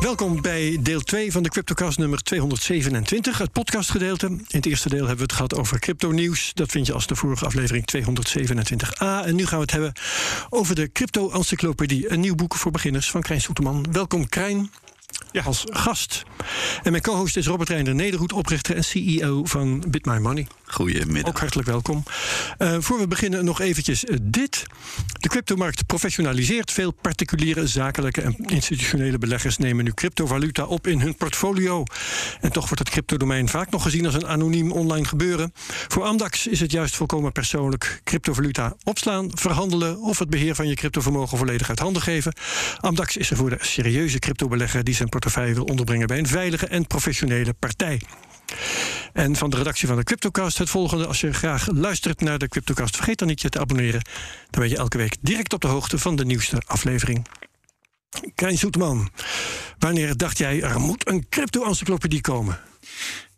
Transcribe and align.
Welkom 0.00 0.42
bij 0.42 0.78
deel 0.80 1.00
2 1.00 1.32
van 1.32 1.42
de 1.42 1.48
CryptoCast 1.48 1.98
nummer 1.98 2.22
227, 2.22 3.38
het 3.38 3.52
podcastgedeelte. 3.52 4.26
In 4.26 4.44
het 4.48 4.66
eerste 4.66 4.88
deel 4.88 4.98
hebben 4.98 5.16
we 5.16 5.22
het 5.22 5.32
gehad 5.32 5.54
over 5.54 5.78
crypto-nieuws. 5.78 6.50
Dat 6.54 6.70
vind 6.70 6.86
je 6.86 6.92
als 6.92 7.06
de 7.06 7.16
vorige 7.16 7.44
aflevering 7.44 7.84
227a. 7.96 9.26
En 9.26 9.34
nu 9.34 9.46
gaan 9.46 9.58
we 9.58 9.64
het 9.64 9.70
hebben 9.70 9.92
over 10.50 10.74
de 10.74 10.92
Crypto-encyclopedie, 10.92 12.12
een 12.12 12.20
nieuw 12.20 12.34
boek 12.34 12.54
voor 12.54 12.72
beginners 12.72 13.10
van 13.10 13.22
Krijn 13.22 13.40
Soeterman. 13.40 13.86
Welkom 13.92 14.28
Krijn 14.28 14.70
ja. 15.32 15.42
als 15.42 15.64
gast. 15.66 16.22
En 16.82 16.90
mijn 16.90 17.02
co-host 17.02 17.36
is 17.36 17.46
Robert 17.46 17.68
Reinder 17.68 17.94
Nederhoed, 17.94 18.32
oprichter 18.32 18.76
en 18.76 18.84
CEO 18.84 19.44
van 19.44 19.84
Bit 19.88 20.04
My 20.04 20.18
Money. 20.18 20.46
Goedemiddag. 20.70 21.28
Ook 21.28 21.38
hartelijk 21.38 21.68
welkom. 21.68 22.02
Uh, 22.58 22.76
voor 22.78 22.98
we 22.98 23.08
beginnen 23.08 23.44
nog 23.44 23.60
eventjes 23.60 24.04
uh, 24.04 24.16
dit. 24.22 24.66
De 25.12 25.28
cryptomarkt 25.28 25.86
professionaliseert. 25.86 26.72
Veel 26.72 26.90
particuliere, 26.92 27.66
zakelijke 27.66 28.22
en 28.22 28.36
institutionele 28.36 29.18
beleggers 29.18 29.56
nemen 29.56 29.84
nu 29.84 29.92
cryptovaluta 29.92 30.64
op 30.64 30.86
in 30.86 31.00
hun 31.00 31.16
portfolio. 31.16 31.84
En 32.40 32.52
toch 32.52 32.64
wordt 32.64 32.78
het 32.78 32.90
cryptodomein 32.90 33.48
vaak 33.48 33.70
nog 33.70 33.82
gezien 33.82 34.06
als 34.06 34.14
een 34.14 34.26
anoniem 34.26 34.72
online 34.72 35.04
gebeuren. 35.04 35.52
Voor 35.88 36.02
Amdax 36.02 36.46
is 36.46 36.60
het 36.60 36.70
juist 36.70 36.96
volkomen 36.96 37.32
persoonlijk 37.32 38.00
cryptovaluta 38.04 38.76
opslaan, 38.84 39.30
verhandelen 39.34 40.00
of 40.00 40.18
het 40.18 40.30
beheer 40.30 40.54
van 40.54 40.68
je 40.68 40.74
cryptovermogen 40.74 41.38
volledig 41.38 41.68
uit 41.68 41.78
handen 41.78 42.02
geven. 42.02 42.34
Amdax 42.80 43.16
is 43.16 43.30
er 43.30 43.36
voor 43.36 43.50
de 43.50 43.58
serieuze 43.60 44.18
cryptobelegger 44.18 44.84
die 44.84 44.94
zijn 44.94 45.08
portefeuille 45.08 45.54
wil 45.54 45.64
onderbrengen 45.64 46.06
bij 46.06 46.18
een 46.18 46.26
veilige 46.26 46.66
en 46.66 46.86
professionele 46.86 47.52
partij. 47.52 48.00
En 49.18 49.36
van 49.36 49.50
de 49.50 49.56
redactie 49.56 49.88
van 49.88 49.96
de 49.96 50.04
Cryptocast 50.04 50.58
het 50.58 50.70
volgende. 50.70 51.06
Als 51.06 51.20
je 51.20 51.32
graag 51.32 51.68
luistert 51.72 52.20
naar 52.20 52.38
de 52.38 52.48
Cryptocast, 52.48 52.96
vergeet 52.96 53.18
dan 53.18 53.28
niet 53.28 53.40
je 53.40 53.48
te 53.48 53.58
abonneren. 53.58 54.02
Dan 54.50 54.60
ben 54.60 54.68
je 54.68 54.76
elke 54.76 54.96
week 54.96 55.16
direct 55.20 55.52
op 55.52 55.60
de 55.60 55.66
hoogte 55.66 55.98
van 55.98 56.16
de 56.16 56.24
nieuwste 56.24 56.62
aflevering. 56.66 57.26
Krijn 58.34 58.58
Zoetman, 58.58 59.10
wanneer 59.78 60.16
dacht 60.16 60.38
jij 60.38 60.62
er 60.62 60.80
moet 60.80 61.08
een 61.08 61.28
crypto-encyclopedie 61.28 62.20
komen? 62.20 62.60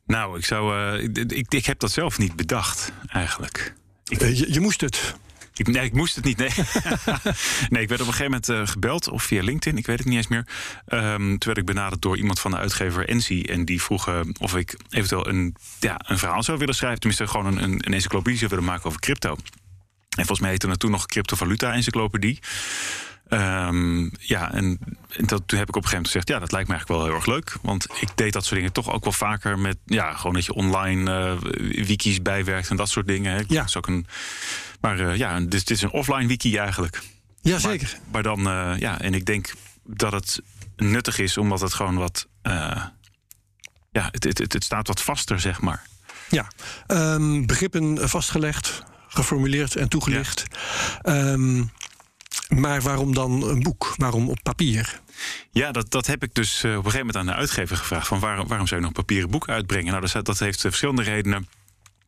Nou, 0.07 0.39
ik, 0.39 0.45
zou, 0.45 0.77
uh, 0.99 1.05
ik, 1.29 1.53
ik, 1.55 1.67
heb 1.67 1.79
dat 1.79 1.91
zelf 1.91 2.19
niet 2.19 2.37
bedacht, 2.37 2.93
eigenlijk. 3.07 3.75
Ik, 4.05 4.23
uh, 4.23 4.39
je, 4.39 4.53
je 4.53 4.61
moest 4.61 4.81
het. 4.81 5.15
Ik, 5.61 5.67
nee, 5.67 5.85
ik 5.85 5.93
moest 5.93 6.15
het 6.15 6.25
niet. 6.25 6.37
Nee. 6.37 6.51
nee, 7.71 7.83
ik 7.83 7.89
werd 7.89 8.01
op 8.01 8.07
een 8.07 8.15
gegeven 8.15 8.25
moment 8.25 8.49
uh, 8.49 8.67
gebeld, 8.67 9.09
of 9.09 9.23
via 9.23 9.43
LinkedIn, 9.43 9.79
ik 9.79 9.87
weet 9.87 9.99
het 9.99 10.07
niet 10.07 10.17
eens 10.17 10.29
meer. 10.29 10.47
Um, 10.89 11.29
toen 11.29 11.39
werd 11.39 11.59
ik 11.59 11.65
benaderd 11.65 12.03
door 12.03 12.17
iemand 12.17 12.41
van 12.41 12.51
de 12.51 12.57
uitgever 12.57 13.09
Ensi. 13.09 13.43
En 13.43 13.65
die 13.65 13.83
vroeg 13.83 14.09
uh, 14.09 14.21
of 14.39 14.57
ik 14.57 14.77
eventueel 14.91 15.29
een, 15.29 15.57
ja, 15.81 16.01
een 16.07 16.19
verhaal 16.19 16.43
zou 16.43 16.59
willen 16.59 16.75
schrijven. 16.75 17.01
Tenminste, 17.01 17.27
gewoon 17.27 17.47
een, 17.47 17.63
een, 17.63 17.73
een 17.87 17.95
encyclopedie 17.95 18.39
zou 18.39 18.51
willen 18.51 18.65
maken 18.65 18.87
over 18.87 19.01
crypto. 19.01 19.31
En 19.31 20.27
volgens 20.27 20.41
mij 20.41 20.51
heette 20.51 20.69
het 20.69 20.79
toen 20.79 20.91
nog 20.91 21.07
Cryptovaluta-encyclopedie. 21.07 22.39
Um, 23.29 24.11
ja, 24.19 24.53
en, 24.53 24.79
en 25.09 25.27
dat, 25.27 25.43
toen 25.47 25.59
heb 25.59 25.69
ik 25.69 25.77
op 25.77 25.83
een 25.83 25.89
gegeven 25.89 25.91
moment 25.91 26.07
gezegd: 26.07 26.29
ja, 26.29 26.39
dat 26.39 26.53
lijkt 26.53 26.69
me 26.69 26.75
eigenlijk 26.75 26.89
wel 26.89 27.11
heel 27.11 27.21
erg 27.21 27.27
leuk. 27.27 27.57
Want 27.63 27.87
ik 28.01 28.09
deed 28.15 28.33
dat 28.33 28.45
soort 28.45 28.57
dingen 28.57 28.73
toch 28.73 28.93
ook 28.93 29.05
wel 29.05 29.13
vaker 29.13 29.59
met, 29.59 29.77
ja, 29.85 30.13
gewoon 30.13 30.35
dat 30.35 30.45
je 30.45 30.55
online 30.55 31.11
uh, 31.11 31.85
wikis 31.87 32.23
bijwerkt 32.23 32.71
en 32.71 32.77
dat 32.77 32.89
soort 32.89 33.07
dingen. 33.07 33.33
Hè. 33.33 33.39
Ja. 33.39 33.45
Dat 33.47 33.67
is 33.67 33.77
ook 33.77 33.87
een, 33.87 34.07
maar 34.81 35.01
uh, 35.01 35.17
ja, 35.17 35.41
dit 35.41 35.71
is 35.71 35.83
een 35.83 35.91
offline 35.91 36.27
wiki 36.27 36.57
eigenlijk. 36.57 37.03
Jazeker. 37.41 37.89
Maar, 37.91 38.11
maar 38.11 38.23
dan, 38.23 38.39
uh, 38.47 38.79
ja, 38.79 39.01
en 39.01 39.15
ik 39.15 39.27
denk 39.27 39.55
dat 39.85 40.13
het 40.13 40.41
nuttig 40.77 41.19
is 41.19 41.37
omdat 41.37 41.61
het 41.61 41.75
gewoon 41.75 41.97
wat, 41.97 42.27
uh, 42.43 42.85
ja, 43.93 44.09
het, 44.11 44.25
het, 44.25 44.53
het 44.53 44.65
staat 44.65 44.87
wat 44.87 45.03
vaster, 45.03 45.41
zeg 45.41 45.61
maar. 45.61 45.87
Ja, 46.29 46.51
um, 46.87 47.47
begrippen 47.47 48.09
vastgelegd, 48.09 48.83
geformuleerd 49.09 49.77
en 49.77 49.89
toegelicht. 49.89 50.45
Ja. 51.03 51.33
Um, 51.33 51.71
maar 52.49 52.83
waarom 52.83 53.15
dan 53.15 53.49
een 53.49 53.63
boek? 53.63 53.95
Waarom 53.97 54.29
op 54.29 54.39
papier? 54.43 55.01
Ja, 55.51 55.73
dat, 55.73 55.91
dat 55.91 56.07
heb 56.07 56.23
ik 56.23 56.35
dus 56.35 56.59
op 56.59 56.65
een 56.65 56.77
gegeven 56.77 56.99
moment 56.99 57.17
aan 57.17 57.27
de 57.27 57.35
uitgever 57.35 57.77
gevraagd. 57.77 58.07
Van 58.07 58.21
waarom, 58.21 58.49
waarom 58.49 58.67
zou 58.67 58.81
je 58.81 58.87
nog 58.87 58.97
een 58.97 59.05
papieren 59.05 59.31
boek 59.31 59.49
uitbrengen? 59.49 59.93
Nou, 59.93 60.07
dat, 60.13 60.25
dat 60.25 60.39
heeft 60.39 60.61
verschillende 60.61 61.03
redenen. 61.03 61.49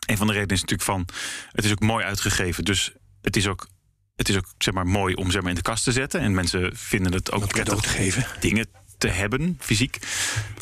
Een 0.06 0.16
van 0.16 0.26
de 0.26 0.32
redenen 0.32 0.56
is 0.56 0.60
natuurlijk 0.60 0.88
van... 0.88 1.08
het 1.52 1.64
is 1.64 1.70
ook 1.70 1.80
mooi 1.80 2.04
uitgegeven. 2.04 2.64
Dus 2.64 2.92
het 3.20 3.36
is 3.36 3.46
ook, 3.46 3.68
het 4.16 4.28
is 4.28 4.36
ook 4.36 4.54
zeg 4.58 4.74
maar, 4.74 4.86
mooi 4.86 5.14
om 5.14 5.30
zeg 5.30 5.40
maar, 5.40 5.50
in 5.50 5.56
de 5.56 5.62
kast 5.62 5.84
te 5.84 5.92
zetten. 5.92 6.20
En 6.20 6.34
mensen 6.34 6.76
vinden 6.76 7.12
het 7.12 7.32
ook 7.32 7.48
prettig 7.48 7.80
te 7.80 7.88
geven. 7.88 8.26
dingen 8.40 8.66
te 9.02 9.08
hebben, 9.08 9.56
fysiek. 9.60 9.98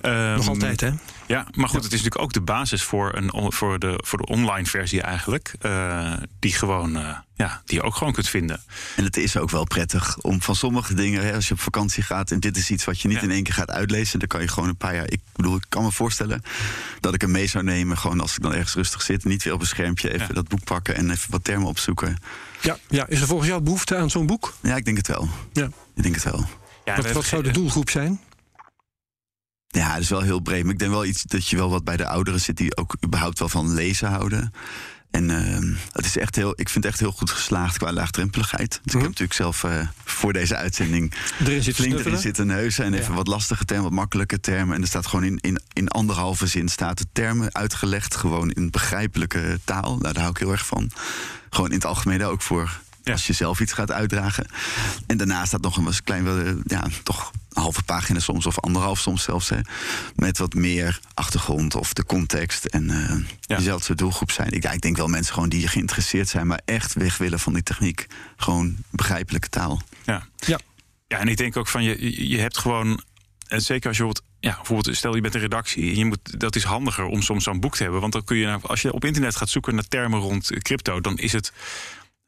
Um, 0.03 0.35
Nog 0.35 0.49
altijd, 0.49 0.81
hè? 0.81 0.91
Ja, 1.27 1.47
maar 1.55 1.69
goed, 1.69 1.79
ja. 1.79 1.85
het 1.85 1.93
is 1.93 2.03
natuurlijk 2.03 2.23
ook 2.23 2.33
de 2.33 2.41
basis 2.41 2.83
voor, 2.83 3.17
een, 3.17 3.53
voor, 3.53 3.79
de, 3.79 4.01
voor 4.05 4.19
de 4.19 4.27
online 4.27 4.67
versie 4.67 5.03
eigenlijk. 5.03 5.55
Uh, 5.63 6.13
die, 6.39 6.53
gewoon, 6.53 6.97
uh, 6.97 7.17
ja, 7.35 7.63
die 7.65 7.79
je 7.79 7.83
ook 7.83 7.95
gewoon 7.95 8.13
kunt 8.13 8.29
vinden. 8.29 8.63
En 8.97 9.05
het 9.05 9.17
is 9.17 9.37
ook 9.37 9.51
wel 9.51 9.65
prettig 9.65 10.19
om 10.19 10.43
van 10.43 10.57
sommige 10.57 10.95
dingen, 10.95 11.25
hè, 11.25 11.35
als 11.35 11.49
je 11.49 11.55
op 11.55 11.61
vakantie 11.61 12.03
gaat 12.03 12.31
en 12.31 12.41
dit 12.41 12.57
is 12.57 12.71
iets 12.71 12.85
wat 12.85 13.01
je 13.01 13.09
niet 13.09 13.17
ja. 13.17 13.23
in 13.23 13.31
één 13.31 13.43
keer 13.43 13.55
gaat 13.55 13.71
uitlezen, 13.71 14.19
dan 14.19 14.29
kan 14.29 14.41
je 14.41 14.49
gewoon 14.49 14.69
een 14.69 14.77
paar 14.77 14.95
jaar. 14.95 15.11
Ik 15.11 15.21
bedoel, 15.37 15.57
ik 15.57 15.67
kan 15.69 15.83
me 15.83 15.93
voorstellen 15.93 16.43
dat 17.01 17.15
ik 17.15 17.21
hem 17.21 17.31
mee 17.31 17.47
zou 17.47 17.65
nemen, 17.65 17.99
gewoon 17.99 18.21
als 18.21 18.37
ik 18.37 18.43
dan 18.43 18.55
ergens 18.55 18.75
rustig 18.75 19.03
zit, 19.03 19.25
niet 19.25 19.43
weer 19.43 19.53
op 19.53 19.61
een 19.61 19.67
schermpje 19.67 20.13
even 20.13 20.27
ja. 20.29 20.35
dat 20.35 20.49
boek 20.49 20.65
pakken 20.65 20.95
en 20.95 21.11
even 21.11 21.31
wat 21.31 21.45
termen 21.45 21.69
opzoeken. 21.69 22.17
Ja, 22.61 22.79
ja. 22.89 23.07
is 23.09 23.21
er 23.21 23.27
volgens 23.27 23.49
jou 23.49 23.61
behoefte 23.61 23.97
aan 23.97 24.11
zo'n 24.11 24.27
boek? 24.27 24.55
Ja, 24.63 24.77
ik 24.77 24.85
denk 24.85 24.97
het 24.97 25.07
wel. 25.07 25.29
Ja. 25.53 25.71
Ik 25.95 26.03
denk 26.03 26.15
het 26.15 26.25
wel. 26.25 26.49
Ja, 26.85 26.97
wat, 26.97 27.13
wat 27.13 27.25
zou 27.25 27.43
de 27.43 27.51
doelgroep 27.51 27.91
zijn? 27.91 28.21
Ja, 29.73 29.93
dat 29.93 30.03
is 30.03 30.09
wel 30.09 30.21
heel 30.21 30.41
breed. 30.41 30.63
Maar 30.63 30.73
ik 30.73 30.79
denk 30.79 30.91
wel 30.91 31.05
iets 31.05 31.23
dat 31.23 31.49
je 31.49 31.57
wel 31.57 31.71
wat 31.71 31.85
bij 31.85 31.97
de 31.97 32.07
ouderen 32.07 32.41
zit 32.41 32.57
die 32.57 32.77
ook 32.77 32.97
überhaupt 33.05 33.39
wel 33.39 33.49
van 33.49 33.75
lezen 33.75 34.09
houden. 34.09 34.53
En 35.11 35.29
uh, 35.29 35.77
het 35.93 36.05
is 36.05 36.17
echt 36.17 36.37
heel, 36.37 36.51
ik 36.51 36.69
vind 36.69 36.85
het 36.85 36.93
echt 36.93 37.01
heel 37.01 37.13
goed 37.13 37.31
geslaagd 37.31 37.79
qua 37.79 37.93
laagdrempeligheid. 37.93 38.71
Dus 38.71 38.95
ik 38.95 39.01
heb 39.01 39.09
natuurlijk 39.09 39.33
zelf 39.33 39.63
uh, 39.63 39.89
voor 40.05 40.33
deze 40.33 40.57
uitzending 40.57 41.15
erin 41.39 41.63
zit 41.63 41.75
flink 41.75 41.99
erin 41.99 42.19
zitten 42.19 42.47
neuzen. 42.47 42.85
En 42.85 42.95
even 42.95 43.15
wat 43.15 43.27
lastige 43.27 43.65
termen, 43.65 43.85
wat 43.85 43.99
makkelijke 43.99 44.41
termen. 44.41 44.75
En 44.75 44.83
er 44.83 44.89
staat 44.89 45.07
gewoon 45.07 45.25
in, 45.25 45.39
in, 45.41 45.61
in 45.73 45.89
anderhalve 45.89 46.47
zin 46.47 46.69
staat 46.69 46.99
de 46.99 47.07
termen 47.13 47.55
uitgelegd. 47.55 48.17
Gewoon 48.17 48.51
in 48.51 48.71
begrijpelijke 48.71 49.61
taal. 49.65 49.99
Nou, 49.99 50.13
daar 50.13 50.23
hou 50.23 50.31
ik 50.31 50.39
heel 50.39 50.53
erg 50.53 50.67
van. 50.67 50.91
Gewoon 51.51 51.69
in 51.69 51.75
het 51.75 51.87
algemeen 51.87 52.25
ook 52.25 52.43
voor 52.43 52.81
ja. 53.03 53.13
als 53.13 53.27
je 53.27 53.33
zelf 53.33 53.61
iets 53.61 53.73
gaat 53.73 53.93
uitdragen. 53.93 54.47
En 55.07 55.17
daarna 55.17 55.45
staat 55.45 55.63
nog 55.63 55.77
een 55.77 56.03
klein, 56.05 56.63
ja, 56.67 56.87
toch 57.03 57.31
halve 57.53 57.83
pagina 57.83 58.19
soms, 58.19 58.47
of 58.47 58.61
anderhalf 58.61 58.99
soms 58.99 59.23
zelfs. 59.23 59.49
Hè, 59.49 59.61
met 60.15 60.39
wat 60.39 60.55
meer 60.55 61.01
achtergrond 61.15 61.75
of 61.75 61.93
de 61.93 62.05
context. 62.05 62.65
En 62.65 62.85
uh, 62.85 63.15
ja. 63.41 63.57
jezelf 63.57 63.87
de 63.87 63.95
doelgroep 63.95 64.31
zijn. 64.31 64.51
Ik, 64.51 64.63
ja, 64.63 64.71
ik 64.71 64.81
denk 64.81 64.97
wel 64.97 65.07
mensen 65.07 65.35
gewoon 65.35 65.49
die 65.49 65.69
geïnteresseerd 65.69 66.29
zijn, 66.29 66.47
maar 66.47 66.61
echt 66.65 66.95
weg 66.95 67.19
willen 67.19 67.41
van 67.41 67.53
die 67.53 67.63
techniek. 67.63 68.07
Gewoon 68.37 68.77
begrijpelijke 68.91 69.49
taal. 69.49 69.83
Ja, 70.05 70.27
ja. 70.37 70.59
ja 71.07 71.19
en 71.19 71.29
ik 71.29 71.37
denk 71.37 71.57
ook 71.57 71.69
van 71.69 71.83
je, 71.83 72.29
je 72.29 72.39
hebt 72.39 72.59
gewoon. 72.59 73.03
En 73.49 73.61
zeker 73.61 73.89
als 73.89 73.97
je 73.97 74.03
bijvoorbeeld, 74.03 74.25
ja, 74.41 74.57
bijvoorbeeld, 74.57 74.97
stel 74.97 75.15
je 75.15 75.21
bent 75.21 75.35
een 75.35 75.41
redactie. 75.41 75.97
Je 75.97 76.05
moet, 76.05 76.41
dat 76.41 76.57
is 76.57 76.63
handiger 76.63 77.05
om 77.05 77.23
soms 77.23 77.45
zo'n 77.45 77.61
boek 77.61 77.77
te 77.77 77.83
hebben. 77.83 78.01
Want 78.01 78.13
dan 78.13 78.25
kun 78.25 78.37
je, 78.37 78.59
als 78.63 78.83
je 78.83 78.93
op 78.93 79.05
internet 79.05 79.37
gaat 79.37 79.49
zoeken 79.49 79.75
naar 79.75 79.89
termen 79.89 80.21
rond 80.21 80.63
crypto, 80.63 81.01
dan 81.01 81.19
is 81.19 81.33
het 81.33 81.53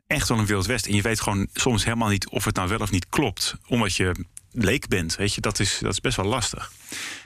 echt 0.07 0.29
wel 0.29 0.39
een 0.39 0.47
wild 0.47 0.67
west. 0.67 0.87
En 0.87 0.95
je 0.95 1.03
weet 1.03 1.21
gewoon 1.21 1.49
soms 1.55 1.85
helemaal 1.85 2.09
niet 2.09 2.29
of 2.29 2.45
het 2.45 2.55
nou 2.55 2.69
wel 2.69 2.79
of 2.79 2.91
niet 2.91 3.07
klopt. 3.09 3.57
Omdat 3.67 3.95
je 3.95 4.15
leek 4.53 4.89
bent. 4.89 5.17
Weet 5.17 5.35
je, 5.35 5.41
dat 5.41 5.59
is, 5.59 5.79
dat 5.79 5.93
is 5.93 6.01
best 6.01 6.17
wel 6.17 6.27
lastig. 6.27 6.73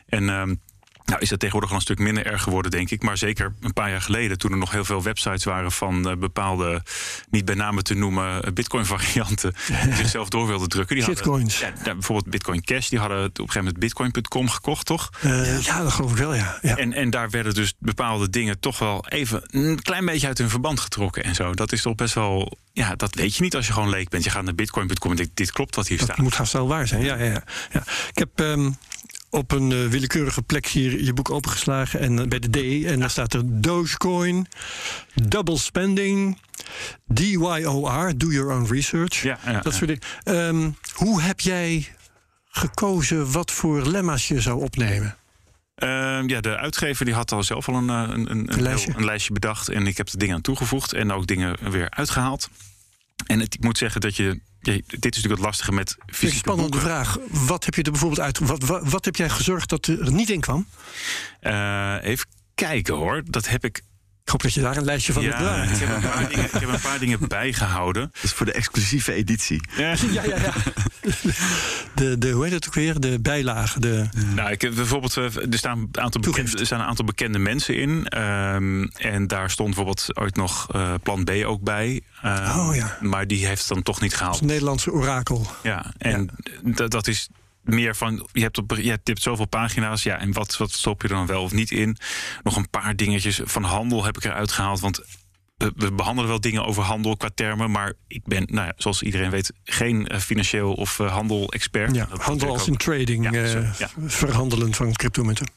En 0.07 0.29
um, 0.29 0.61
nou 1.07 1.21
is 1.21 1.29
dat 1.29 1.39
tegenwoordig 1.39 1.71
al 1.71 1.77
een 1.77 1.83
stuk 1.83 1.99
minder 1.99 2.27
erg 2.27 2.43
geworden, 2.43 2.71
denk 2.71 2.91
ik. 2.91 3.03
Maar 3.03 3.17
zeker 3.17 3.55
een 3.61 3.73
paar 3.73 3.91
jaar 3.91 4.01
geleden, 4.01 4.39
toen 4.39 4.51
er 4.51 4.59
nog 4.59 4.71
heel 4.71 4.85
veel 4.85 5.03
websites 5.03 5.45
waren 5.45 5.73
van 5.73 6.11
uh, 6.11 6.17
bepaalde, 6.17 6.83
niet 7.31 7.45
bij 7.45 7.55
name 7.55 7.83
te 7.83 7.95
noemen, 7.95 8.55
Bitcoin-varianten, 8.55 9.55
die 9.85 9.95
zichzelf 10.03 10.29
door 10.29 10.47
wilden 10.47 10.69
drukken. 10.69 10.97
Die 10.97 11.05
Shitcoins. 11.05 11.63
Hadden, 11.63 11.85
ja, 11.85 11.93
bijvoorbeeld 11.93 12.31
Bitcoin 12.31 12.65
Cash, 12.65 12.89
die 12.89 12.99
hadden 12.99 13.19
op 13.19 13.25
een 13.25 13.37
gegeven 13.37 13.59
moment 13.59 13.79
Bitcoin.com 13.79 14.49
gekocht, 14.49 14.87
toch? 14.87 15.11
Uh, 15.25 15.63
ja. 15.63 15.83
dat 15.83 15.93
geloof 15.93 16.11
ik 16.11 16.17
wel, 16.17 16.35
ja. 16.35 16.59
ja. 16.63 16.77
En, 16.77 16.93
en 16.93 17.11
daar 17.11 17.31
werden 17.31 17.55
dus 17.55 17.75
bepaalde 17.79 18.31
dingen 18.31 18.61
toch 18.61 18.79
wel 18.79 19.07
even 19.09 19.43
een 19.47 19.83
klein 19.83 20.05
beetje 20.05 20.27
uit 20.27 20.39
hun 20.39 20.51
verband 20.51 20.81
getrokken 20.81 21.25
en 21.25 21.35
zo. 21.35 21.55
Dat 21.55 21.73
is 21.73 21.83
toch 21.83 21.95
best 21.95 22.15
wel. 22.15 22.59
Ja, 22.73 22.95
dat 22.95 23.15
weet 23.15 23.37
je 23.37 23.43
niet 23.43 23.57
als 23.57 23.67
je 23.67 23.73
gewoon 23.73 23.89
leek 23.89 24.09
bent. 24.09 24.25
Je 24.25 24.31
gaat 24.31 24.45
naar 24.45 24.55
Bitcoin.com 24.55 25.11
en 25.11 25.17
denkt, 25.17 25.37
dit 25.37 25.53
klopt 25.53 25.75
wat 25.77 25.89
hier 25.89 25.99
dat 25.99 26.07
staat. 26.07 26.19
moet 26.19 26.35
haast 26.35 26.53
wel 26.53 26.69
waar 26.69 26.87
zijn, 26.87 27.03
ja. 27.03 27.17
ja, 27.17 27.25
ja. 27.25 27.43
ja. 27.73 27.83
Ik 28.13 28.19
heb. 28.19 28.41
Um 28.41 28.77
op 29.36 29.53
een 29.53 29.71
uh, 29.71 29.86
willekeurige 29.88 30.42
plek 30.42 30.66
hier 30.66 31.03
je 31.03 31.12
boek 31.12 31.30
opengeslagen 31.30 32.00
en 32.00 32.18
uh, 32.18 32.27
bij 32.27 32.38
de 32.38 32.50
D 32.50 32.84
en 32.84 33.00
daar 33.00 33.10
staat 33.10 33.34
er 33.34 33.42
Dogecoin, 33.44 34.47
double 35.15 35.59
spending, 35.59 36.38
DYOR, 37.06 38.12
do 38.16 38.27
your 38.27 38.53
own 38.53 38.72
research, 38.72 39.22
ja, 39.22 39.38
ja, 39.44 39.60
dat 39.60 39.74
soort 39.74 40.00
dingen. 40.24 40.47
Um, 40.47 40.77
hoe 40.92 41.22
heb 41.22 41.41
jij 41.41 41.88
gekozen 42.48 43.33
wat 43.33 43.53
voor 43.53 43.86
lemma's 43.86 44.28
je 44.28 44.41
zou 44.41 44.62
opnemen? 44.62 45.16
Ehm, 45.74 46.28
ja, 46.28 46.41
de 46.41 46.56
uitgever 46.56 47.04
die 47.04 47.15
had 47.15 47.33
al 47.33 47.42
zelf 47.42 47.68
al 47.68 47.74
een, 47.74 47.91
eh, 47.91 48.15
een, 48.15 48.30
een, 48.30 48.53
een, 48.53 48.62
lijstje. 48.62 48.92
een 48.97 49.04
lijstje 49.04 49.33
bedacht. 49.33 49.68
En 49.68 49.86
ik 49.86 49.97
heb 49.97 50.09
er 50.09 50.18
dingen 50.18 50.34
aan 50.34 50.41
toegevoegd 50.41 50.92
en 50.92 51.12
ook 51.12 51.27
dingen 51.27 51.71
weer 51.71 51.91
uitgehaald. 51.91 52.48
En 53.27 53.41
het, 53.41 53.55
ik 53.55 53.65
moet 53.65 53.78
zeggen 53.78 54.01
dat 54.01 54.17
je. 54.17 54.41
dit 54.61 54.84
is 54.87 55.01
natuurlijk 55.01 55.28
het 55.28 55.39
lastige 55.39 55.73
met 55.73 55.97
een 55.99 56.15
fysieke 56.15 56.37
spannende 56.37 56.71
boeken. 56.71 56.89
vraag. 56.89 57.19
Wat 57.31 57.65
heb 57.65 57.75
je 57.75 57.83
er 57.83 57.91
bijvoorbeeld 57.91 58.21
uit? 58.21 58.39
Wat, 58.39 58.63
wat, 58.63 58.89
wat 58.89 59.05
heb 59.05 59.17
jij 59.17 59.28
gezorgd 59.28 59.69
dat 59.69 59.87
er 59.87 60.13
niet 60.13 60.31
in 60.31 60.41
kwam? 60.41 60.67
Eh, 61.41 61.97
even 62.03 62.27
kijken 62.55 62.95
hoor. 62.95 63.23
Dat 63.27 63.49
heb 63.49 63.65
ik. 63.65 63.83
Ik 64.27 64.33
hoop 64.33 64.43
dat 64.43 64.55
je 64.55 64.61
daar 64.61 64.77
een 64.77 64.84
lijstje 64.84 65.13
van 65.13 65.25
hebt 65.25 65.39
Ja, 65.39 65.63
ik 65.63 65.78
heb, 65.78 65.89
een 65.89 66.01
paar 66.11 66.28
dingen, 66.28 66.45
ik 66.45 66.51
heb 66.53 66.69
een 66.69 66.81
paar 66.81 66.99
dingen 66.99 67.28
bijgehouden. 67.28 68.03
Dat 68.13 68.23
is 68.23 68.33
voor 68.33 68.47
de 68.47 68.53
exclusieve 68.53 69.13
editie. 69.13 69.61
Ja. 69.77 69.95
Ja, 70.11 70.23
ja, 70.23 70.37
ja. 70.37 70.53
De, 71.95 72.19
de, 72.19 72.31
hoe 72.31 72.45
heet 72.45 72.53
het 72.53 72.67
ook 72.67 72.75
weer? 72.75 73.01
De 73.01 73.21
bijlage. 73.21 73.81
De, 73.81 74.09
Nou, 74.34 74.51
ik 74.51 74.61
heb 74.61 74.75
bijvoorbeeld, 74.75 75.17
eh, 75.17 75.25
er 75.25 75.59
staan 75.59 75.78
een 75.78 76.03
aantal, 76.03 76.21
bekende, 76.21 76.59
er 76.59 76.67
staan 76.67 76.81
een 76.81 76.87
aantal 76.87 77.05
bekende 77.05 77.39
mensen 77.39 77.77
in. 77.77 78.07
Ehm, 78.07 78.83
en 78.84 79.27
daar 79.27 79.51
stond 79.51 79.69
bijvoorbeeld 79.69 80.17
ooit 80.19 80.37
nog 80.37 80.67
eh, 80.72 80.95
Plan 81.03 81.25
B 81.25 81.31
ook 81.45 81.63
bij. 81.63 82.01
Ehm, 82.22 82.59
Oh, 82.59 82.75
ja. 82.77 82.99
Maar 83.01 83.27
die 83.27 83.47
heeft 83.47 83.59
het 83.61 83.69
dan 83.69 83.83
toch 83.83 84.01
niet 84.01 84.17
gehaald. 84.17 84.34
het 84.39 84.45
Nederlandse 84.45 84.93
orakel. 84.93 85.47
Ja, 85.63 85.93
en 85.99 86.29
Dat, 86.63 86.91
dat 86.91 87.07
is 87.07 87.29
meer 87.68 87.97
van, 87.97 88.28
je 88.33 88.41
hebt, 88.42 88.59
op, 88.59 88.77
je 88.77 88.98
hebt, 89.04 89.22
zoveel 89.22 89.47
pagina's, 89.47 90.03
ja, 90.03 90.18
en 90.18 90.33
wat, 90.33 90.57
wat 90.57 90.71
stop 90.72 91.03
je 91.03 91.09
er 91.09 91.15
dan 91.15 91.27
wel 91.27 91.42
of 91.42 91.53
niet 91.53 91.71
in? 91.71 91.97
Nog 92.42 92.57
een 92.57 92.71
paar 92.71 92.97
dingetjes 92.97 93.41
van 93.45 93.63
handel 93.63 94.04
heb 94.04 94.16
ik 94.16 94.24
eruit 94.24 94.53
gehaald, 94.53 94.80
want 94.80 95.01
we, 95.57 95.72
we 95.77 95.92
behandelen 95.92 96.30
wel 96.30 96.41
dingen 96.41 96.65
over 96.65 96.83
handel 96.83 97.16
qua 97.16 97.30
termen, 97.34 97.71
maar 97.71 97.92
ik 98.07 98.24
ben, 98.24 98.47
nou 98.51 98.66
ja, 98.66 98.72
zoals 98.77 99.03
iedereen 99.03 99.30
weet, 99.30 99.53
geen 99.65 100.07
eh, 100.07 100.18
financieel 100.21 100.72
of 100.72 101.01
eh, 101.01 101.13
handel-expert. 101.13 101.95
Ja, 101.95 102.07
handel 102.10 102.48
als 102.48 102.66
in 102.66 102.77
trading. 102.77 103.24
Ja, 103.24 103.42
eh, 103.42 103.51
zo, 103.51 103.59
ja. 103.78 103.89
Verhandelen 104.09 104.74
van 104.74 104.92
cryptomunten. 104.92 105.51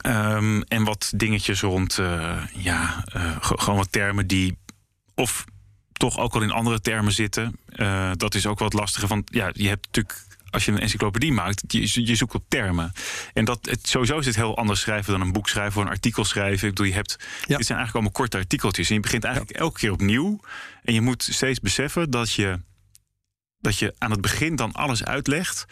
Ehm, 0.00 0.60
en 0.60 0.84
wat 0.84 1.12
dingetjes 1.16 1.60
rond, 1.60 1.98
eh, 1.98 2.36
ja, 2.52 3.04
eh, 3.12 3.36
ge- 3.40 3.58
gewoon 3.58 3.78
wat 3.78 3.92
termen 3.92 4.26
die 4.26 4.58
of 5.14 5.44
toch 5.92 6.18
ook 6.18 6.34
al 6.34 6.42
in 6.42 6.50
andere 6.50 6.80
termen 6.80 7.12
zitten. 7.12 7.58
Eh, 7.66 8.10
dat 8.16 8.34
is 8.34 8.46
ook 8.46 8.58
wat 8.58 8.72
lastiger. 8.72 9.08
Want 9.08 9.28
ja, 9.32 9.50
je 9.52 9.68
hebt 9.68 9.86
natuurlijk, 9.86 10.26
als 10.50 10.64
je 10.64 10.72
een 10.72 10.80
encyclopedie 10.80 11.32
maakt, 11.32 11.62
je, 11.66 12.06
je 12.06 12.14
zoekt 12.14 12.34
op 12.34 12.44
termen. 12.48 12.92
En 13.32 13.44
dat, 13.44 13.66
het, 13.70 13.88
sowieso 13.88 14.18
is 14.18 14.26
het 14.26 14.36
heel 14.36 14.56
anders 14.56 14.80
schrijven 14.80 15.12
dan 15.12 15.20
een 15.20 15.32
boek 15.32 15.48
schrijven 15.48 15.80
of 15.80 15.86
een 15.86 15.92
artikel 15.92 16.24
schrijven. 16.24 16.68
Ik 16.68 16.74
bedoel, 16.74 16.86
je 16.86 16.96
hebt, 16.96 17.16
Ja. 17.20 17.56
dit 17.56 17.66
zijn 17.66 17.78
eigenlijk 17.78 17.92
allemaal 17.92 18.10
korte 18.12 18.36
artikeltjes. 18.36 18.88
En 18.88 18.94
je 18.94 19.00
begint 19.00 19.24
eigenlijk 19.24 19.56
elke 19.56 19.78
keer 19.78 19.92
opnieuw. 19.92 20.40
En 20.82 20.94
je 20.94 21.00
moet 21.00 21.28
steeds 21.30 21.60
beseffen 21.60 22.10
dat 22.10 22.32
je, 22.32 22.60
dat 23.58 23.78
je 23.78 23.94
aan 23.98 24.10
het 24.10 24.20
begin 24.20 24.56
dan 24.56 24.72
alles 24.72 25.04
uitlegt. 25.04 25.64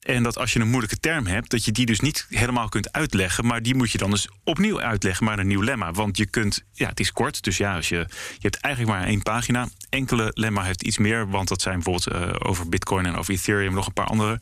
En 0.00 0.22
dat 0.22 0.38
als 0.38 0.52
je 0.52 0.60
een 0.60 0.68
moeilijke 0.68 1.00
term 1.00 1.26
hebt, 1.26 1.50
dat 1.50 1.64
je 1.64 1.72
die 1.72 1.86
dus 1.86 2.00
niet 2.00 2.26
helemaal 2.28 2.68
kunt 2.68 2.92
uitleggen. 2.92 3.46
Maar 3.46 3.62
die 3.62 3.74
moet 3.74 3.90
je 3.90 3.98
dan 3.98 4.10
dus 4.10 4.28
opnieuw 4.44 4.80
uitleggen, 4.80 5.24
maar 5.24 5.38
een 5.38 5.46
nieuw 5.46 5.62
lemma. 5.62 5.92
Want 5.92 6.16
je 6.16 6.26
kunt, 6.26 6.64
ja, 6.72 6.88
het 6.88 7.00
is 7.00 7.12
kort. 7.12 7.42
Dus 7.42 7.56
ja, 7.56 7.74
als 7.76 7.88
je, 7.88 7.96
je 7.96 8.38
hebt 8.38 8.56
eigenlijk 8.56 8.96
maar 8.96 9.06
één 9.06 9.22
pagina. 9.22 9.68
Enkele 9.88 10.30
lemma 10.34 10.62
heeft 10.62 10.82
iets 10.82 10.98
meer, 10.98 11.28
want 11.28 11.48
dat 11.48 11.62
zijn 11.62 11.82
bijvoorbeeld 11.82 12.06
eh, 12.06 12.48
over 12.48 12.68
Bitcoin 12.68 13.06
en 13.06 13.16
over 13.16 13.34
Ethereum 13.34 13.74
nog 13.74 13.86
een 13.86 13.92
paar 13.92 14.06
andere. 14.06 14.40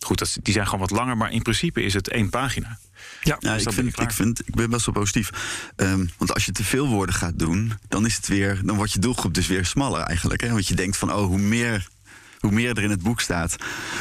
Goed, 0.00 0.18
dat, 0.18 0.38
die 0.42 0.52
zijn 0.52 0.64
gewoon 0.64 0.80
wat 0.80 0.90
langer, 0.90 1.16
maar 1.16 1.32
in 1.32 1.42
principe 1.42 1.82
is 1.82 1.94
het 1.94 2.08
één 2.08 2.30
pagina. 2.30 2.78
Ja, 3.22 3.36
Ja, 3.40 3.54
Dus 3.54 3.64
ik, 3.64 3.72
vind, 3.72 4.00
ik, 4.00 4.10
vind, 4.10 4.40
ik 4.48 4.54
ben 4.54 4.70
best 4.70 4.86
wel 4.86 4.94
positief. 4.94 5.30
Ehm, 5.76 6.06
want 6.16 6.34
als 6.34 6.44
je 6.44 6.52
te 6.52 6.64
veel 6.64 6.86
woorden 6.86 7.14
gaat 7.14 7.38
doen, 7.38 7.72
dan 7.88 8.06
is 8.06 8.16
het 8.16 8.26
weer, 8.28 8.60
dan 8.64 8.76
wordt 8.76 8.92
je 8.92 8.98
doelgroep 8.98 9.34
dus 9.34 9.46
weer 9.46 9.66
smaller 9.66 10.00
eigenlijk. 10.00 10.40
Hè? 10.40 10.50
Want 10.50 10.68
je 10.68 10.74
denkt 10.74 10.96
van, 10.96 11.12
oh, 11.12 11.26
hoe 11.26 11.38
meer, 11.38 11.88
hoe 12.38 12.50
meer 12.50 12.76
er 12.76 12.82
in 12.82 12.90
het 12.90 13.02
boek 13.02 13.20
staat, 13.20 13.56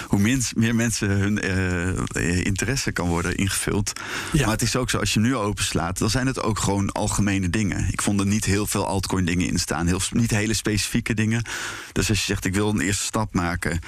hoe 0.07 0.19
minst, 0.19 0.55
meer 0.55 0.75
mensen 0.75 1.09
hun 1.09 1.41
eh, 1.41 2.45
interesse 2.45 2.91
kan 2.91 3.07
worden 3.07 3.35
ingevuld. 3.35 3.93
Ja. 4.31 4.41
Maar 4.41 4.51
het 4.53 4.61
is 4.61 4.75
ook 4.75 4.89
zo, 4.89 4.97
als 4.97 5.13
je 5.13 5.19
nu 5.19 5.35
openslaat, 5.35 5.97
dan 5.97 6.09
zijn 6.09 6.27
het 6.27 6.41
ook 6.41 6.59
gewoon 6.59 6.91
algemene 6.91 7.49
dingen. 7.49 7.87
Ik 7.91 8.01
vond 8.01 8.19
er 8.19 8.25
niet 8.25 8.45
heel 8.45 8.67
veel 8.67 8.87
altcoin 8.87 9.25
dingen 9.25 9.47
in 9.47 9.59
staan, 9.59 9.87
heel, 9.87 10.01
niet 10.11 10.31
hele 10.31 10.53
specifieke 10.53 11.13
dingen. 11.13 11.43
Dus 11.91 12.09
als 12.09 12.19
je 12.19 12.25
zegt, 12.25 12.45
ik 12.45 12.53
wil 12.53 12.69
een 12.69 12.79
eerste 12.79 13.03
stap 13.03 13.33
maken. 13.33 13.79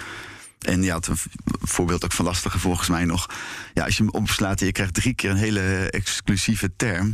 En 0.60 0.90
had 0.90 1.08
een 1.08 1.18
voorbeeld 1.62 2.06
ook 2.06 2.12
van 2.12 2.26
lastige 2.26 2.60
volgens 2.60 2.88
mij 2.88 3.06
nog. 3.06 3.30
Ja, 3.74 3.84
als 3.84 3.98
je 3.98 4.04
hem 4.04 4.12
opslaat 4.12 4.60
en 4.60 4.66
je 4.66 4.72
krijgt 4.72 4.94
drie 4.94 5.14
keer 5.14 5.30
een 5.30 5.36
hele 5.36 5.90
exclusieve 5.90 6.72
term. 6.76 7.14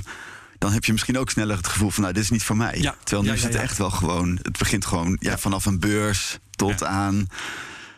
Dan 0.66 0.74
heb 0.74 0.86
je 0.86 0.92
misschien 0.92 1.18
ook 1.18 1.30
sneller 1.30 1.58
het 1.58 1.68
gevoel 1.68 1.90
van, 1.90 2.02
nou, 2.02 2.14
dit 2.14 2.24
is 2.24 2.30
niet 2.30 2.44
voor 2.44 2.58
mij. 2.58 2.78
Ja. 2.80 2.96
Terwijl 3.04 3.22
nu 3.22 3.28
Ja, 3.28 3.34
is 3.36 3.42
ja, 3.42 3.48
het 3.48 3.56
ja. 3.56 3.62
echt 3.62 3.78
wel 3.78 3.90
gewoon, 3.92 4.40
het 4.42 4.58
begint 4.58 4.86
gewoon 4.86 5.18
ja, 5.20 5.38
vanaf 5.38 5.66
een 5.66 5.80
beurs 5.80 6.38
tot 6.52 6.80
Ja. 6.80 6.86
aan 6.86 7.28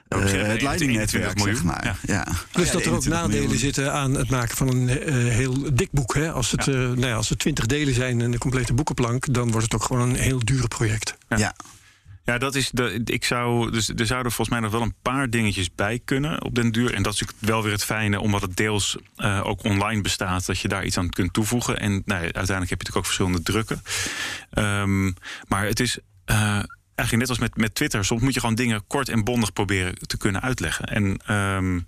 eh, 0.07 0.19
zeggen, 0.19 0.49
het 0.49 0.61
Lightning-netwerk, 0.61 1.23
21 1.37 1.55
zeg 1.55 1.63
maar. 1.63 1.97
miljoen. 2.05 2.15
Ja. 2.23 2.23
Dus 2.51 2.65
Ja, 2.67 2.71
dat 2.73 2.85
er 2.85 2.91
ook 2.91 3.03
21 3.03 3.11
nadelen 3.13 3.39
miljoen. 3.41 3.57
zitten 3.59 3.93
aan 3.93 4.13
het 4.13 4.29
maken 4.29 4.57
van 4.57 4.67
een 4.67 4.89
eh, 4.89 5.13
heel 5.13 5.75
dik 5.75 5.87
boek. 5.91 6.13
Hè? 6.15 6.31
Als, 6.31 6.51
het, 6.51 6.65
Ja. 6.65 6.71
eh, 6.73 6.77
nou 6.79 6.99
ja, 7.07 7.15
als 7.15 7.29
het 7.29 7.39
twintig 7.39 7.65
delen 7.65 7.93
zijn 7.93 8.21
en 8.21 8.33
een 8.33 8.39
complete 8.39 8.73
boekenplank, 8.73 9.33
dan 9.33 9.51
wordt 9.51 9.63
het 9.71 9.75
ook 9.75 9.83
gewoon 9.83 10.09
een 10.09 10.15
heel 10.15 10.39
duur 10.45 10.67
project. 10.67 11.17
Ja. 11.29 11.55
Ja. 12.27 12.37
Dat 12.37 12.55
is 12.55 12.69
de. 12.69 13.01
Ik 13.05 13.25
zou. 13.25 13.71
Dus 13.71 13.89
er 13.89 14.05
zouden 14.05 14.31
volgens 14.31 14.49
mij 14.49 14.59
nog 14.59 14.71
wel 14.71 14.81
een 14.81 14.95
paar 15.01 15.29
dingetjes 15.29 15.75
bij 15.75 15.99
kunnen 16.05 16.43
op 16.43 16.55
den 16.55 16.71
duur. 16.71 16.93
En 16.93 17.03
dat 17.03 17.13
is 17.13 17.23
wel 17.39 17.63
weer 17.63 17.71
het 17.71 17.83
fijne, 17.83 18.19
omdat 18.19 18.41
het 18.41 18.55
deels 18.55 18.97
eh, 19.15 19.41
ook 19.43 19.63
online 19.63 20.01
bestaat, 20.01 20.45
dat 20.45 20.59
je 20.59 20.67
daar 20.67 20.85
iets 20.85 20.97
aan 20.97 21.09
kunt 21.09 21.33
toevoegen. 21.33 21.79
En 21.79 21.91
nou, 22.05 22.21
uiteindelijk 22.21 22.69
heb 22.69 22.81
je 22.81 22.87
natuurlijk 22.91 22.95
ook 22.97 23.05
verschillende 23.05 23.41
drukken. 23.41 23.81
Ehm, 24.51 25.05
maar 25.47 25.65
het 25.65 25.79
is. 25.79 25.97
eh, 26.25 26.59
Eigenlijk 26.95 27.29
net 27.29 27.37
als 27.39 27.47
met, 27.49 27.57
met 27.61 27.75
Twitter, 27.75 28.05
soms 28.05 28.21
moet 28.21 28.33
je 28.33 28.39
gewoon 28.39 28.55
dingen 28.55 28.87
kort 28.87 29.09
en 29.09 29.23
bondig 29.23 29.53
proberen 29.53 29.95
te 30.07 30.17
kunnen 30.17 30.41
uitleggen. 30.41 30.85
En 30.85 31.17
ehm, 31.25 31.79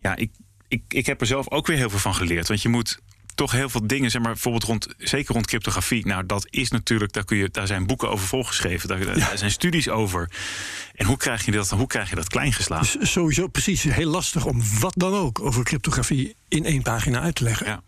ja, 0.00 0.16
ik, 0.16 0.30
ik, 0.68 0.82
ik 0.88 1.06
heb 1.06 1.20
er 1.20 1.26
zelf 1.26 1.50
ook 1.50 1.66
weer 1.66 1.76
heel 1.76 1.90
veel 1.90 1.98
van 1.98 2.14
geleerd. 2.14 2.48
Want 2.48 2.62
je 2.62 2.68
moet 2.68 2.98
toch 3.34 3.52
heel 3.52 3.68
veel 3.68 3.86
dingen, 3.86 4.10
zeg 4.10 4.22
maar, 4.22 4.32
bijvoorbeeld 4.32 4.64
rond, 4.64 4.86
zeker 4.98 5.34
rond 5.34 5.46
cryptografie. 5.46 6.06
Nou, 6.06 6.26
dat 6.26 6.46
is 6.50 6.70
natuurlijk, 6.70 7.12
daar, 7.12 7.24
kun 7.24 7.36
je, 7.36 7.48
daar 7.50 7.66
zijn 7.66 7.86
boeken 7.86 8.10
over 8.10 8.26
volgeschreven, 8.26 8.88
daar, 8.88 9.04
daar 9.04 9.38
zijn 9.38 9.50
studies 9.50 9.88
over. 9.88 10.30
En 10.94 11.06
hoe 11.06 11.16
krijg 11.16 11.44
je 11.44 11.50
dat, 11.50 11.70
hoe 11.70 11.86
krijg 11.86 12.10
je 12.10 12.16
dat 12.16 12.28
klein 12.28 12.52
geslagen? 12.52 13.00
Dus 13.00 13.12
sowieso 13.12 13.46
precies 13.46 13.82
heel 13.82 14.10
lastig 14.10 14.44
om 14.44 14.62
wat 14.80 14.94
dan 14.96 15.14
ook 15.14 15.40
over 15.40 15.64
cryptografie 15.64 16.36
in 16.48 16.64
één 16.64 16.82
pagina 16.82 17.20
uit 17.20 17.34
te 17.34 17.44
leggen. 17.44 17.66
Ja, 17.66 17.82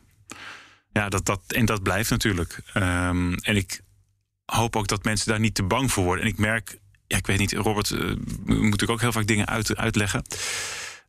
ja 0.92 1.08
dat, 1.08 1.26
dat, 1.26 1.40
en 1.46 1.64
dat 1.64 1.82
blijft 1.82 2.10
natuurlijk. 2.10 2.60
Ehm, 2.72 3.32
en 3.32 3.56
ik 3.56 3.80
hoop 4.44 4.76
ook 4.76 4.86
dat 4.88 5.04
mensen 5.04 5.28
daar 5.28 5.40
niet 5.40 5.54
te 5.54 5.62
bang 5.62 5.92
voor 5.92 6.04
worden. 6.04 6.24
En 6.24 6.30
ik 6.30 6.38
merk, 6.38 6.78
ja, 7.06 7.16
ik 7.16 7.26
weet 7.26 7.38
niet, 7.38 7.52
Robert 7.52 7.90
eh, 7.90 8.00
moet 8.44 8.60
natuurlijk 8.60 8.90
ook 8.90 9.00
heel 9.00 9.12
vaak 9.12 9.26
dingen 9.26 9.46
uit, 9.46 9.76
uitleggen 9.76 10.22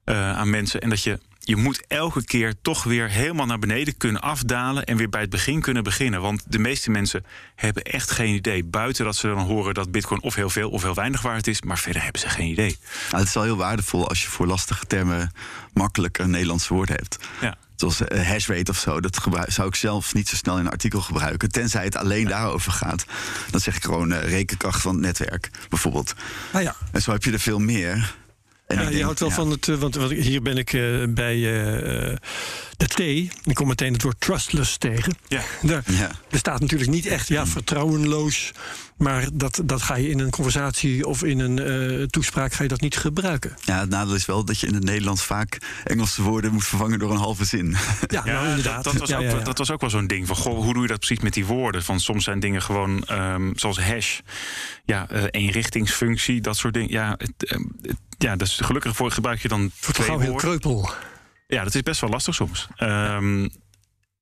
eh, 0.04 0.38
aan 0.38 0.50
mensen. 0.50 0.81
En 0.81 0.89
dat 0.89 1.04
je, 1.04 1.19
je 1.48 1.56
moet 1.56 1.84
elke 1.88 2.24
keer 2.24 2.54
toch 2.62 2.84
weer 2.84 3.10
helemaal 3.10 3.46
naar 3.46 3.60
beneden 3.60 3.98
kunnen 3.98 4.22
afdalen 4.22 4.86
en 4.86 4.98
weer 4.98 5.10
bij 5.10 5.22
het 5.22 5.30
begin 5.30 5.62
kunnen 5.62 5.84
beginnen. 5.84 6.22
Want 6.22 6.44
de 6.48 6.60
meeste 6.60 6.92
mensen 6.92 7.25
hebben 7.56 7.84
echt 7.84 8.12
geen 8.12 8.34
idee. 8.34 8.63
Buiten 8.63 9.06
dat 9.06 9.16
ze 9.16 9.27
dan 9.27 9.46
horen 9.46 9.74
dat 9.74 9.92
Bitcoin 9.92 10.22
of 10.22 10.36
heel 10.36 10.50
veel 10.50 10.70
of 10.70 10.82
heel 10.82 10.94
weinig 10.94 11.22
waard 11.22 11.48
is, 11.48 11.62
maar 11.62 11.77
verder 11.77 12.04
hebben 12.04 12.22
ze 12.22 12.30
geen 12.30 12.50
idee. 12.50 12.77
Nou, 13.06 13.18
het 13.18 13.27
is 13.27 13.34
wel 13.34 13.44
heel 13.44 13.58
waardevol 13.58 14.10
als 14.10 14.22
je 14.22 14.27
voor 14.27 14.48
lastige 14.48 14.86
termen 14.86 15.32
makkelijk 15.74 16.18
een 16.18 16.30
Nederlandse 16.30 16.74
woord 16.74 16.89
hebt. 16.89 17.18
Ja. 17.42 17.58
Zoals 17.75 18.01
eh, 18.01 18.30
hashrate 18.30 18.72
of 18.72 18.77
zo. 18.77 19.00
Dat 19.00 19.20
zou 19.48 19.68
ik 19.68 19.75
zelf 19.75 20.13
niet 20.13 20.27
zo 20.27 20.36
snel 20.36 20.58
in 20.58 20.66
een 20.66 20.72
artikel 20.72 21.01
gebruiken. 21.01 21.51
Tenzij 21.51 21.84
het 21.84 21.96
alleen 21.96 22.27
daarover 22.27 22.72
gaat. 22.72 23.06
Dan 23.51 23.60
zeg 23.60 23.75
ik 23.75 23.84
gewoon 23.84 24.12
eh, 24.12 24.30
rekenkracht 24.30 24.82
van 24.82 24.94
het 24.94 25.01
netwerk, 25.01 25.50
bijvoorbeeld. 25.70 26.13
Ah 26.51 26.62
ja, 26.62 26.75
En 26.92 27.01
zo 27.01 27.12
heb 27.12 27.24
je 27.24 27.32
er 27.32 27.39
veel 27.39 27.60
meer. 27.60 28.16
En 28.67 28.75
ja 28.75 28.81
je 28.81 28.89
denk, 28.89 29.03
houdt 29.03 29.19
wel 29.19 29.29
ja, 29.29 29.36
van 29.36 29.51
het, 29.51 29.67
eh, 29.67 29.75
want, 29.75 29.95
want 29.95 30.12
hier 30.12 30.41
ben 30.41 30.57
ik 30.57 30.74
eh, 30.74 31.03
bij 31.09 31.63
eh, 31.65 32.15
T. 32.98 33.00
Ik 33.00 33.54
kom 33.54 33.68
meteen 33.68 33.94
het 33.94 34.01
woord 34.01 34.20
trustless 34.20 34.77
tegen. 34.77 35.13
Ja. 35.27 35.42
Daar 35.62 35.84
Ja. 35.92 36.12
bestaat 36.30 36.60
natuurlijk 36.60 36.89
niet 36.89 37.06
echt 37.06 37.27
ja, 37.27 37.46
vertrouwenloos. 37.48 38.51
Maar 38.98 39.27
dat, 39.34 39.62
dat 39.66 39.82
ga 39.82 39.96
je 39.96 40.10
in 40.10 40.20
een 40.20 40.30
conversatie 40.30 41.08
of 41.08 41.24
in 41.24 41.39
een 41.39 41.60
eh, 41.60 42.04
toespraak 42.04 42.54
ga 42.54 42.63
je 42.63 42.70
dat 42.70 42.82
niet 42.82 42.98
gebruiken. 42.98 43.56
Ja, 43.66 43.80
het 43.80 43.89
nadeel 43.89 44.16
is 44.16 44.25
wel 44.25 44.44
dat 44.46 44.60
je 44.60 44.68
in 44.68 44.74
het 44.74 44.84
Nederlands 44.84 45.24
vaak 45.24 45.58
Engelse 45.84 46.22
woorden 46.22 46.54
moet 46.54 46.66
vervangen 46.66 47.00
door 47.00 47.12
een 47.12 47.18
halve 47.18 47.46
zin. 47.46 47.70
Ja, 47.70 47.77
Ja, 48.25 48.34
nou, 48.34 48.48
inderdaad. 48.48 48.84
Dat, 48.84 48.94
dat, 48.94 49.01
was 49.01 49.10
Ja, 49.10 49.16
ook, 49.18 49.22
ja, 49.22 49.27
wel- 49.30 49.38
ja. 49.38 49.44
dat 49.44 49.58
was 49.58 49.72
ook 49.72 49.82
wel 49.82 49.89
zo'n 49.89 50.08
ding 50.08 50.27
van, 50.27 50.36
goh, 50.36 50.63
hoe 50.63 50.74
doe 50.74 50.82
je 50.82 50.88
dat 50.88 51.00
precies 51.00 51.20
met 51.24 51.34
die 51.34 51.46
woorden? 51.46 51.84
Van 51.84 52.00
soms 52.00 52.24
zijn 52.24 52.39
dingen 52.39 52.62
gewoon, 52.62 53.04
ehm, 53.04 53.51
zoals 53.56 53.80
hash, 53.80 54.20
ja, 54.86 55.10
eh 55.10 55.24
eenrichtingsfunctie, 55.32 56.42
dat 56.42 56.58
soort 56.58 56.74
dingen. 56.74 56.89
Ja, 56.92 57.16
het, 57.18 57.50
ehm, 57.50 57.63
ja, 58.18 58.36
dus 58.36 58.60
gelukkig 58.63 58.96
voor 58.96 59.12
gebruik 59.12 59.42
je 59.42 59.48
dan 59.48 59.62
Het 59.62 59.72
wordt 59.82 59.94
twee 59.94 60.08
gauw 60.08 60.20
heel 60.20 60.30
woorden. 60.32 60.50
kreupel. 60.50 60.89
Ja, 61.48 61.63
dat 61.63 61.75
is 61.75 61.82
best 61.82 62.01
wel 62.01 62.10
lastig 62.10 62.36
soms. 62.36 62.68
Ehm, 62.75 63.48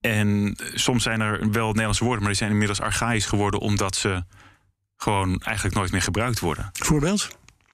en 0.02 0.56
soms 0.74 1.04
zijn 1.04 1.22
er 1.22 1.52
wel 1.52 1.68
Nederlandse 1.68 2.04
woorden, 2.04 2.20
maar 2.22 2.30
die 2.32 2.40
zijn 2.40 2.52
inmiddels 2.52 2.82
archaïs 2.82 3.26
geworden 3.26 3.60
omdat 3.60 3.96
ze 3.96 4.24
gewoon 4.98 5.40
eigenlijk 5.42 5.76
nooit 5.76 5.92
meer 5.92 6.02
gebruikt 6.02 6.40
worden. 6.40 6.70
Voorbeeld? 6.74 7.28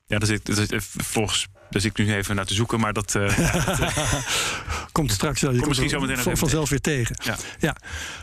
Ja, 0.06 0.18
daar 0.18 0.28
zit, 0.28 0.46
daar 0.46 0.56
zit, 0.56 0.76
volgens, 0.98 1.48
daar 1.70 1.82
zit 1.82 1.98
ik 2.00 2.06
nu 2.06 2.14
even 2.14 2.36
naar 2.36 2.46
te 2.46 2.54
zoeken, 2.54 2.80
maar 2.80 2.94
dat. 2.94 3.16
eh, 3.16 3.38
Komt 4.92 5.12
straks 5.12 5.42
wel. 5.42 5.52
Je 5.52 5.56
komt 5.58 5.68
misschien 5.70 5.90
zo 5.90 6.00
meteen 6.00 6.18
van- 6.24 6.38
vanzelf 6.38 6.70
weer 6.70 6.82
tegen. 6.82 7.16
ja. 7.24 7.38
Ja, 7.60 7.76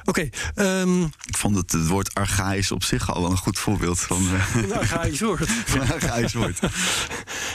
oké. 0.04 0.28
ehm, 0.54 1.02
Ik 1.02 1.36
vond 1.36 1.56
het, 1.56 1.72
het 1.72 1.86
woord 1.86 2.14
archaïs 2.14 2.70
op 2.72 2.82
zich 2.84 3.14
al 3.14 3.22
wel 3.22 3.30
een 3.30 3.36
goed 3.36 3.58
voorbeeld 3.58 4.00
van, 4.00 4.26
eh, 4.28 5.04
je 5.04 5.16
zorgen. 5.16 5.46
van 5.46 5.80
een 5.80 5.92
archaïs 5.92 6.32
woord. 6.32 6.58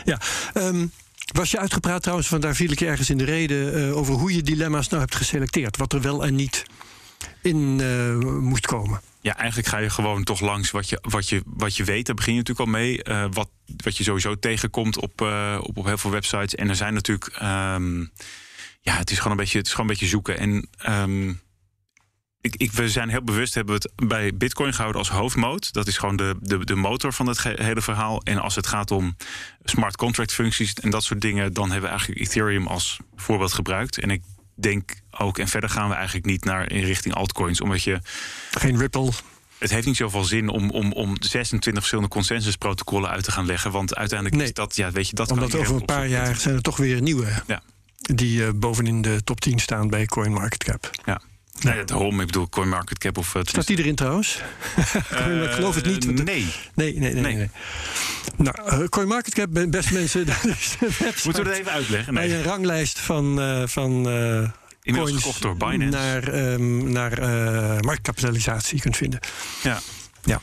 Ja, 0.04 0.20
ehm, 0.54 0.86
Was 1.34 1.52
je 1.52 1.60
uitgepraat 1.60 2.02
trouwens, 2.02 2.28
van 2.28 2.42
daar 2.42 2.56
viel 2.56 2.72
ik 2.72 2.82
ergens 2.82 3.10
in 3.10 3.18
de 3.18 3.24
reden... 3.24 3.78
Uh, 3.78 3.98
over 3.98 4.14
hoe 4.14 4.36
je 4.36 4.42
dilemma's 4.42 4.88
nou 4.88 5.02
hebt 5.02 5.16
geselecteerd. 5.16 5.78
Wat 5.78 5.94
er 5.94 6.02
wel 6.02 6.26
en 6.26 6.36
niet 6.36 6.66
in 7.42 7.80
uh, 7.82 8.18
moest 8.40 8.66
komen. 8.66 9.02
Ja, 9.22 9.38
eigenlijk 9.38 9.68
ga 9.68 9.78
je 9.78 9.90
gewoon 9.90 10.24
toch 10.24 10.40
langs 10.40 10.72
wat 10.72 10.90
je, 10.90 11.00
wat 11.02 11.30
je, 11.30 11.42
wat 11.46 11.76
je 11.76 11.84
weet. 11.84 12.06
Daar 12.06 12.16
begin 12.16 12.34
je 12.34 12.40
natuurlijk 12.40 12.68
al 12.68 12.74
mee. 12.74 13.00
Uh, 13.04 13.26
wat, 13.32 13.50
wat 13.84 13.98
je 13.98 14.04
sowieso 14.04 14.40
tegenkomt 14.40 14.98
op, 14.98 15.22
op, 15.62 15.78
op 15.78 15.86
heel 15.86 15.98
veel 15.98 16.12
websites. 16.12 16.56
En 16.56 16.70
er 16.70 16.76
zijn 16.76 16.94
natuurlijk... 16.94 17.40
Um, 17.42 18.12
ja, 18.82 18.98
het 18.98 19.12
is 19.12 19.18
gewoon 19.18 19.32
een 19.32 19.38
beetje, 19.38 19.58
het 19.58 19.68
is 19.68 19.74
gewoon 19.74 19.90
een 19.90 19.94
beetje 19.94 20.10
zoeken. 20.10 20.40
En... 20.40 20.70
Um, 20.90 21.42
ik, 22.44 22.56
ik, 22.56 22.72
we 22.72 22.90
zijn 22.90 23.10
heel 23.10 23.24
bewust, 23.24 23.54
hebben 23.54 23.76
we 23.76 23.82
het 23.84 24.08
bij 24.08 24.38
Bitcoin 24.38 24.74
gehouden 24.74 25.02
als 25.02 25.10
hoofdmoot. 25.10 25.74
Dat 25.74 25.88
is 25.88 25.98
gewoon 25.98 26.16
de, 26.16 26.36
de, 26.40 26.66
de 26.66 26.76
motor 26.76 27.14
van 27.14 27.28
het 27.28 27.44
hele 27.44 27.82
verhaal. 27.82 28.22
En 28.22 28.40
als 28.40 28.56
het 28.56 28.68
gaat 28.68 28.92
om 28.92 29.16
smart 29.64 29.96
contract 29.96 30.34
functies 30.34 30.74
en 30.74 30.90
dat 30.90 31.04
soort 31.04 31.22
dingen, 31.22 31.54
dan 31.54 31.64
hebben 31.64 31.82
we 31.82 31.88
eigenlijk 31.88 32.22
Ethereum 32.22 32.68
als 32.68 32.98
voorbeeld 33.16 33.54
gebruikt. 33.54 33.98
En 33.98 34.10
ik 34.10 34.22
denk 34.56 34.96
ook, 35.12 35.38
en 35.38 35.48
verder 35.48 35.70
gaan 35.70 35.90
we 35.90 35.96
eigenlijk 35.96 36.26
niet 36.26 36.44
naar 36.44 36.72
in 36.72 36.84
richting 36.84 37.14
altcoins, 37.14 37.62
omdat 37.62 37.84
je. 37.84 38.00
Geen 38.52 38.78
Ripple. 38.78 39.12
Het 39.58 39.72
heeft 39.72 39.86
niet 39.86 39.98
zoveel 39.98 40.24
zin 40.24 40.50
om, 40.50 40.70
om, 40.70 40.92
om 40.92 41.16
26 41.20 41.74
verschillende 41.74 42.10
consensusprotocollen 42.10 43.10
uit 43.10 43.24
te 43.24 43.32
gaan 43.32 43.46
leggen. 43.46 43.72
Want 43.72 43.96
uiteindelijk 43.96 44.38
nee, 44.40 44.48
is 44.48 44.54
dat, 44.54 44.76
ja, 44.76 44.92
weet 44.92 45.10
je, 45.10 45.16
dat 45.16 45.32
Omdat 45.32 45.56
over 45.56 45.76
een 45.76 45.86
paar 45.86 46.08
jaar 46.08 46.36
zijn 46.36 46.56
er 46.56 46.62
toch 46.62 46.78
weer 46.78 47.02
nieuwe. 47.02 47.28
Ja. 47.48 47.62
Die 47.98 48.40
uh, 48.40 48.50
bovenin 48.56 49.02
de 49.02 49.24
top 49.24 49.42
10 49.42 49.60
staan 49.60 49.88
bij 49.88 50.06
CoinMarketCap. 50.06 50.90
Ja. 51.06 51.22
Nee, 51.64 51.84
daarom. 51.84 52.20
Ik 52.20 52.26
bedoel, 52.26 52.50
CoinMarketCap 52.50 53.18
of... 53.18 53.36
Uh, 53.36 53.42
Staat 53.46 53.68
die 53.68 53.78
erin 53.78 53.96
trouwens? 53.96 54.42
Ik 55.44 55.52
geloof 55.52 55.76
het 55.76 55.86
niet. 55.86 56.26
Nee. 56.26 56.46
Nee, 56.74 57.00
nee, 57.00 57.14
nee. 57.14 57.50
Nou, 58.38 58.82
uh, 58.82 58.88
CoinMarketCap, 58.88 59.50
beste 59.70 59.94
mensen... 59.94 60.26
dat 60.26 60.46
is 60.46 61.24
Moeten 61.24 61.44
we 61.44 61.50
het 61.50 61.60
even 61.60 61.72
uitleggen? 61.72 62.14
Nee. 62.14 62.28
Bij 62.28 62.38
een 62.38 62.44
ranglijst 62.44 63.00
van... 63.00 63.40
Van 63.66 64.08
Inmiddels 64.82 65.16
gekocht 65.16 65.42
door 65.42 65.58
Binance. 65.58 65.98
Naar, 65.98 66.34
um, 66.54 66.92
naar 66.92 67.20
marktkapitalisatie 67.84 68.80
kunt 68.80 68.98
vinden. 68.98 69.20
Ja. 69.64 69.80
Ja. 70.24 70.42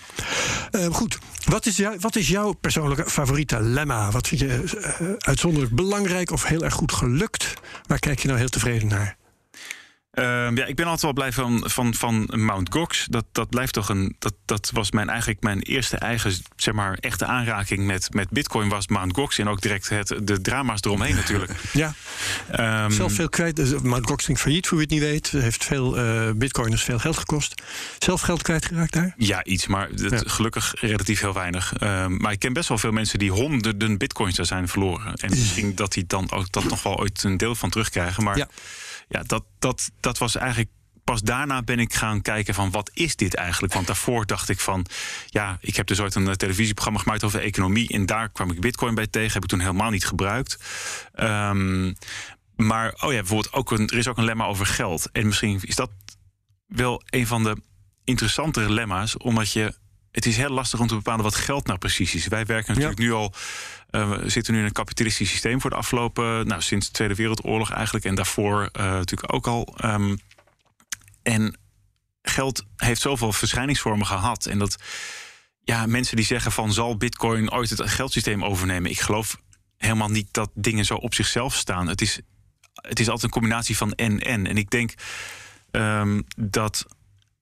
Uh, 0.70 0.86
goed. 0.86 1.18
Wat 1.44 1.66
is, 1.66 1.76
jou, 1.76 1.96
wat 2.00 2.16
is 2.16 2.28
jouw 2.28 2.52
persoonlijke 2.52 3.10
favoriete 3.10 3.60
lemma? 3.60 4.10
Wat 4.10 4.28
vind 4.28 4.40
je 4.40 4.46
uh, 5.00 5.08
uitzonderlijk 5.18 5.74
belangrijk 5.74 6.30
of 6.30 6.44
heel 6.44 6.64
erg 6.64 6.74
goed 6.74 6.92
gelukt? 6.92 7.54
Waar 7.86 7.98
kijk 7.98 8.18
je 8.18 8.26
nou 8.26 8.38
heel 8.38 8.48
tevreden 8.48 8.88
naar? 8.88 9.16
Uh, 10.14 10.24
ja, 10.54 10.64
ik 10.64 10.76
ben 10.76 10.84
altijd 10.84 11.02
wel 11.02 11.12
blij 11.12 11.32
van, 11.32 11.64
van, 11.66 11.94
van 11.94 12.28
Mount 12.30 12.72
Gox. 12.72 13.06
Dat, 13.10 13.24
dat 13.32 13.48
blijft 13.48 13.72
toch 13.72 13.88
een. 13.88 14.16
Dat, 14.18 14.34
dat 14.44 14.70
was 14.74 14.90
mijn, 14.90 15.08
eigenlijk 15.08 15.42
mijn 15.42 15.60
eerste 15.60 15.96
eigen, 15.96 16.32
zeg 16.56 16.74
maar, 16.74 16.98
echte 17.00 17.24
aanraking 17.24 17.86
met, 17.86 18.14
met 18.14 18.30
Bitcoin 18.30 18.68
was 18.68 18.88
Mount 18.88 19.14
Gox. 19.14 19.38
En 19.38 19.48
ook 19.48 19.60
direct 19.60 19.88
het, 19.88 20.14
de 20.22 20.40
drama's 20.40 20.80
eromheen 20.82 21.14
natuurlijk. 21.14 21.52
Ja. 21.72 21.94
Um, 22.84 22.90
Zelf 22.90 23.12
veel 23.12 23.28
kwijt. 23.28 23.56
Dus 23.56 23.80
Mount 23.80 24.06
Gox 24.06 24.24
ging 24.24 24.38
failliet, 24.38 24.66
voor 24.66 24.78
wie 24.78 24.86
het 24.86 24.94
niet 24.94 25.04
weet. 25.10 25.30
Heeft 25.30 25.64
veel 25.64 25.98
uh, 25.98 26.30
Bitcoiners 26.34 26.82
veel 26.82 26.98
geld 26.98 27.16
gekost. 27.16 27.62
Zelf 27.98 28.20
geld 28.20 28.42
kwijtgeraakt 28.42 28.92
daar? 28.92 29.14
Ja, 29.16 29.44
iets, 29.44 29.66
maar 29.66 29.88
ja. 29.94 30.20
gelukkig 30.24 30.74
relatief 30.80 31.20
heel 31.20 31.32
weinig. 31.32 31.72
Um, 31.82 32.16
maar 32.16 32.32
ik 32.32 32.38
ken 32.38 32.52
best 32.52 32.68
wel 32.68 32.78
veel 32.78 32.92
mensen 32.92 33.18
die 33.18 33.30
honderden 33.30 33.98
Bitcoins 33.98 34.36
daar 34.36 34.46
zijn 34.46 34.68
verloren. 34.68 35.14
En 35.14 35.30
misschien 35.30 35.74
dat 35.74 35.92
die 35.92 36.04
dan 36.06 36.30
ook 36.30 36.52
dat 36.52 36.64
nog 36.64 36.82
wel 36.82 36.98
ooit 36.98 37.22
een 37.22 37.36
deel 37.36 37.54
van 37.54 37.70
terugkrijgen. 37.70 38.24
Maar. 38.24 38.36
Ja 38.36 38.48
ja, 39.10 39.22
dat, 39.26 39.44
dat, 39.58 39.90
dat 40.00 40.18
was 40.18 40.36
eigenlijk 40.36 40.70
pas 41.04 41.22
daarna 41.22 41.62
ben 41.62 41.78
ik 41.78 41.94
gaan 41.94 42.22
kijken 42.22 42.54
van 42.54 42.70
wat 42.70 42.90
is 42.94 43.16
dit 43.16 43.34
eigenlijk? 43.34 43.72
Want 43.72 43.86
daarvoor 43.86 44.26
dacht 44.26 44.48
ik 44.48 44.60
van, 44.60 44.86
ja, 45.26 45.58
ik 45.60 45.76
heb 45.76 45.86
dus 45.86 46.00
ooit 46.00 46.14
een 46.14 46.36
televisieprogramma 46.36 47.00
gemaakt 47.00 47.24
over 47.24 47.40
economie 47.40 47.88
en 47.88 48.06
daar 48.06 48.28
kwam 48.28 48.50
ik 48.50 48.60
Bitcoin 48.60 48.94
bij 48.94 49.06
tegen. 49.06 49.32
Heb 49.32 49.42
ik 49.42 49.48
toen 49.48 49.60
helemaal 49.60 49.90
niet 49.90 50.06
gebruikt. 50.06 50.58
Um, 51.20 51.96
maar 52.56 52.92
oh 52.92 53.12
ja, 53.12 53.18
bijvoorbeeld 53.18 53.52
ook 53.52 53.70
een, 53.70 53.88
er 53.88 53.98
is 53.98 54.08
ook 54.08 54.18
een 54.18 54.24
lemma 54.24 54.44
over 54.44 54.66
geld. 54.66 55.08
En 55.12 55.26
misschien 55.26 55.58
is 55.62 55.76
dat 55.76 55.90
wel 56.66 57.02
een 57.04 57.26
van 57.26 57.42
de 57.42 57.56
interessantere 58.04 58.72
lemma's, 58.72 59.16
omdat 59.16 59.52
je 59.52 59.74
het 60.12 60.26
is 60.26 60.36
heel 60.36 60.50
lastig 60.50 60.80
om 60.80 60.86
te 60.86 60.94
bepalen 60.94 61.24
wat 61.24 61.34
geld 61.34 61.66
nou 61.66 61.78
precies 61.78 62.14
is. 62.14 62.26
Wij 62.26 62.46
werken 62.46 62.74
natuurlijk 62.74 62.98
ja. 62.98 63.04
nu 63.04 63.12
al. 63.12 63.34
Uh, 63.90 64.10
we 64.10 64.28
zitten 64.28 64.52
nu 64.52 64.58
in 64.58 64.64
een 64.64 64.72
kapitalistisch 64.72 65.30
systeem 65.30 65.60
voor 65.60 65.70
de 65.70 65.76
afgelopen. 65.76 66.46
Nou, 66.46 66.62
sinds 66.62 66.86
de 66.86 66.92
Tweede 66.92 67.14
Wereldoorlog 67.14 67.70
eigenlijk. 67.70 68.04
En 68.04 68.14
daarvoor 68.14 68.60
uh, 68.60 68.84
natuurlijk 68.84 69.32
ook 69.32 69.46
al. 69.46 69.74
Um, 69.84 70.18
en 71.22 71.58
geld 72.22 72.64
heeft 72.76 73.00
zoveel 73.00 73.32
verschijningsvormen 73.32 74.06
gehad. 74.06 74.46
En 74.46 74.58
dat. 74.58 74.76
Ja, 75.62 75.86
mensen 75.86 76.16
die 76.16 76.24
zeggen 76.24 76.52
van 76.52 76.72
zal 76.72 76.96
Bitcoin 76.96 77.52
ooit 77.52 77.70
het 77.70 77.90
geldsysteem 77.90 78.44
overnemen? 78.44 78.90
Ik 78.90 79.00
geloof 79.00 79.36
helemaal 79.76 80.08
niet 80.08 80.28
dat 80.30 80.50
dingen 80.54 80.84
zo 80.84 80.94
op 80.94 81.14
zichzelf 81.14 81.54
staan. 81.54 81.88
Het 81.88 82.00
is, 82.00 82.20
het 82.74 83.00
is 83.00 83.06
altijd 83.06 83.24
een 83.24 83.40
combinatie 83.40 83.76
van 83.76 83.92
en 83.92 84.20
en. 84.20 84.46
En 84.46 84.56
ik 84.56 84.70
denk 84.70 84.94
um, 85.70 86.24
dat 86.36 86.86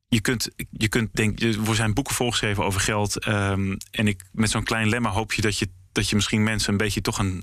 je 0.08 0.20
kunt, 0.20 0.48
je 0.70 0.88
kunt 0.88 1.14
denk, 1.14 1.40
er 1.40 1.74
zijn 1.74 1.94
boeken 1.94 2.14
volgeschreven 2.14 2.64
over 2.64 2.80
geld. 2.80 3.26
Um, 3.26 3.76
en 3.90 4.08
ik, 4.08 4.24
met 4.32 4.50
zo'n 4.50 4.64
klein 4.64 4.88
lemma 4.88 5.10
hoop 5.10 5.32
je 5.32 5.42
dat, 5.42 5.58
je 5.58 5.68
dat 5.92 6.08
je 6.08 6.14
misschien 6.14 6.42
mensen 6.42 6.72
een 6.72 6.78
beetje 6.78 7.00
toch 7.00 7.18
een 7.18 7.42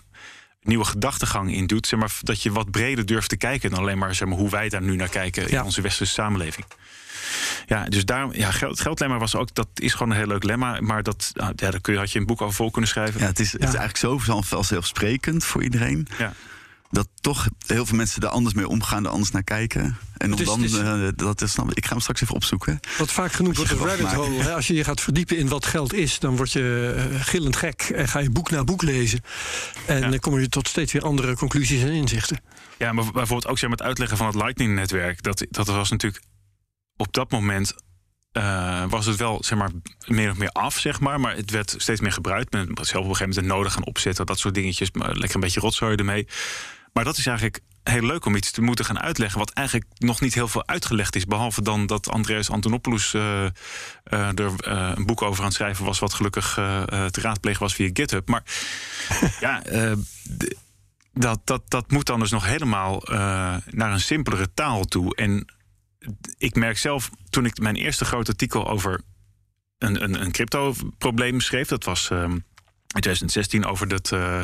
nieuwe 0.61 0.85
gedachtegang 0.85 1.53
in 1.53 1.67
doet. 1.67 1.87
Zeg 1.87 1.99
maar, 1.99 2.17
dat 2.21 2.41
je 2.41 2.51
wat 2.51 2.71
breder 2.71 3.05
durft 3.05 3.29
te 3.29 3.37
kijken 3.37 3.69
dan 3.69 3.79
alleen 3.79 3.97
maar, 3.97 4.15
zeg 4.15 4.27
maar 4.27 4.37
hoe 4.37 4.49
wij 4.49 4.69
daar 4.69 4.81
nu 4.81 4.95
naar 4.95 5.09
kijken 5.09 5.49
ja. 5.49 5.59
in 5.59 5.65
onze 5.65 5.81
westerse 5.81 6.13
samenleving. 6.13 6.65
Ja, 7.65 7.85
dus 7.85 8.05
daar, 8.05 8.37
ja, 8.37 8.51
geld, 8.51 8.79
geldlemma 8.79 9.17
was 9.17 9.35
ook, 9.35 9.53
dat 9.53 9.67
is 9.73 9.93
gewoon 9.93 10.11
een 10.11 10.17
heel 10.17 10.27
leuk 10.27 10.43
lemma. 10.43 10.81
Maar 10.81 11.03
dat, 11.03 11.31
ja, 11.33 11.53
daar 11.55 11.81
kun 11.81 11.93
je, 11.93 11.99
had 11.99 12.11
je 12.11 12.19
een 12.19 12.25
boek 12.25 12.41
over 12.41 12.55
vol 12.55 12.71
kunnen 12.71 12.89
schrijven. 12.89 13.19
Ja, 13.21 13.25
het 13.25 13.39
is, 13.39 13.51
het 13.51 13.61
is 13.61 13.73
eigenlijk 13.73 13.97
zo 13.97 14.41
vanzelfsprekend 14.41 15.43
voor 15.43 15.63
iedereen. 15.63 16.07
Ja 16.17 16.33
dat 16.89 17.07
toch 17.21 17.47
heel 17.65 17.85
veel 17.85 17.97
mensen 17.97 18.21
er 18.21 18.27
anders 18.27 18.55
mee 18.55 18.67
omgaan, 18.67 19.05
er 19.05 19.11
anders 19.11 19.31
naar 19.31 19.43
kijken. 19.43 19.97
En 20.17 20.33
om 20.33 20.43
dan, 20.43 20.63
uh, 20.63 21.09
dat 21.15 21.41
is, 21.41 21.55
ik 21.73 21.85
ga 21.85 21.91
hem 21.91 21.99
straks 21.99 22.21
even 22.21 22.35
opzoeken. 22.35 22.79
Wat 22.97 23.11
vaak 23.11 23.31
genoemd 23.31 23.57
wordt 23.57 23.71
een 23.71 23.77
rabbit 23.77 24.13
hole. 24.13 24.41
Hè? 24.43 24.53
Als 24.53 24.67
je 24.67 24.73
je 24.73 24.83
gaat 24.83 25.01
verdiepen 25.01 25.37
in 25.37 25.47
wat 25.47 25.65
geld 25.65 25.93
is, 25.93 26.19
dan 26.19 26.35
word 26.35 26.51
je 26.51 26.95
uh, 27.11 27.21
gillend 27.21 27.55
gek 27.55 27.81
en 27.81 28.07
ga 28.07 28.19
je 28.19 28.29
boek 28.29 28.49
na 28.49 28.63
boek 28.63 28.81
lezen. 28.81 29.21
En 29.85 29.99
ja. 29.99 30.09
dan 30.09 30.19
kom 30.19 30.39
je 30.39 30.49
tot 30.49 30.67
steeds 30.67 30.91
weer 30.91 31.03
andere 31.03 31.35
conclusies 31.35 31.81
en 31.81 31.91
inzichten. 31.91 32.39
Ja, 32.77 32.93
maar 32.93 33.03
bijvoorbeeld 33.03 33.47
ook 33.47 33.57
zeg, 33.57 33.69
met 33.69 33.81
uitleggen 33.81 34.17
van 34.17 34.27
het 34.27 34.35
Lightning-netwerk. 34.35 35.23
Dat, 35.23 35.45
dat 35.49 35.67
was 35.67 35.89
natuurlijk 35.89 36.23
op 36.97 37.13
dat 37.13 37.31
moment 37.31 37.73
uh, 38.37 38.83
was 38.89 39.05
het 39.05 39.15
wel 39.15 39.43
zeg 39.43 39.57
maar, 39.57 39.69
meer 40.05 40.31
of 40.31 40.37
meer 40.37 40.49
af, 40.49 40.77
zeg 40.79 40.99
maar. 40.99 41.19
Maar 41.19 41.35
het 41.35 41.51
werd 41.51 41.75
steeds 41.77 42.01
meer 42.01 42.11
gebruikt. 42.11 42.51
Men 42.51 42.61
zelf 42.65 42.75
op 42.77 42.83
een 42.83 42.91
gegeven 42.93 43.19
moment 43.19 43.37
een 43.37 43.57
nodig 43.57 43.73
gaan 43.73 43.85
opzetten. 43.85 44.25
Dat 44.25 44.39
soort 44.39 44.53
dingetjes. 44.53 44.91
Maar 44.91 45.15
lekker 45.15 45.35
een 45.35 45.41
beetje 45.41 45.59
rotzooi 45.59 45.95
ermee. 45.95 46.27
Maar 46.93 47.03
dat 47.03 47.17
is 47.17 47.25
eigenlijk 47.25 47.59
heel 47.83 48.01
leuk 48.01 48.25
om 48.25 48.35
iets 48.35 48.51
te 48.51 48.61
moeten 48.61 48.85
gaan 48.85 48.99
uitleggen. 48.99 49.39
Wat 49.39 49.51
eigenlijk 49.51 49.87
nog 49.97 50.21
niet 50.21 50.33
heel 50.33 50.47
veel 50.47 50.67
uitgelegd 50.67 51.15
is. 51.15 51.25
Behalve 51.25 51.61
dan 51.61 51.85
dat 51.85 52.09
Andreas 52.09 52.49
Antonopoulos 52.49 53.13
uh, 53.13 53.21
uh, 53.21 54.39
er 54.39 54.51
uh, 54.67 54.91
een 54.95 55.05
boek 55.05 55.21
over 55.21 55.39
aan 55.39 55.45
het 55.45 55.55
schrijven 55.55 55.85
was. 55.85 55.99
Wat 55.99 56.13
gelukkig 56.13 56.53
te 57.11 57.21
raadplegen 57.21 57.61
was 57.61 57.73
via 57.73 57.89
GitHub. 57.93 58.27
Maar 58.27 58.43
ja, 59.39 59.61
dat, 61.13 61.39
dat, 61.43 61.61
dat 61.67 61.91
moet 61.91 62.05
dan 62.05 62.19
dus 62.19 62.31
nog 62.31 62.45
helemaal 62.45 63.01
naar 63.65 63.91
een 63.91 63.99
simpelere 63.99 64.53
taal 64.53 64.83
toe. 64.83 65.15
En 65.15 65.54
ik 66.37 66.55
merk 66.55 66.77
zelf, 66.77 67.09
toen 67.29 67.45
ik 67.45 67.59
mijn 67.59 67.75
eerste 67.75 68.05
grote 68.05 68.31
artikel 68.31 68.69
over 68.69 69.01
een, 69.77 70.03
een, 70.03 70.21
een 70.21 70.31
crypto-probleem 70.31 71.39
schreef, 71.39 71.67
dat 71.67 71.83
was. 71.83 72.09
Um, 72.09 72.43
in 72.95 73.01
2016 73.01 73.65
over 73.65 73.87
dat, 73.87 74.11
uh, 74.13 74.41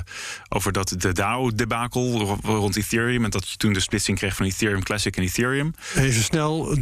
over 0.49 0.71
dat 0.71 0.95
de 0.97 1.13
DAO-debakel 1.13 2.37
rond 2.43 2.77
Ethereum. 2.77 3.23
En 3.23 3.29
dat 3.29 3.49
je 3.49 3.57
toen 3.57 3.73
de 3.73 3.79
splitsing 3.79 4.17
kreeg 4.17 4.35
van 4.35 4.45
Ethereum 4.45 4.83
Classic 4.83 5.17
en 5.17 5.23
Ethereum. 5.23 5.73
Even 5.95 6.23
snel. 6.23 6.77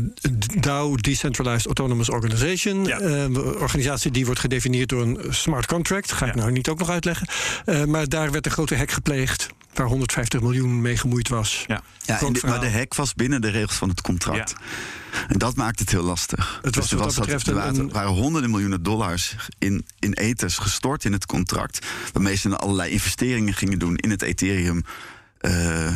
DAO, 0.59 0.95
Decentralized 0.95 1.65
Autonomous 1.65 2.09
Organization. 2.09 2.85
Ja. 2.85 3.01
Uh, 3.01 3.37
organisatie 3.37 4.11
die 4.11 4.25
wordt 4.25 4.39
gedefinieerd 4.39 4.89
door 4.89 5.01
een 5.01 5.19
smart 5.29 5.65
contract. 5.65 6.11
Ga 6.11 6.25
ik 6.25 6.35
ja. 6.35 6.39
nou 6.39 6.51
niet 6.51 6.69
ook 6.69 6.79
nog 6.79 6.89
uitleggen. 6.89 7.27
Uh, 7.65 7.83
maar 7.83 8.07
daar 8.07 8.31
werd 8.31 8.45
een 8.45 8.51
grote 8.51 8.75
hack 8.75 8.91
gepleegd. 8.91 9.49
Waar 9.79 9.87
150 9.87 10.41
miljoen 10.41 10.81
mee 10.81 10.97
gemoeid 10.97 11.27
was. 11.27 11.63
Ja. 11.67 11.81
Ja, 12.05 12.19
de, 12.19 12.39
maar 12.45 12.59
de 12.59 12.71
hack 12.71 12.95
was 12.95 13.13
binnen 13.13 13.41
de 13.41 13.49
regels 13.49 13.77
van 13.77 13.89
het 13.89 14.01
contract. 14.01 14.55
Ja. 15.11 15.25
En 15.27 15.37
dat 15.37 15.55
maakt 15.55 15.79
het 15.79 15.89
heel 15.89 16.03
lastig. 16.03 16.59
Het 16.61 16.75
was, 16.75 16.89
dus 16.89 16.99
er, 16.99 17.05
was 17.05 17.15
dat, 17.15 17.47
er 17.47 17.53
waren, 17.53 17.79
een... 17.79 17.89
waren 17.89 18.11
honderden 18.11 18.49
miljoenen 18.49 18.83
dollars 18.83 19.35
in, 19.57 19.85
in 19.99 20.13
ethers 20.13 20.57
gestort 20.57 21.05
in 21.05 21.11
het 21.11 21.25
contract. 21.25 21.85
Waarmee 22.13 22.35
ze 22.35 22.57
allerlei 22.57 22.91
investeringen 22.91 23.53
gingen 23.53 23.79
doen 23.79 23.95
in 23.95 24.09
het 24.09 24.21
Ethereum. 24.21 24.83
Uh, 25.41 25.95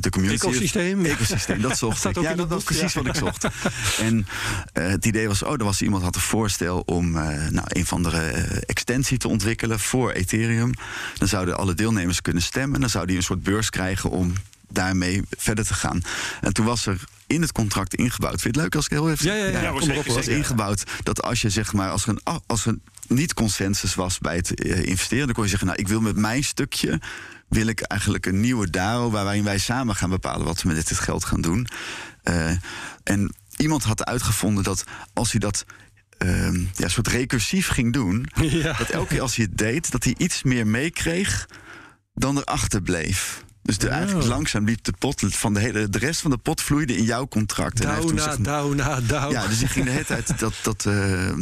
de 0.00 0.10
community. 0.10 0.46
Ecosysteem. 0.46 1.04
Ecosysteem, 1.04 1.60
dat 1.60 1.78
zocht 1.78 2.02
dat 2.02 2.16
ik. 2.16 2.22
Ja, 2.22 2.34
dat 2.34 2.48
was 2.48 2.62
precies 2.64 2.92
ja. 2.92 3.02
wat 3.02 3.14
ik 3.14 3.20
zocht. 3.20 3.46
en 4.06 4.26
uh, 4.74 4.86
het 4.88 5.06
idee 5.06 5.28
was, 5.28 5.42
oh, 5.42 5.52
er 5.52 5.64
was 5.64 5.82
iemand 5.82 6.02
had 6.02 6.14
een 6.14 6.20
voorstel 6.20 6.82
om 6.86 7.16
uh, 7.16 7.48
nou, 7.48 7.66
een 7.68 7.86
van 7.86 8.02
de 8.02 8.10
uh, 8.10 8.58
extensie 8.66 9.18
te 9.18 9.28
ontwikkelen 9.28 9.80
voor 9.80 10.10
Ethereum. 10.10 10.72
Dan 11.18 11.28
zouden 11.28 11.56
alle 11.56 11.74
deelnemers 11.74 12.22
kunnen 12.22 12.42
stemmen. 12.42 12.80
Dan 12.80 12.90
zou 12.90 13.06
die 13.06 13.16
een 13.16 13.22
soort 13.22 13.42
beurs 13.42 13.70
krijgen 13.70 14.10
om 14.10 14.32
daarmee 14.68 15.22
verder 15.30 15.64
te 15.64 15.74
gaan. 15.74 16.02
En 16.40 16.52
toen 16.52 16.64
was 16.64 16.86
er 16.86 17.00
in 17.26 17.40
het 17.40 17.52
contract 17.52 17.94
ingebouwd. 17.94 18.40
Vind 18.40 18.54
je 18.54 18.60
het 18.60 18.70
leuk 18.70 18.74
als 18.74 18.84
ik 18.84 18.90
heel 18.90 19.10
even... 19.10 19.26
Ja, 19.26 19.34
ja, 19.34 19.46
ja. 19.46 19.60
ja, 19.60 19.70
kom 19.70 19.90
erop. 19.90 20.06
was 20.06 20.28
ingebouwd 20.28 20.84
dat 21.02 21.22
als 21.22 21.42
je 21.42 21.50
zeg 21.50 21.72
maar... 21.72 21.90
als 21.90 22.02
er 22.02 22.08
een, 22.08 22.40
als 22.46 22.66
er 22.66 22.76
niet 23.08 23.34
consensus 23.34 23.94
was 23.94 24.18
bij 24.18 24.36
het 24.36 24.50
investeren... 24.60 25.24
dan 25.24 25.34
kon 25.34 25.44
je 25.44 25.50
zeggen, 25.50 25.68
nou, 25.68 25.80
ik 25.80 25.88
wil 25.88 26.00
met 26.00 26.16
mijn 26.16 26.44
stukje 26.44 27.00
wil 27.54 27.66
ik 27.66 27.80
eigenlijk 27.80 28.26
een 28.26 28.40
nieuwe 28.40 28.70
DAO 28.70 29.10
waarin 29.10 29.44
wij 29.44 29.58
samen 29.58 29.94
gaan 29.94 30.10
bepalen 30.10 30.46
wat 30.46 30.62
we 30.62 30.68
met 30.68 30.88
dit 30.88 30.98
geld 30.98 31.24
gaan 31.24 31.40
doen. 31.40 31.66
Uh, 32.24 32.50
en 33.02 33.34
iemand 33.56 33.82
had 33.82 34.04
uitgevonden 34.04 34.64
dat 34.64 34.84
als 35.12 35.30
hij 35.30 35.40
dat 35.40 35.64
uh, 36.18 36.66
ja, 36.74 36.88
soort 36.88 37.08
recursief 37.08 37.68
ging 37.68 37.92
doen, 37.92 38.26
ja. 38.62 38.72
dat 38.72 38.88
elke 38.88 39.08
keer 39.08 39.20
als 39.20 39.36
hij 39.36 39.44
het 39.44 39.58
deed, 39.58 39.90
dat 39.90 40.04
hij 40.04 40.14
iets 40.18 40.42
meer 40.42 40.66
meekreeg 40.66 41.48
dan 42.14 42.38
erachter 42.38 42.82
bleef. 42.82 43.43
Dus 43.64 43.78
de, 43.78 43.88
eigenlijk 43.88 44.28
langzaam 44.28 44.64
liep 44.64 44.84
de 44.84 44.92
pot 44.98 45.24
van 45.28 45.54
de 45.54 45.60
hele. 45.60 45.88
De 45.88 45.98
rest 45.98 46.20
van 46.20 46.30
de 46.30 46.36
pot 46.36 46.60
vloeide 46.60 46.96
in 46.96 47.04
jouw 47.04 47.28
contract. 47.28 47.82
Douw 47.82 48.10
na, 48.10 48.36
douw 48.36 48.72
na, 48.72 49.00
douw. 49.00 49.30
Ja, 49.30 49.46
dus 49.46 49.60
je 49.60 49.66
ging 49.66 49.84
de 49.84 49.90
hele 49.90 50.04
tijd 50.04 50.38
dat, 50.38 50.54
dat, 50.62 50.84
uh, 50.88 51.32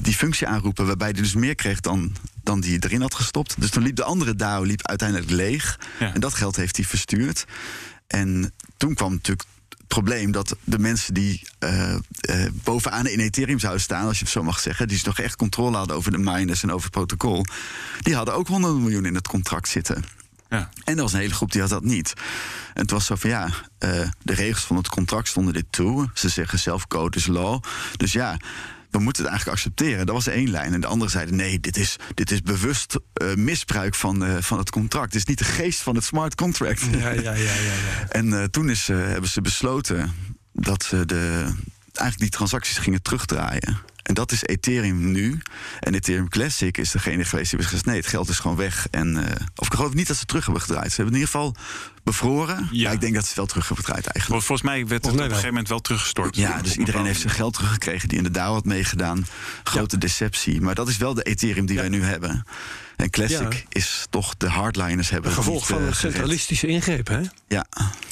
die 0.00 0.14
functie 0.14 0.46
aanroepen. 0.46 0.86
waarbij 0.86 1.08
hij 1.08 1.20
dus 1.20 1.34
meer 1.34 1.54
kreeg 1.54 1.80
dan, 1.80 2.12
dan 2.42 2.60
die 2.60 2.84
erin 2.84 3.00
had 3.00 3.14
gestopt. 3.14 3.54
Dus 3.58 3.70
toen 3.70 3.82
liep 3.82 3.96
de 3.96 4.04
andere 4.04 4.34
DAO 4.34 4.62
liep 4.62 4.86
uiteindelijk 4.86 5.30
leeg. 5.30 5.78
Ja. 5.98 6.14
En 6.14 6.20
dat 6.20 6.34
geld 6.34 6.56
heeft 6.56 6.76
hij 6.76 6.84
verstuurd. 6.84 7.44
En 8.06 8.52
toen 8.76 8.94
kwam 8.94 9.12
natuurlijk 9.12 9.48
het 9.68 9.86
probleem 9.86 10.32
dat 10.32 10.56
de 10.64 10.78
mensen 10.78 11.14
die 11.14 11.42
uh, 11.64 11.94
uh, 12.30 12.46
bovenaan 12.52 13.06
in 13.06 13.20
Ethereum 13.20 13.58
zouden 13.58 13.82
staan, 13.82 14.06
als 14.06 14.18
je 14.18 14.24
het 14.24 14.32
zo 14.32 14.42
mag 14.42 14.60
zeggen, 14.60 14.88
die 14.88 15.02
toch 15.02 15.18
echt 15.18 15.36
controle 15.36 15.76
hadden 15.76 15.96
over 15.96 16.12
de 16.12 16.18
miners 16.18 16.62
en 16.62 16.70
over 16.70 16.82
het 16.82 16.92
protocol, 16.92 17.44
die 18.00 18.14
hadden 18.14 18.34
ook 18.34 18.48
100 18.48 18.74
miljoen 18.74 19.06
in 19.06 19.14
het 19.14 19.28
contract 19.28 19.68
zitten. 19.68 20.04
Ja. 20.50 20.68
En 20.84 20.96
er 20.96 21.02
was 21.02 21.12
een 21.12 21.18
hele 21.18 21.34
groep 21.34 21.52
die 21.52 21.60
had 21.60 21.70
dat 21.70 21.84
niet. 21.84 22.12
En 22.74 22.82
het 22.82 22.90
was 22.90 23.06
zo 23.06 23.14
van 23.14 23.30
ja, 23.30 23.46
uh, 23.46 24.08
de 24.22 24.34
regels 24.34 24.64
van 24.64 24.76
het 24.76 24.88
contract 24.88 25.28
stonden 25.28 25.54
dit 25.54 25.66
toe. 25.70 26.10
Ze 26.14 26.28
zeggen 26.28 26.58
zelf 26.58 26.86
code 26.86 27.16
is 27.16 27.26
law. 27.26 27.62
Dus 27.96 28.12
ja, 28.12 28.36
we 28.90 28.98
moeten 28.98 29.22
het 29.22 29.30
eigenlijk 29.30 29.58
accepteren. 29.58 30.06
Dat 30.06 30.14
was 30.14 30.26
één 30.26 30.50
lijn. 30.50 30.74
En 30.74 30.80
de 30.80 30.86
andere 30.86 31.10
zeiden: 31.10 31.36
nee, 31.36 31.60
dit 31.60 31.76
is, 31.76 31.96
dit 32.14 32.30
is 32.30 32.42
bewust 32.42 32.98
uh, 33.22 33.34
misbruik 33.34 33.94
van, 33.94 34.24
uh, 34.24 34.36
van 34.40 34.58
het 34.58 34.70
contract. 34.70 35.06
Het 35.06 35.14
is 35.14 35.24
niet 35.24 35.38
de 35.38 35.44
geest 35.44 35.80
van 35.80 35.94
het 35.94 36.04
smart 36.04 36.34
contract. 36.34 36.82
Ja, 36.90 37.10
ja, 37.10 37.10
ja. 37.10 37.32
ja, 37.32 37.54
ja. 37.54 38.08
en 38.20 38.50
toen 38.50 38.70
is, 38.70 38.86
hebben 38.86 39.30
ze 39.30 39.40
besloten 39.40 40.14
dat 40.52 40.82
ze 40.84 41.06
de, 41.06 41.52
eigenlijk 41.92 42.18
die 42.30 42.38
transacties 42.38 42.78
gingen 42.78 43.02
terugdraaien. 43.02 43.78
En 44.02 44.14
dat 44.14 44.32
is 44.32 44.42
Ethereum 44.42 45.10
nu. 45.10 45.40
En 45.80 45.94
Ethereum 45.94 46.28
Classic 46.28 46.78
is 46.78 46.90
degene 46.90 47.24
geweest 47.24 47.50
die 47.50 47.58
heeft 47.58 47.70
gezegd: 47.70 47.86
nee, 47.86 47.96
het 47.96 48.06
geld 48.06 48.28
is 48.28 48.38
gewoon 48.38 48.56
weg. 48.56 48.86
En, 48.90 49.16
uh, 49.16 49.24
of 49.56 49.66
ik 49.66 49.74
geloof 49.74 49.94
niet 49.94 50.08
dat 50.08 50.16
ze 50.16 50.24
terug 50.24 50.44
hebben 50.44 50.62
gedraaid. 50.62 50.90
Ze 50.90 50.96
hebben 50.96 51.14
in 51.14 51.20
ieder 51.20 51.32
geval 51.34 51.54
bevroren. 52.02 52.68
Ja. 52.70 52.90
ik 52.90 53.00
denk 53.00 53.14
dat 53.14 53.22
ze 53.22 53.28
het 53.28 53.36
wel 53.36 53.46
terug 53.46 53.68
hebben 53.68 53.84
gedraaid 53.84 54.06
eigenlijk. 54.06 54.44
Volgens 54.44 54.68
mij 54.68 54.86
werd 54.86 55.04
het 55.04 55.12
op 55.12 55.18
een 55.18 55.24
gegeven 55.24 55.48
moment 55.48 55.68
wel 55.68 55.80
teruggestort. 55.80 56.36
Ja, 56.36 56.62
dus 56.62 56.76
iedereen 56.76 57.04
heeft 57.04 57.20
zijn 57.20 57.32
geld 57.32 57.54
teruggekregen 57.54 58.08
die 58.08 58.18
in 58.18 58.24
de 58.24 58.30
DAO 58.30 58.52
had 58.52 58.64
meegedaan. 58.64 59.26
Grote 59.64 59.98
deceptie. 59.98 60.60
Maar 60.60 60.74
dat 60.74 60.88
is 60.88 60.96
wel 60.96 61.14
de 61.14 61.22
Ethereum 61.22 61.66
die 61.66 61.76
wij 61.76 61.88
nu 61.88 62.02
hebben. 62.02 62.44
En 63.00 63.10
Classic 63.10 63.52
ja. 63.52 63.58
is 63.68 64.06
toch 64.10 64.36
de 64.36 64.48
hardliners 64.48 65.10
hebben. 65.10 65.32
Gevolg 65.32 65.66
van 65.66 65.82
een 65.82 65.94
centralistische 65.94 66.66
ingreep, 66.66 67.08
hè? 67.08 67.20
Ja. 67.48 67.66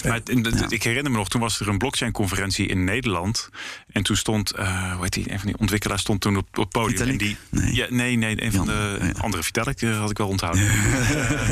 Maar 0.04 0.20
ik 0.68 0.82
herinner 0.82 1.12
me 1.12 1.18
nog, 1.18 1.28
toen 1.28 1.40
was 1.40 1.60
er 1.60 1.68
een 1.68 1.78
blockchain-conferentie 1.78 2.66
in 2.66 2.84
Nederland. 2.84 3.48
En 3.92 4.02
toen 4.02 4.16
stond, 4.16 4.58
uh, 4.58 4.92
hoe 4.92 5.02
heet 5.02 5.12
die, 5.12 5.32
een 5.32 5.38
van 5.38 5.46
die 5.48 5.58
ontwikkelaars 5.58 6.00
stond 6.00 6.20
toen 6.20 6.36
op, 6.36 6.46
op 6.48 6.56
het 6.56 6.68
podium. 6.68 6.96
Vitalik? 6.96 7.20
En 7.20 7.26
die, 7.26 7.36
nee. 7.50 7.74
Ja, 7.74 7.86
nee, 7.90 8.16
nee, 8.16 8.44
een 8.44 8.52
van 8.52 8.66
de 8.66 8.98
ja. 9.00 9.12
andere 9.20 9.42
Vitalik 9.42 9.82
uh, 9.82 9.98
had 9.98 10.10
ik 10.10 10.18
wel 10.18 10.28
onthouden. 10.28 10.62
uh, 10.62 11.50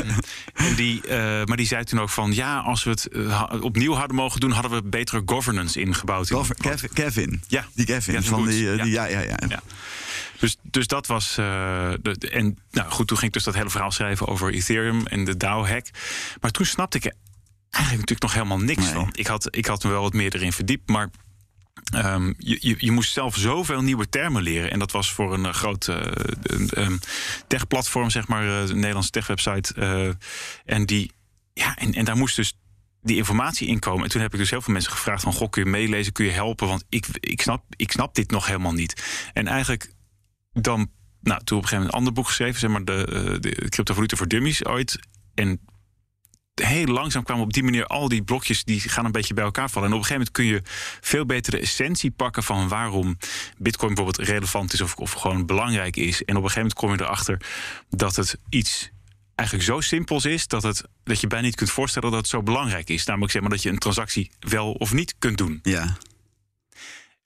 en 0.53 0.75
die, 0.75 1.01
maar 1.45 1.57
die 1.57 1.67
zei 1.67 1.83
toen 1.83 1.99
ook 1.99 2.09
van, 2.09 2.33
ja, 2.33 2.59
als 2.59 2.83
we 2.83 2.89
het 2.89 3.09
opnieuw 3.61 3.93
hadden 3.93 4.15
mogen 4.15 4.39
doen, 4.39 4.51
hadden 4.51 4.71
we 4.71 4.83
betere 4.83 5.21
governance 5.25 5.79
ingebouwd. 5.79 6.29
Gover 6.29 6.55
Kevin, 6.55 6.89
Kevin, 6.93 7.41
Ja. 7.47 7.67
Die 7.73 7.85
Kevin, 7.85 8.13
Kevin 8.13 8.29
van 8.29 8.47
die, 8.47 8.63
Ja. 8.63 8.83
die, 8.83 8.91
ja, 8.91 9.05
ja, 9.05 9.19
ja. 9.19 9.61
Dus, 10.39 10.57
dus 10.61 10.87
dat 10.87 11.07
was. 11.07 11.37
Uh, 11.39 11.45
de, 12.01 12.29
en 12.31 12.57
nou 12.71 12.91
goed, 12.91 13.07
toen 13.07 13.17
ging 13.17 13.27
ik 13.27 13.33
dus 13.33 13.43
dat 13.43 13.53
hele 13.53 13.69
verhaal 13.69 13.91
schrijven 13.91 14.27
over 14.27 14.53
Ethereum 14.53 15.05
en 15.07 15.23
de 15.23 15.37
DAO-hack. 15.37 15.87
Maar 16.41 16.51
toen 16.51 16.65
snapte 16.65 16.97
ik 16.97 17.05
er 17.05 17.13
eigenlijk 17.69 18.09
natuurlijk 18.09 18.21
nog 18.21 18.33
helemaal 18.33 18.65
niks 18.65 18.83
Nee. 18.83 18.93
van. 18.93 19.09
Ik 19.11 19.27
had, 19.27 19.55
ik 19.55 19.65
had 19.65 19.83
me 19.83 19.89
wel 19.89 20.01
wat 20.01 20.13
meer 20.13 20.35
erin 20.35 20.53
verdiept, 20.53 20.89
maar. 20.89 21.09
ehm, 21.93 22.33
je, 22.37 22.57
je, 22.59 22.75
je 22.77 22.91
moest 22.91 23.11
zelf 23.13 23.35
zoveel 23.35 23.81
nieuwe 23.81 24.09
termen 24.09 24.41
leren. 24.41 24.71
En 24.71 24.79
dat 24.79 24.91
was 24.91 25.11
voor 25.11 25.33
een 25.33 25.45
uh, 25.45 25.53
groot 25.53 25.87
uh, 25.87 25.95
um, 26.77 26.99
tech-platform, 27.47 28.09
zeg 28.09 28.27
maar, 28.27 28.43
uh, 28.45 28.59
een 28.59 28.75
Nederlandse 28.75 29.11
tech-website. 29.11 29.73
En, 30.65 30.85
die, 30.85 31.11
ja, 31.53 31.75
en, 31.75 31.93
en 31.93 32.05
daar 32.05 32.17
moest 32.17 32.35
dus 32.35 32.57
die 33.01 33.17
informatie 33.17 33.67
inkomen. 33.67 34.03
En 34.03 34.09
toen 34.09 34.21
heb 34.21 34.33
ik 34.33 34.39
dus 34.39 34.49
heel 34.49 34.61
veel 34.61 34.73
mensen 34.73 34.91
gevraagd 34.91 35.23
van... 35.23 35.33
goh, 35.33 35.49
kun 35.49 35.63
je 35.63 35.69
meelezen, 35.69 36.13
kun 36.13 36.25
je 36.25 36.31
helpen? 36.31 36.67
Want 36.67 36.83
ik, 36.89 37.05
ik, 37.19 37.41
snap, 37.41 37.63
ik 37.75 37.91
snap 37.91 38.15
dit 38.15 38.31
nog 38.31 38.45
helemaal 38.45 38.73
niet. 38.73 39.03
En 39.33 39.47
eigenlijk 39.47 39.91
dan... 40.63 40.91
Nou, 41.21 41.43
toen 41.43 41.57
op 41.57 41.63
een 41.63 41.69
gegeven 41.69 41.77
moment 41.77 41.93
een 41.93 41.99
ander 41.99 42.13
boek 42.13 42.27
geschreven... 42.27 42.59
zeg 42.59 42.69
maar 42.69 42.85
de, 42.85 43.07
uh, 43.09 43.39
de 43.39 43.69
cryptovaluta 43.69 44.15
voor 44.15 44.27
dummies 44.27 44.65
ooit. 44.65 44.99
En 45.35 45.59
heel 46.53 46.85
langzaam 46.85 47.23
kwamen 47.23 47.43
op 47.43 47.53
die 47.53 47.63
manier 47.63 47.85
al 47.85 48.07
die 48.07 48.23
blokjes... 48.23 48.63
die 48.63 48.79
gaan 48.79 49.05
een 49.05 49.11
beetje 49.11 49.33
bij 49.33 49.43
elkaar 49.43 49.69
vallen. 49.69 49.87
En 49.89 49.93
op 49.93 49.99
een 49.99 50.05
gegeven 50.05 50.31
moment 50.35 50.63
kun 50.63 50.71
je 50.71 50.97
veel 51.01 51.25
beter 51.25 51.51
de 51.51 51.59
essentie 51.59 52.11
pakken... 52.11 52.43
van 52.43 52.67
waarom 52.67 53.17
bitcoin 53.57 53.93
bijvoorbeeld 53.93 54.27
relevant 54.27 54.73
is... 54.73 54.81
of, 54.81 54.95
of 54.95 55.11
gewoon 55.11 55.45
belangrijk 55.45 55.95
is. 55.95 56.23
En 56.23 56.35
op 56.37 56.43
een 56.43 56.49
gegeven 56.49 56.61
moment 56.61 56.73
kom 56.73 56.91
je 56.91 57.01
erachter 57.01 57.41
dat 57.89 58.15
het 58.15 58.37
iets 58.49 58.91
eigenlijk 59.37 59.69
zo 59.69 59.81
simpels 59.81 60.25
is 60.25 60.47
dat, 60.47 60.63
het, 60.63 60.83
dat 61.03 61.21
je 61.21 61.27
bijna 61.27 61.45
niet 61.45 61.55
kunt 61.55 61.69
voorstellen 61.69 62.11
dat 62.11 62.19
het 62.19 62.29
zo 62.29 62.43
belangrijk 62.43 62.89
is. 62.89 63.05
Namelijk 63.05 63.31
zeg 63.31 63.41
maar 63.41 63.51
dat 63.51 63.61
je 63.61 63.69
een 63.69 63.77
transactie 63.77 64.31
wel 64.39 64.71
of 64.71 64.93
niet 64.93 65.15
kunt 65.19 65.37
doen. 65.37 65.59
Ja. 65.63 65.97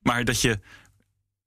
Maar 0.02 0.26
dat 0.26 0.42
je 0.42 0.60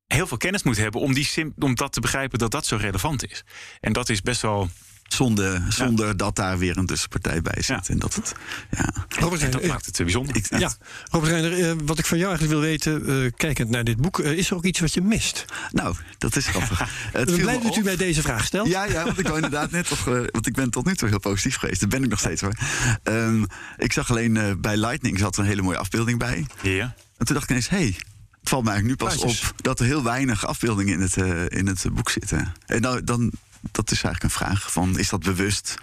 heel 0.06 0.26
veel 0.26 0.36
kennis 0.36 0.62
moet 0.62 0.76
hebben 0.76 1.00
om, 1.00 1.14
die 1.14 1.24
sim, 1.24 1.52
om 1.58 1.74
dat 1.74 1.92
te 1.92 2.00
begrijpen 2.00 2.38
dat 2.38 2.50
dat 2.50 2.66
zo 2.66 2.76
relevant 2.76 3.30
is. 3.30 3.44
En 3.80 3.92
dat 3.92 4.08
is 4.08 4.22
best 4.22 4.42
wel. 4.42 4.70
Zonder, 5.08 5.62
zonder 5.68 6.06
ja. 6.06 6.14
dat 6.14 6.36
daar 6.36 6.58
weer 6.58 6.76
een 6.76 6.86
tussenpartij 6.86 7.42
bij 7.42 7.54
zit. 7.62 7.66
Ja. 7.66 7.82
En 7.86 7.98
dat 7.98 8.14
het, 8.14 8.32
ja. 8.70 9.06
Robert 9.08 9.52
dat 9.52 9.66
maakt 9.66 9.86
het 9.86 9.96
bijzonder. 9.96 10.36
Ik, 10.36 10.58
ja, 10.58 10.72
Robert 11.10 11.32
Reiner, 11.32 11.70
eh, 11.70 11.76
wat 11.84 11.98
ik 11.98 12.06
van 12.06 12.18
jou 12.18 12.30
eigenlijk 12.30 12.60
wil 12.60 12.70
weten, 12.70 13.24
eh, 13.24 13.32
kijkend 13.36 13.70
naar 13.70 13.84
dit 13.84 13.96
boek, 13.96 14.18
eh, 14.18 14.32
is 14.32 14.50
er 14.50 14.56
ook 14.56 14.64
iets 14.64 14.80
wat 14.80 14.94
je 14.94 15.00
mist? 15.00 15.44
Nou, 15.70 15.96
dat 16.18 16.36
is 16.36 16.46
grappig. 16.46 16.78
Het 17.12 17.28
Ik 17.28 17.36
ben 17.36 17.44
blij 17.44 17.60
dat 17.60 17.76
u 17.76 17.82
mij 17.82 17.96
deze 17.96 18.22
vraag 18.22 18.44
stelt. 18.44 18.68
Ja, 18.68 18.84
ja, 18.84 19.04
want 19.04 19.18
ik 19.18 19.24
wou 19.24 19.36
inderdaad 19.36 19.70
net 19.70 19.88
toch. 19.88 20.04
want 20.04 20.46
ik 20.46 20.54
ben 20.54 20.70
tot 20.70 20.84
nu 20.84 20.94
toe 20.94 21.08
heel 21.08 21.18
positief 21.18 21.56
geweest. 21.56 21.80
Dat 21.80 21.88
ben 21.88 22.04
ik 22.04 22.10
nog 22.10 22.18
steeds 22.18 22.40
hoor. 22.40 22.54
Ehm, 23.02 23.44
ik 23.76 23.92
zag 23.92 24.10
alleen 24.10 24.36
eh, 24.36 24.52
bij 24.58 24.76
Lightning 24.76 25.18
zat 25.18 25.36
er 25.36 25.42
een 25.42 25.48
hele 25.48 25.62
mooie 25.62 25.78
afbeelding 25.78 26.18
bij. 26.18 26.46
Ja. 26.62 26.94
En 27.16 27.26
toen 27.26 27.34
dacht 27.34 27.42
ik 27.42 27.50
ineens, 27.50 27.68
hé, 27.68 27.76
hey, 27.76 27.96
het 28.44 28.52
valt 28.52 28.64
me 28.64 28.70
eigenlijk 28.70 29.00
nu 29.00 29.06
pas 29.08 29.16
Plaatjes. 29.16 29.50
op 29.50 29.62
dat 29.62 29.80
er 29.80 29.86
heel 29.86 30.02
weinig 30.02 30.46
afbeeldingen 30.46 30.94
in 30.94 31.00
het, 31.00 31.16
eh, 31.16 31.58
in 31.58 31.66
het 31.66 31.86
boek 31.92 32.10
zitten. 32.10 32.52
En 32.66 32.80
nou, 32.80 33.04
dan, 33.04 33.30
dat 33.72 33.90
is 33.90 34.02
eigenlijk 34.02 34.22
een 34.22 34.46
vraag 34.46 34.72
van, 34.72 34.98
is 34.98 35.08
dat 35.08 35.22
bewust? 35.22 35.74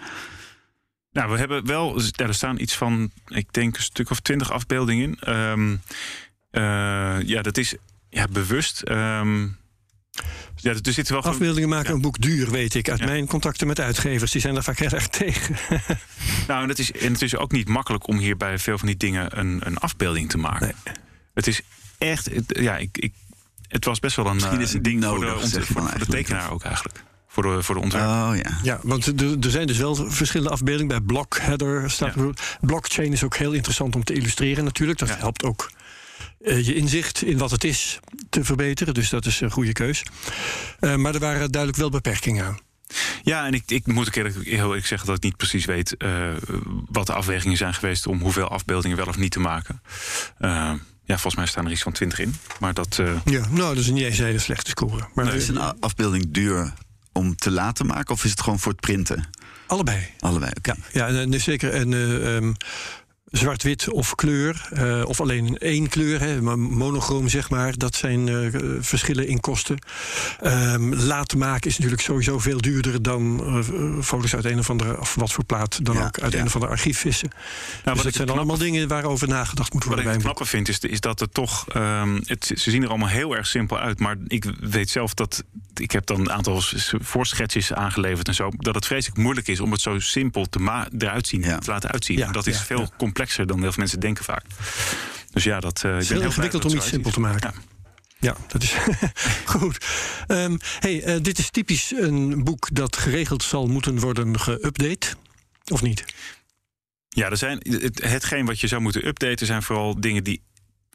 Nou, 1.12 1.30
we 1.32 1.38
hebben 1.38 1.66
wel. 1.66 2.00
Er 2.16 2.34
staan 2.34 2.58
iets 2.58 2.76
van, 2.76 3.10
ik 3.26 3.52
denk 3.52 3.76
een 3.76 3.82
stuk 3.82 4.10
of 4.10 4.20
twintig 4.20 4.50
afbeeldingen. 4.52 5.32
Um, 5.50 5.70
uh, 6.52 6.62
ja, 7.22 7.42
dat 7.42 7.56
is 7.58 7.74
ja, 8.10 8.26
bewust. 8.28 8.88
Um, 8.88 9.56
ja, 10.56 10.70
er 10.70 10.78
zitten 10.82 11.12
wel 11.12 11.22
gewoon- 11.22 11.36
Afbeeldingen 11.36 11.68
maken 11.68 11.88
Ja. 11.88 11.94
een 11.94 12.00
boek 12.00 12.20
duur, 12.20 12.50
weet 12.50 12.74
ik. 12.74 12.88
Uit 12.90 12.98
Ja. 12.98 13.04
mijn 13.06 13.26
contacten 13.26 13.66
met 13.66 13.80
uitgevers. 13.80 14.30
Die 14.30 14.40
zijn 14.40 14.54
daar 14.54 14.62
vaak 14.62 14.78
heel 14.78 14.90
erg 14.90 15.08
tegen. 15.08 15.56
Nou, 16.48 16.62
en 16.62 16.68
het, 16.68 16.78
is, 16.78 16.92
en 16.92 17.12
het 17.12 17.22
is 17.22 17.36
ook 17.36 17.52
niet 17.52 17.68
makkelijk 17.68 18.08
om 18.08 18.18
hier 18.18 18.36
bij 18.36 18.58
veel 18.58 18.78
van 18.78 18.86
die 18.86 18.96
dingen 18.96 19.38
een, 19.38 19.60
een 19.64 19.78
afbeelding 19.78 20.28
te 20.30 20.38
maken. 20.38 20.74
Het 21.34 21.46
is 21.46 21.60
echt, 22.02 22.24
het, 22.34 22.44
ja, 22.60 22.76
ik, 22.76 22.98
ik, 22.98 23.12
het 23.68 23.84
was 23.84 23.98
best 23.98 24.16
wel 24.16 24.26
een, 24.26 24.34
Misschien 24.34 24.56
eh, 24.58 24.62
is 24.64 24.72
het 24.72 24.84
ding 24.84 25.04
voor, 25.04 25.18
nodig, 25.18 25.40
de, 25.42 25.48
zeg 25.48 25.66
je 25.68 25.72
voor, 25.72 25.98
de 25.98 26.06
tekenaar 26.06 26.50
ook 26.50 26.62
eigenlijk. 26.62 27.02
Voor 27.28 27.42
de, 27.42 27.62
voor 27.62 27.74
de 27.74 27.80
ontwerper. 27.80 28.10
Oh 28.30 28.36
ja. 28.36 28.58
Ja, 28.62 28.78
want 28.82 29.06
er, 29.20 29.36
er 29.40 29.50
zijn 29.50 29.66
dus 29.66 29.76
wel 29.78 29.94
verschillende 29.94 30.52
afbeeldingen. 30.52 30.88
Bij 30.88 31.00
Blockheader 31.00 31.90
staat 31.90 32.08
Ja. 32.08 32.14
bijvoorbeeld- 32.14 32.58
Blockchain 32.60 33.12
is 33.12 33.24
ook 33.24 33.36
heel 33.36 33.52
interessant 33.52 33.94
om 33.94 34.04
te 34.04 34.12
illustreren 34.12 34.64
natuurlijk. 34.64 34.98
Dat 34.98 35.08
Ja. 35.08 35.16
helpt 35.16 35.44
ook 35.44 35.70
eh, 36.40 36.66
je 36.66 36.74
inzicht 36.74 37.22
in 37.22 37.38
wat 37.38 37.50
het 37.50 37.64
is 37.64 38.00
te 38.30 38.44
verbeteren. 38.44 38.94
Dus 38.94 39.08
dat 39.10 39.26
is 39.26 39.40
een 39.40 39.50
goede 39.50 39.72
keus. 39.72 40.02
Eh, 40.80 40.94
maar 40.96 41.14
er 41.14 41.20
waren 41.20 41.50
duidelijk 41.50 41.80
wel 41.80 41.90
beperkingen 41.90 42.44
aan. 42.46 42.58
Ja, 43.22 43.46
en 43.46 43.54
ik, 43.54 43.62
ik 43.66 43.86
moet 43.86 44.06
ook 44.08 44.14
eerlijk, 44.14 44.34
heel 44.44 44.66
eerlijk 44.66 44.86
zeggen 44.86 45.06
dat 45.08 45.16
ik 45.16 45.22
niet 45.22 45.36
precies 45.36 45.64
weet 45.64 45.94
uh, 45.98 46.28
wat 46.90 47.06
de 47.06 47.12
afwegingen 47.12 47.56
zijn 47.56 47.74
geweest 47.74 48.06
om 48.06 48.20
hoeveel 48.20 48.48
afbeeldingen 48.48 48.96
wel 48.96 49.06
of 49.06 49.16
niet 49.16 49.30
te 49.32 49.40
maken. 49.40 49.82
Ja, 51.12 51.18
volgens 51.18 51.36
mij 51.36 51.46
staan 51.46 51.64
er 51.64 51.72
iets 51.72 51.82
van 51.82 51.92
20 51.92 52.18
in. 52.18 52.34
Maar 52.60 52.74
dat. 52.74 52.98
Uh, 53.00 53.10
Ja, 53.24 53.46
nou, 53.50 53.74
dat 53.74 53.84
is 53.84 53.90
niet 53.90 54.04
eens 54.04 54.18
een 54.18 54.24
hele 54.24 54.38
slechte 54.38 54.70
score. 54.70 55.08
Maar 55.14 55.34
is 55.34 55.48
een 55.48 55.58
afbeelding 55.80 56.24
duur 56.28 56.72
om 57.12 57.36
te 57.36 57.50
laten 57.50 57.86
maken 57.86 58.14
of 58.14 58.24
is 58.24 58.30
het 58.30 58.40
gewoon 58.40 58.58
voor 58.58 58.72
het 58.72 58.80
printen? 58.80 59.28
allebei. 59.66 60.06
Allebei, 60.18 60.52
oké. 60.58 60.74
Ja, 60.92 61.06
ja 61.06 61.06
en, 61.18 61.32
en 61.32 61.40
zeker. 61.40 61.72
En, 61.72 61.92
eh, 61.92 62.36
ehm, 62.36 62.52
zwart-wit 63.32 63.90
of 63.90 64.14
kleur, 64.14 64.68
uh, 64.72 65.02
of 65.04 65.20
alleen 65.20 65.58
één 65.58 65.88
kleur, 65.88 66.20
hè, 66.20 66.42
monochroom 66.56 67.28
zeg 67.28 67.50
maar. 67.50 67.78
Dat 67.78 67.94
zijn 67.94 68.26
uh, 68.26 68.48
verschillen 68.80 69.28
in 69.28 69.40
kosten. 69.40 69.78
Um, 70.44 70.94
laten 70.94 71.38
maken 71.38 71.70
is 71.70 71.76
natuurlijk 71.76 72.02
sowieso 72.02 72.38
veel 72.38 72.60
duurder 72.60 73.02
dan 73.02 73.40
uh, 73.44 74.02
foto's 74.02 74.34
uit 74.34 74.44
een 74.44 74.58
of 74.58 74.70
andere, 74.70 75.00
of 75.00 75.14
wat 75.14 75.32
voor 75.32 75.44
plaat 75.44 75.84
dan 75.84 75.94
ja, 75.94 76.04
ook, 76.06 76.20
uit 76.20 76.32
ja. 76.32 76.38
een 76.38 76.46
of 76.46 76.54
andere 76.54 76.72
archief 76.72 76.98
vissen. 76.98 77.30
Nou, 77.84 77.96
dus 77.96 78.04
dat 78.04 78.14
zijn 78.14 78.30
allemaal 78.30 78.58
dingen 78.58 78.88
waarover 78.88 79.28
nagedacht 79.28 79.72
moet 79.72 79.84
worden. 79.84 80.04
Wat 80.04 80.14
ik 80.14 80.20
het 80.20 80.28
knappe 80.30 80.50
vind 80.50 80.68
is, 80.68 80.78
is 80.78 81.00
dat 81.00 81.20
het 81.20 81.34
toch, 81.34 81.66
um, 81.74 82.20
het, 82.24 82.52
ze 82.54 82.70
zien 82.70 82.82
er 82.82 82.88
allemaal 82.88 83.08
heel 83.08 83.36
erg 83.36 83.46
simpel 83.46 83.78
uit. 83.78 83.98
Maar 83.98 84.16
ik 84.26 84.44
weet 84.60 84.90
zelf 84.90 85.14
dat, 85.14 85.44
ik 85.74 85.90
heb 85.90 86.06
dan 86.06 86.20
een 86.20 86.32
aantal 86.32 86.62
voorschetsjes 87.00 87.72
aangeleverd 87.72 88.28
en 88.28 88.34
zo, 88.34 88.48
dat 88.56 88.74
het 88.74 88.86
vreselijk 88.86 89.18
moeilijk 89.18 89.48
is 89.48 89.60
om 89.60 89.72
het 89.72 89.80
zo 89.80 89.98
simpel 89.98 90.46
te 90.48 90.86
eruit 90.98 91.26
zien, 91.26 91.42
te 91.42 91.70
laten 91.70 91.90
uitzien. 91.90 92.32
dat 92.32 92.46
is 92.46 92.60
veel 92.60 92.90
complexer 92.96 93.20
complexer 93.22 93.46
dan 93.46 93.60
heel 93.60 93.72
veel 93.72 93.78
mensen 93.78 94.00
denken 94.00 94.24
vaak. 94.24 94.44
Dus 95.32 95.44
ja, 95.44 95.60
dat 95.60 95.82
uh, 95.86 95.96
is 95.96 96.08
heel 96.08 96.20
ingewikkeld 96.20 96.64
om 96.64 96.74
iets 96.74 96.88
simpel 96.88 97.10
te 97.10 97.20
maken. 97.20 97.52
Ja. 97.54 97.60
Ja, 98.18 98.36
dat 98.48 98.62
is 98.62 98.76
goed. 99.56 99.86
Um, 100.28 100.58
hey, 100.78 101.06
uh, 101.06 101.22
dit 101.22 101.38
is 101.38 101.50
typisch 101.50 101.92
een 101.96 102.44
boek 102.44 102.68
dat 102.72 102.96
geregeld 102.96 103.42
zal 103.42 103.66
moeten 103.66 103.98
worden 103.98 104.38
geüpdate, 104.40 105.16
of 105.72 105.82
niet? 105.82 106.04
Ja, 107.08 107.30
er 107.30 107.36
zijn, 107.36 107.60
het, 107.62 108.02
hetgeen 108.02 108.46
wat 108.46 108.60
je 108.60 108.66
zou 108.66 108.82
moeten 108.82 109.06
updaten 109.06 109.46
zijn 109.46 109.62
vooral 109.62 110.00
dingen 110.00 110.24
die 110.24 110.42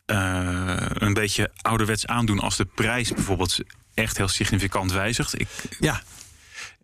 uh, 0.06 0.76
een 0.94 1.14
beetje 1.14 1.52
ouderwets 1.62 2.06
aandoen 2.06 2.40
als 2.40 2.58
de 2.58 2.66
prijs 2.66 3.14
bijvoorbeeld 3.14 3.60
echt 3.94 4.18
heel 4.18 4.28
significant 4.28 4.92
wijzigt. 4.92 5.40
Ik, 5.40 5.48
ja. 5.80 6.02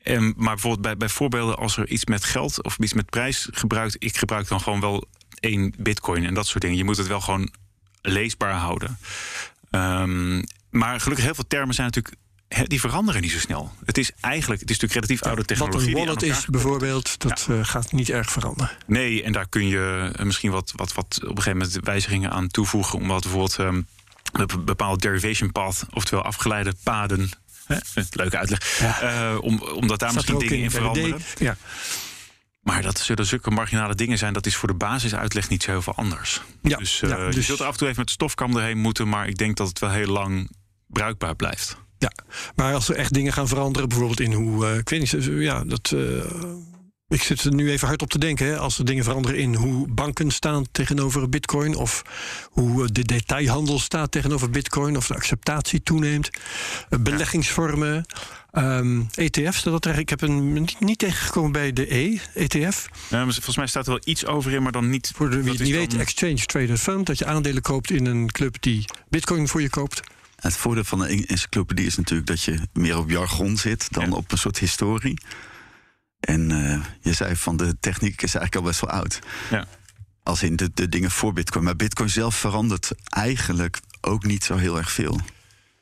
En, 0.02 0.34
maar 0.38 0.54
bijvoorbeeld 0.54 0.82
bij, 0.82 0.98
bij 0.98 1.10
voorbeelden 1.10 1.58
als 1.58 1.78
er 1.78 1.88
iets 1.88 2.06
met 2.06 2.24
geld 2.24 2.64
of 2.64 2.78
iets 2.78 2.94
met 2.94 3.10
prijs 3.10 3.48
gebruikt, 3.52 3.96
ik 4.00 4.18
gebruik 4.18 4.48
dan 4.48 4.62
gewoon 4.62 4.80
wel 4.80 5.08
één 5.44 5.74
bitcoin 5.78 6.26
en 6.26 6.34
dat 6.34 6.48
soort 6.48 6.62
dingen. 6.62 6.78
Je 6.78 6.84
moet 6.84 6.98
het 6.98 7.08
wel 7.08 7.22
gewoon 7.22 7.50
leesbaar 8.02 8.54
houden. 8.54 8.98
Um, 9.72 10.44
maar 10.70 11.00
gelukkig 11.00 11.26
heel 11.26 11.36
veel 11.36 11.48
termen 11.48 11.76
zijn 11.76 11.88
natuurlijk 11.88 12.16
die 12.68 12.80
veranderen 12.80 13.22
niet 13.22 13.32
zo 13.32 13.40
snel. 13.40 13.74
Het 13.86 13.98
is 13.98 14.12
eigenlijk, 14.20 14.62
het 14.62 14.70
is 14.70 14.80
natuurlijk 14.80 15.08
relatief 15.08 15.28
oude 15.28 15.46
technologie. 15.46 15.92
Wat 15.92 16.02
een 16.02 16.06
wallet 16.06 16.24
is 16.24 16.46
bijvoorbeeld, 16.46 17.20
dat 17.20 17.46
ja. 17.48 17.54
uh, 17.54 17.66
gaat 17.66 17.92
niet 17.92 18.10
erg 18.10 18.32
veranderen. 18.32 18.72
Nee, 18.86 19.24
en 19.24 19.32
daar 19.32 19.50
kun 19.50 19.68
je 19.68 20.14
uh, 20.18 20.26
misschien 20.26 20.52
wat, 20.52 20.74
wat, 20.76 20.94
wat 20.94 21.20
op 21.22 21.30
een 21.30 21.44
gegeven 21.44 21.58
moment 21.58 21.86
wijzigingen 21.86 22.32
aan 22.32 22.48
toevoegen. 22.48 23.00
Omdat 23.00 23.22
bijvoorbeeld 23.22 23.58
um, 23.58 23.88
een 24.32 24.66
bepaald 24.66 25.02
derivation 25.02 25.52
path, 25.52 25.86
oftewel 25.94 26.24
afgeleide 26.24 26.74
paden. 26.84 27.30
Hè, 27.66 27.78
leuke 28.10 28.38
uitleg. 28.38 28.80
Ja. 28.80 29.32
Uh, 29.32 29.42
om, 29.42 29.62
omdat 29.62 30.00
daar 30.00 30.14
misschien 30.14 30.40
dingen 30.40 30.58
in, 30.58 30.64
in 30.64 30.72
veranderen. 30.72 31.22
Ja. 31.38 31.58
Maar 32.64 32.82
dat 32.82 33.00
zullen 33.00 33.26
zulke 33.26 33.52
marginale 33.52 33.96
dingen 33.96 34.18
zijn, 34.18 34.34
dat 34.34 34.46
is 34.46 34.56
voor 34.56 34.68
de 34.68 34.76
basisuitleg 34.76 35.50
niet 35.50 35.64
zo 35.64 35.72
heel 35.72 35.82
veel 35.82 35.96
anders. 35.96 36.42
Ja, 36.62 36.78
dus, 36.78 37.02
uh, 37.02 37.10
ja, 37.10 37.26
je 37.26 37.32
dus- 37.32 37.46
zult 37.46 37.62
af 37.62 37.72
en 37.72 37.78
toe 37.78 37.88
even 37.88 38.00
met 38.00 38.08
de 38.08 38.14
stofkam 38.14 38.58
erheen 38.58 38.78
moeten, 38.78 39.10
maar 39.10 39.28
ik 39.28 39.38
denk 39.38 39.58
dat 39.58 39.68
het 39.68 39.80
wel 39.80 39.90
heel 39.92 40.12
lang 40.12 40.50
bruikbaar 40.88 41.36
blijft. 41.36 41.78
Ja, 41.98 42.12
maar 42.56 42.74
als 42.74 42.90
er 42.90 42.96
echt 42.96 43.14
dingen 43.14 43.34
gaan 43.34 43.48
veranderen, 43.48 43.90
bijvoorbeeld 43.90 44.20
in 44.20 44.34
hoe. 44.34 44.66
Uh, 44.66 44.78
ik 44.78 44.90
weet 44.90 45.00
niet, 45.00 45.26
ja, 45.26 45.64
dat. 45.64 45.92
Uh, 45.96 46.24
ik 47.08 47.24
zit 47.24 47.44
er 47.44 47.54
nu 47.54 47.72
even 47.72 47.88
hard 47.88 48.02
op 48.02 48.10
te 48.10 48.20
denken. 48.20 48.46
Hè, 48.46 48.58
als 48.58 48.78
er 48.78 48.86
dingen 48.86 49.04
veranderen 49.04 49.40
in 49.40 49.56
hoe 49.56 49.88
banken 49.88 50.32
staan 50.32 50.66
tegenover 50.72 51.30
Bitcoin. 51.30 51.76
of 51.76 52.02
hoe 52.50 52.92
de 52.92 53.02
detailhandel 53.02 53.80
staat 53.80 54.12
tegenover 54.12 54.50
Bitcoin. 54.50 54.98
of 54.98 55.08
de 55.08 55.16
acceptatie 55.16 55.84
toeneemt. 55.84 56.30
beleggingsvormen. 56.90 58.06
Um, 58.58 59.08
ETF's, 59.16 59.64
dat 59.64 59.86
er, 59.86 60.00
ik 60.00 60.10
heb 60.10 60.22
een 60.22 60.54
niet, 60.54 60.80
niet 60.80 60.98
tegengekomen 60.98 61.52
bij 61.52 61.74
de 61.74 61.96
E, 61.96 62.18
ETF. 62.34 62.90
Ja, 63.10 63.24
volgens 63.24 63.58
mij 63.58 63.68
staat 63.68 63.86
er 63.86 63.92
wel 63.92 64.02
iets 64.04 64.26
over 64.26 64.52
in, 64.52 64.64
maar 64.64 64.72
dan 64.72 64.90
niet. 64.90 65.12
Voor 65.16 65.30
de, 65.30 65.42
wie 65.42 65.52
het 65.52 65.62
niet 65.62 65.70
dan... 65.70 65.80
weet, 65.80 65.98
Exchange 65.98 66.46
Traded 66.46 66.80
Fund, 66.80 67.06
dat 67.06 67.18
je 67.18 67.26
aandelen 67.26 67.62
koopt 67.62 67.92
in 67.92 68.06
een 68.06 68.32
club 68.32 68.56
die 68.60 68.86
Bitcoin 69.10 69.48
voor 69.48 69.62
je 69.62 69.70
koopt. 69.70 70.02
Het 70.36 70.58
voordeel 70.58 70.84
van 70.84 71.06
een 71.06 71.26
encyclopedie 71.26 71.86
is 71.86 71.98
natuurlijk 71.98 72.28
dat 72.28 72.44
je 72.44 72.60
meer 72.74 72.98
op 72.98 73.10
jargon 73.10 73.58
zit 73.58 73.94
dan 73.94 74.10
ja. 74.10 74.12
op 74.12 74.32
een 74.32 74.38
soort 74.38 74.60
historie. 74.60 75.18
En 76.20 76.50
uh, 76.50 76.86
je 77.02 77.14
zei 77.14 77.36
van 77.36 77.58
de 77.58 77.76
techniek 77.80 78.22
is 78.22 78.36
eigenlijk 78.36 78.56
al 78.56 78.62
best 78.62 78.82
wel 78.82 78.90
oud. 78.90 79.20
Ja. 79.50 79.68
Als 80.24 80.44
in 80.44 80.56
de, 80.56 80.72
de 80.74 80.90
dingen 80.90 81.12
voor 81.12 81.34
Bitcoin. 81.34 81.64
Maar 81.64 81.76
Bitcoin 81.76 82.10
zelf 82.10 82.36
verandert 82.36 82.92
eigenlijk 83.10 83.80
ook 84.02 84.24
niet 84.24 84.44
zo 84.44 84.56
heel 84.56 84.78
erg 84.78 84.92
veel. 84.92 85.20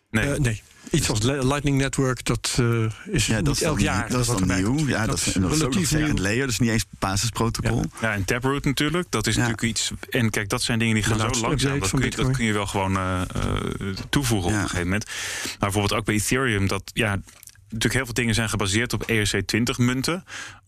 Nee. 0.10 0.30
Uh, 0.30 0.38
nee. 0.38 0.62
Iets 0.91 1.10
als 1.10 1.21
Lightning 1.21 1.77
Network, 1.77 2.25
dat 2.25 2.58
uh, 2.60 2.91
is 3.06 3.25
ja, 3.25 3.36
niet 3.36 3.45
dat 3.45 3.60
elk 3.60 3.80
jaar. 3.80 4.10
Dat 4.10 4.19
is 4.19 4.27
dan 4.27 4.47
nieuw. 4.47 4.88
Ja, 4.88 5.06
dat, 5.06 5.08
dat 5.08 5.51
is, 5.51 5.60
relatief 5.60 5.91
nieuw. 5.91 6.15
layer, 6.15 6.47
dus 6.47 6.60
niet 6.60 6.69
eens 6.69 6.86
basisprotocol. 6.99 7.77
Ja, 7.77 8.08
ja 8.08 8.13
en 8.13 8.25
Taproot 8.25 8.65
natuurlijk. 8.65 9.08
Dat 9.10 9.27
is 9.27 9.36
ja. 9.36 9.39
natuurlijk 9.39 9.67
iets. 9.67 9.91
En 10.10 10.30
kijk, 10.30 10.49
dat 10.49 10.62
zijn 10.62 10.80
dingen 10.80 10.95
die 10.95 11.04
gaan 11.04 11.19
zo 11.19 11.41
langzaam. 11.41 11.80
Dat 11.80 11.89
kun, 11.89 12.04
je, 12.04 12.10
dat 12.10 12.32
kun 12.32 12.45
je 12.45 12.54
wel 12.54 12.67
gewoon 12.67 12.97
uh, 12.97 13.21
uh, 13.36 13.95
toevoegen 14.10 14.49
op 14.49 14.56
een 14.56 14.62
gegeven 14.62 14.84
moment. 14.84 15.06
Maar 15.06 15.58
bijvoorbeeld 15.60 15.93
ook 15.93 16.06
bij 16.06 16.15
Ethereum, 16.15 16.67
dat 16.67 16.91
ja, 16.93 17.19
natuurlijk 17.62 17.93
heel 17.93 18.06
veel 18.06 18.13
dingen 18.13 18.36
zijn 18.36 18.49
gebaseerd 18.49 18.93
op 18.93 19.12
ERC20 19.12 19.75
munten 19.77 20.15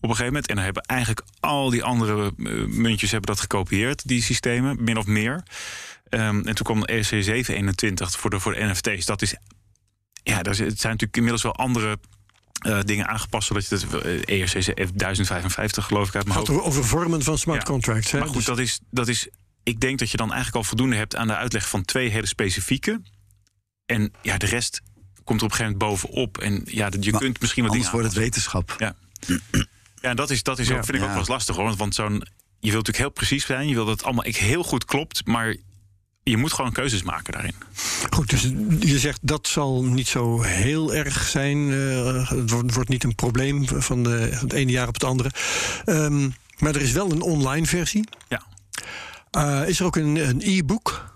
op 0.00 0.08
een 0.08 0.08
gegeven 0.08 0.24
moment. 0.24 0.46
En 0.46 0.54
dan 0.54 0.64
hebben 0.64 0.82
eigenlijk 0.82 1.22
al 1.40 1.70
die 1.70 1.84
andere 1.84 2.32
muntjes 2.68 3.10
hebben 3.10 3.30
dat 3.30 3.40
gekopieerd, 3.40 4.08
die 4.08 4.22
systemen, 4.22 4.76
min 4.84 4.96
of 4.96 5.06
meer. 5.06 5.42
Um, 6.10 6.46
en 6.46 6.54
toen 6.54 6.66
kwam 6.66 6.84
ERC721 6.90 8.18
voor 8.18 8.30
de, 8.30 8.40
voor 8.40 8.54
de 8.54 8.64
NFT's. 8.64 9.06
Dat 9.06 9.22
is 9.22 9.34
ja, 10.24 10.42
er 10.42 10.54
zijn 10.54 10.66
natuurlijk 10.66 11.16
inmiddels 11.16 11.42
wel 11.42 11.54
andere 11.54 11.98
uh, 12.66 12.80
dingen 12.80 13.08
aangepast. 13.08 13.46
Zodat 13.46 13.68
je 13.68 13.74
het 13.74 14.28
uh, 14.28 14.40
ERC 14.40 14.96
1055 14.98 15.84
geloof 15.84 16.08
ik 16.08 16.14
uit 16.14 16.24
mijn 16.24 16.38
hoofd. 16.38 16.50
Over 16.50 16.84
vormen 16.84 17.22
van 17.22 17.38
smart 17.38 17.58
ja. 17.58 17.64
contracts. 17.64 18.10
Hè? 18.10 18.18
Maar 18.18 18.28
goed, 18.28 18.36
dus... 18.36 18.44
dat, 18.44 18.58
is, 18.58 18.80
dat 18.90 19.08
is. 19.08 19.28
Ik 19.62 19.80
denk 19.80 19.98
dat 19.98 20.10
je 20.10 20.16
dan 20.16 20.32
eigenlijk 20.32 20.56
al 20.56 20.64
voldoende 20.64 20.96
hebt 20.96 21.16
aan 21.16 21.26
de 21.26 21.36
uitleg 21.36 21.68
van 21.68 21.84
twee 21.84 22.08
hele 22.08 22.26
specifieke. 22.26 23.00
En 23.86 24.12
ja, 24.22 24.38
de 24.38 24.46
rest 24.46 24.80
komt 25.24 25.40
er 25.40 25.46
op 25.46 25.52
een 25.52 25.56
gegeven 25.56 25.78
moment 25.78 26.00
bovenop. 26.02 26.38
En 26.38 26.62
ja, 26.64 26.88
je 27.00 27.10
maar 27.10 27.20
kunt 27.20 27.40
misschien 27.40 27.64
wat 27.64 27.72
dingen. 27.72 27.90
wordt 27.90 28.06
het 28.06 28.16
wetenschap. 28.16 28.76
Ja. 28.78 28.94
Ja, 30.00 30.14
dat 30.14 30.30
is, 30.30 30.42
dat 30.42 30.58
is 30.58 30.70
ook, 30.70 30.84
vind 30.84 30.96
ik 30.96 31.02
ook 31.02 31.08
wel 31.08 31.18
eens 31.18 31.28
lastig 31.28 31.56
hoor. 31.56 31.76
Want 31.76 31.94
zo'n. 31.94 32.12
Je 32.60 32.70
wilt 32.70 32.86
natuurlijk 32.86 32.96
heel 32.96 33.10
precies 33.10 33.46
zijn. 33.46 33.68
Je 33.68 33.74
wilt 33.74 33.86
dat 33.86 33.96
het 33.96 34.04
allemaal 34.04 34.24
heel 34.28 34.62
goed 34.62 34.84
klopt. 34.84 35.26
Maar 35.26 35.56
je 36.24 36.36
moet 36.36 36.52
gewoon 36.52 36.72
keuzes 36.72 37.02
maken 37.02 37.32
daarin. 37.32 37.54
Goed, 38.10 38.30
dus 38.30 38.42
je 38.90 38.98
zegt 38.98 39.18
dat 39.22 39.48
zal 39.48 39.84
niet 39.84 40.08
zo 40.08 40.42
heel 40.42 40.94
erg 40.94 41.26
zijn. 41.26 41.58
Uh, 41.58 42.28
het 42.30 42.50
wordt, 42.50 42.74
wordt, 42.74 42.88
niet 42.88 43.04
een 43.04 43.14
probleem 43.14 43.66
van, 43.66 44.02
de, 44.02 44.28
van 44.32 44.48
het 44.48 44.52
ene 44.52 44.70
jaar 44.70 44.88
op 44.88 44.94
het 44.94 45.04
andere. 45.04 45.30
Um, 45.86 46.34
maar 46.58 46.74
er 46.74 46.80
is 46.80 46.92
wel 46.92 47.10
een 47.10 47.22
online 47.22 47.66
versie. 47.66 48.08
Ja. 48.28 48.42
Uh, 49.38 49.68
is 49.68 49.80
er 49.80 49.86
ook 49.86 49.96
een 49.96 50.40
e-book? 50.44 51.12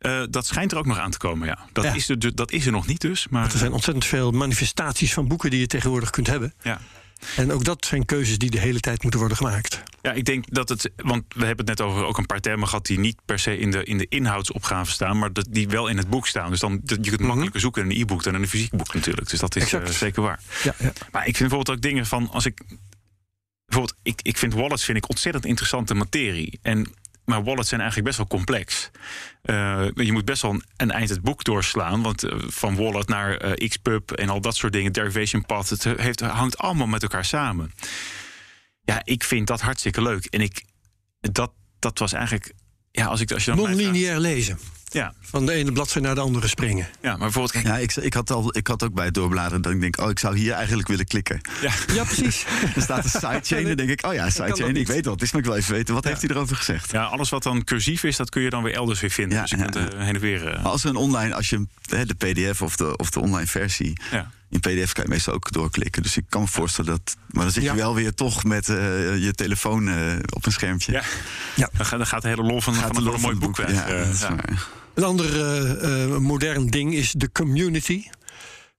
Uh, 0.00 0.22
dat 0.30 0.46
schijnt 0.46 0.72
er 0.72 0.78
ook 0.78 0.86
nog 0.86 0.98
aan 0.98 1.10
te 1.10 1.18
komen, 1.18 1.48
ja. 1.48 1.58
Dat, 1.72 1.84
ja. 1.84 1.94
Is, 1.94 2.08
er, 2.08 2.34
dat 2.34 2.52
is 2.52 2.66
er 2.66 2.72
nog 2.72 2.86
niet 2.86 3.00
dus. 3.00 3.28
Maar... 3.28 3.40
Want 3.40 3.52
er 3.52 3.58
zijn 3.58 3.72
ontzettend 3.72 4.06
veel 4.06 4.30
manifestaties 4.30 5.12
van 5.12 5.28
boeken 5.28 5.50
die 5.50 5.60
je 5.60 5.66
tegenwoordig 5.66 6.10
kunt 6.10 6.26
hebben. 6.26 6.54
Ja. 6.62 6.80
En 7.36 7.52
ook 7.52 7.64
dat 7.64 7.86
zijn 7.86 8.04
keuzes 8.04 8.38
die 8.38 8.50
de 8.50 8.58
hele 8.58 8.80
tijd 8.80 9.02
moeten 9.02 9.20
worden 9.20 9.38
gemaakt. 9.38 9.82
Ja, 10.02 10.12
ik 10.12 10.24
denk 10.24 10.44
dat 10.54 10.68
het. 10.68 10.90
Want 10.96 11.24
we 11.28 11.46
hebben 11.46 11.66
het 11.66 11.78
net 11.78 11.86
over 11.86 12.04
ook 12.04 12.18
een 12.18 12.26
paar 12.26 12.40
termen 12.40 12.68
gehad 12.68 12.86
die 12.86 12.98
niet 12.98 13.16
per 13.24 13.38
se 13.38 13.58
in 13.58 13.70
de, 13.70 13.84
in 13.84 13.98
de 13.98 14.06
inhoudsopgave 14.08 14.90
staan, 14.90 15.18
maar 15.18 15.32
dat 15.32 15.46
die 15.50 15.68
wel 15.68 15.88
in 15.88 15.96
het 15.96 16.08
boek 16.08 16.26
staan. 16.26 16.50
Dus 16.50 16.60
dan 16.60 16.80
je 16.84 16.84
kunt 16.84 17.04
makkelijker 17.04 17.36
mm 17.36 17.50
-hmm. 17.50 17.60
zoeken 17.60 17.82
in 17.82 17.90
een 17.90 18.00
e-book 18.00 18.22
dan 18.22 18.34
in 18.34 18.42
een 18.42 18.48
fysiek 18.48 18.76
boek 18.76 18.94
natuurlijk. 18.94 19.28
Dus 19.28 19.40
dat 19.40 19.56
is 19.56 19.72
uh, 19.72 19.86
zeker 19.86 20.22
waar. 20.22 20.40
Ja, 20.62 20.74
ja. 20.78 20.92
Maar 21.10 21.26
ik 21.26 21.36
vind 21.36 21.48
bijvoorbeeld 21.48 21.70
ook 21.70 21.82
dingen 21.82 22.06
van 22.06 22.30
als 22.30 22.46
ik. 22.46 22.62
Bijvoorbeeld, 23.66 23.98
ik, 24.02 24.20
ik 24.22 24.38
vind 24.38 24.54
wallets 24.54 24.84
vind 24.84 24.98
ik 24.98 25.08
ontzettend 25.08 25.44
interessante 25.44 25.94
materie. 25.94 26.58
En 26.62 26.94
maar 27.24 27.44
wallets 27.44 27.68
zijn 27.68 27.80
eigenlijk 27.80 28.10
best 28.10 28.18
wel 28.18 28.38
complex. 28.38 28.90
Uh, 29.44 29.88
je 29.94 30.12
moet 30.12 30.24
best 30.24 30.42
wel 30.42 30.50
een, 30.50 30.64
een, 30.76 30.90
eind 30.90 31.08
het 31.08 31.22
boek 31.22 31.44
doorslaan. 31.44 32.02
Want 32.02 32.24
uh, 32.24 32.32
van 32.46 32.76
wallet 32.76 33.08
naar 33.08 33.44
uh, 33.44 33.68
Xpub 33.68 34.10
en 34.10 34.28
al 34.28 34.40
dat 34.40 34.56
soort 34.56 34.72
dingen, 34.72 34.92
derivation 34.92 35.46
path, 35.46 35.68
het 35.68 35.84
heeft, 35.84 36.20
hangt 36.20 36.58
allemaal 36.58 36.86
met 36.86 37.02
elkaar 37.02 37.24
samen. 37.24 37.72
Ja, 38.90 39.00
ik 39.04 39.24
vind 39.24 39.46
dat 39.46 39.60
hartstikke 39.60 40.02
leuk. 40.02 40.24
En 40.24 40.40
ik, 40.40 40.64
dat, 41.20 41.52
dat 41.78 41.98
was 41.98 42.12
eigenlijk. 42.12 42.52
Ja, 42.90 43.06
als 43.06 43.20
ik 43.20 43.32
als 43.32 43.44
je 43.44 43.50
dan 43.50 43.60
Non-lineair 43.60 44.18
lezen. 44.18 44.58
Ja. 44.84 45.14
Van 45.20 45.46
de 45.46 45.52
ene 45.52 45.72
bladzijde 45.72 46.06
naar 46.06 46.14
de 46.14 46.20
andere 46.20 46.48
springen. 46.48 46.88
Ja, 47.00 47.10
maar 47.10 47.18
bijvoorbeeld. 47.18 47.52
Kijk, 47.52 47.66
ja, 47.66 47.76
ik, 47.76 47.96
ik, 47.96 48.14
had 48.14 48.30
al, 48.30 48.56
ik 48.56 48.66
had 48.66 48.82
ook 48.82 48.94
bij 48.94 49.04
het 49.04 49.14
doorbladeren 49.14 49.62
dat 49.62 49.72
ik 49.72 49.80
denk, 49.80 50.00
oh, 50.00 50.10
ik 50.10 50.18
zou 50.18 50.36
hier 50.36 50.52
eigenlijk 50.52 50.88
willen 50.88 51.04
klikken. 51.04 51.40
Ja, 51.60 51.72
ja 51.92 52.04
precies. 52.04 52.44
er 52.76 52.82
staat 52.82 53.04
een 53.04 53.10
sidechain 53.10 53.62
en 53.62 53.76
dan 53.76 53.86
denk 53.86 53.88
ik, 54.00 54.06
oh 54.06 54.14
ja, 54.14 54.30
sidechain, 54.30 54.76
ik 54.76 54.86
weet 54.86 55.04
wat 55.04 55.14
het 55.14 55.22
is, 55.22 55.32
maar 55.32 55.40
ik 55.40 55.46
wil 55.46 55.56
even 55.56 55.72
weten, 55.72 55.94
wat 55.94 56.02
ja. 56.02 56.08
heeft 56.08 56.22
hij 56.22 56.30
erover 56.30 56.56
gezegd? 56.56 56.92
Ja, 56.92 57.04
alles 57.04 57.28
wat 57.28 57.42
dan 57.42 57.64
cursief 57.64 58.04
is, 58.04 58.16
dat 58.16 58.30
kun 58.30 58.42
je 58.42 58.50
dan 58.50 58.62
weer 58.62 58.74
elders 58.74 59.00
weer 59.00 59.10
vinden. 59.10 59.36
Ja, 59.36 59.42
dus 59.42 59.50
je 59.50 59.56
ja, 59.56 59.64
kunt 59.64 59.76
uh, 59.76 59.98
heen 59.98 60.14
en 60.14 60.20
weer. 60.20 60.48
Uh... 60.48 60.62
Maar 60.62 60.72
als 60.72 60.84
een 60.84 60.96
online, 60.96 61.34
als 61.34 61.50
je 61.50 61.66
hè, 61.88 62.04
de 62.06 62.14
PDF 62.14 62.62
of 62.62 62.76
de, 62.76 62.96
of 62.96 63.10
de 63.10 63.20
online 63.20 63.46
versie. 63.46 64.00
Ja. 64.10 64.30
In 64.50 64.60
PDF 64.60 64.92
kan 64.92 65.04
je 65.04 65.10
meestal 65.10 65.34
ook 65.34 65.52
doorklikken. 65.52 66.02
Dus 66.02 66.16
ik 66.16 66.24
kan 66.28 66.40
me 66.40 66.48
voorstellen 66.48 66.90
dat. 66.90 67.16
Maar 67.28 67.44
dan 67.44 67.52
zit 67.52 67.62
je 67.62 67.74
wel 67.74 67.94
weer 67.94 68.14
toch 68.14 68.44
met 68.44 68.68
uh, 68.68 68.76
je 69.22 69.32
telefoon 69.32 69.88
uh, 69.88 70.12
op 70.34 70.46
een 70.46 70.52
schermpje. 70.52 70.92
Ja, 70.92 71.02
ja. 71.56 71.68
Dan, 71.72 71.86
gaat, 71.86 71.98
dan 71.98 72.06
gaat 72.06 72.22
de 72.22 72.28
hele 72.28 72.42
lol 72.42 72.60
van, 72.60 72.74
gaat 72.74 72.94
van, 72.94 73.04
de 73.04 73.10
een 73.10 73.20
mooi 73.20 73.36
boek, 73.36 73.56
boek 73.56 73.56
weg. 73.56 73.72
Ja, 73.72 73.86
is 73.86 74.20
waar. 74.20 74.68
Een 74.94 75.04
ander 75.04 75.36
uh, 76.10 76.16
modern 76.16 76.66
ding 76.66 76.94
is 76.94 77.12
de 77.12 77.32
community. 77.32 78.04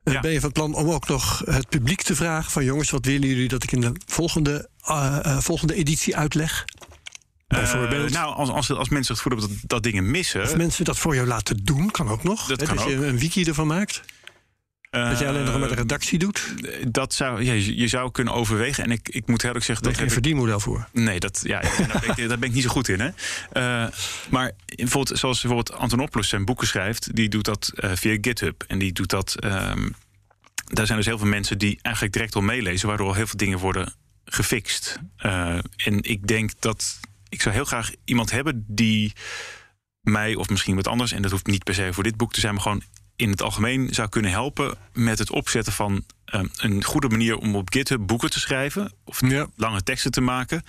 Ja. 0.03 0.19
Ben 0.19 0.31
je 0.31 0.39
van 0.39 0.51
plan 0.51 0.73
om 0.73 0.89
ook 0.89 1.07
nog 1.07 1.41
het 1.45 1.69
publiek 1.69 2.01
te 2.01 2.15
vragen: 2.15 2.51
van 2.51 2.63
jongens, 2.63 2.89
wat 2.89 3.05
willen 3.05 3.27
jullie 3.27 3.47
dat 3.47 3.63
ik 3.63 3.71
in 3.71 3.81
de 3.81 3.91
volgende, 4.05 4.69
uh, 4.87 5.39
volgende 5.39 5.73
editie 5.73 6.17
uitleg? 6.17 6.65
Bijvoorbeeld. 7.47 8.11
nou, 8.11 8.35
als, 8.35 8.49
als, 8.49 8.71
als 8.71 8.89
mensen 8.89 9.13
het 9.13 9.23
voelen 9.23 9.41
dat, 9.41 9.57
dat 9.61 9.83
dingen 9.83 10.11
missen. 10.11 10.41
Of 10.41 10.55
mensen 10.55 10.85
dat 10.85 10.97
voor 10.97 11.15
jou 11.15 11.27
laten 11.27 11.63
doen, 11.63 11.91
kan 11.91 12.09
ook 12.09 12.23
nog. 12.23 12.47
Dat 12.47 12.59
Hè, 12.59 12.65
kan 12.65 12.75
dat 12.75 12.85
je 12.85 13.05
een 13.05 13.19
wiki 13.19 13.43
ervan 13.43 13.67
maakt. 13.67 14.01
Dat 14.91 15.19
je 15.19 15.27
alleen 15.27 15.43
nog 15.43 15.59
met 15.59 15.69
de 15.69 15.75
redactie 15.75 16.19
doet. 16.19 16.53
Eh, 16.61 16.85
Dat 16.89 17.13
zou, 17.13 17.43
ja, 17.43 17.53
je, 17.53 17.77
je 17.77 17.87
zou 17.87 18.11
kunnen 18.11 18.33
overwegen. 18.33 18.83
En 18.83 18.91
ik, 18.91 19.09
ik 19.09 19.27
moet 19.27 19.43
eerlijk 19.43 19.65
zeggen, 19.65 19.85
Daar 19.85 19.93
dat 19.93 20.01
heb 20.01 20.09
je 20.09 20.15
heb 20.15 20.25
een 20.25 20.31
ik 20.31 20.37
verdienmodel 20.45 20.59
voor. 20.59 20.87
Nee, 21.03 21.19
dat, 21.19 21.39
ja, 21.43 21.61
daar, 21.61 22.01
ben 22.01 22.09
ik, 22.09 22.29
daar 22.29 22.39
ben 22.39 22.49
ik 22.49 22.53
niet 22.55 22.63
zo 22.63 22.69
goed 22.69 22.87
in. 22.87 22.99
Hè? 22.99 23.09
Eh, 23.51 23.91
maar 24.29 24.51
bijvoorbeeld, 24.75 25.19
zoals 25.19 25.41
bijvoorbeeld 25.41 25.77
Antonopoulos 25.77 26.29
zijn 26.29 26.45
boeken 26.45 26.67
schrijft, 26.67 27.15
die 27.15 27.29
doet 27.29 27.45
dat 27.45 27.71
eh, 27.75 27.91
via 27.93 28.17
GitHub. 28.21 28.63
En 28.67 28.79
die 28.79 28.91
doet 28.91 29.09
dat. 29.09 29.35
ehm, 29.35 29.89
daar 30.65 30.85
zijn 30.85 30.97
dus 30.97 31.07
heel 31.07 31.17
veel 31.17 31.27
mensen 31.27 31.57
die 31.57 31.79
eigenlijk 31.81 32.13
direct 32.13 32.35
al 32.35 32.41
meelezen, 32.41 32.87
waardoor 32.87 33.07
al 33.07 33.13
heel 33.13 33.27
veel 33.27 33.37
dingen 33.37 33.59
worden 33.59 33.93
gefixt. 34.25 34.99
Eh, 35.17 35.57
en 35.75 36.01
ik 36.01 36.27
denk 36.27 36.51
dat 36.59 36.99
ik 37.29 37.41
zou 37.41 37.55
heel 37.55 37.65
graag 37.65 37.91
iemand 38.05 38.31
hebben 38.31 38.65
die 38.67 39.13
mij, 40.01 40.35
of 40.35 40.49
misschien 40.49 40.75
wat 40.75 40.87
anders, 40.87 41.11
en 41.11 41.21
dat 41.21 41.31
hoeft 41.31 41.47
niet 41.47 41.63
per 41.63 41.73
se 41.73 41.93
voor 41.93 42.03
dit 42.03 42.17
boek 42.17 42.33
te 42.33 42.39
zijn, 42.39 42.53
maar 42.53 42.63
gewoon 42.63 42.83
in 43.21 43.29
het 43.29 43.41
algemeen 43.41 43.87
zou 43.93 44.09
kunnen 44.09 44.31
helpen 44.31 44.77
met 44.93 45.19
het 45.19 45.29
opzetten 45.31 45.73
van 45.73 46.05
eh, 46.25 46.41
een 46.57 46.83
goede 46.83 47.09
manier 47.09 47.37
om 47.37 47.55
op 47.55 47.73
GitHub 47.73 48.07
boeken 48.07 48.29
te 48.29 48.39
schrijven. 48.39 48.93
Of 49.05 49.29
Ja. 49.29 49.47
lange 49.55 49.83
teksten 49.83 50.11
te 50.11 50.21
maken. 50.21 50.63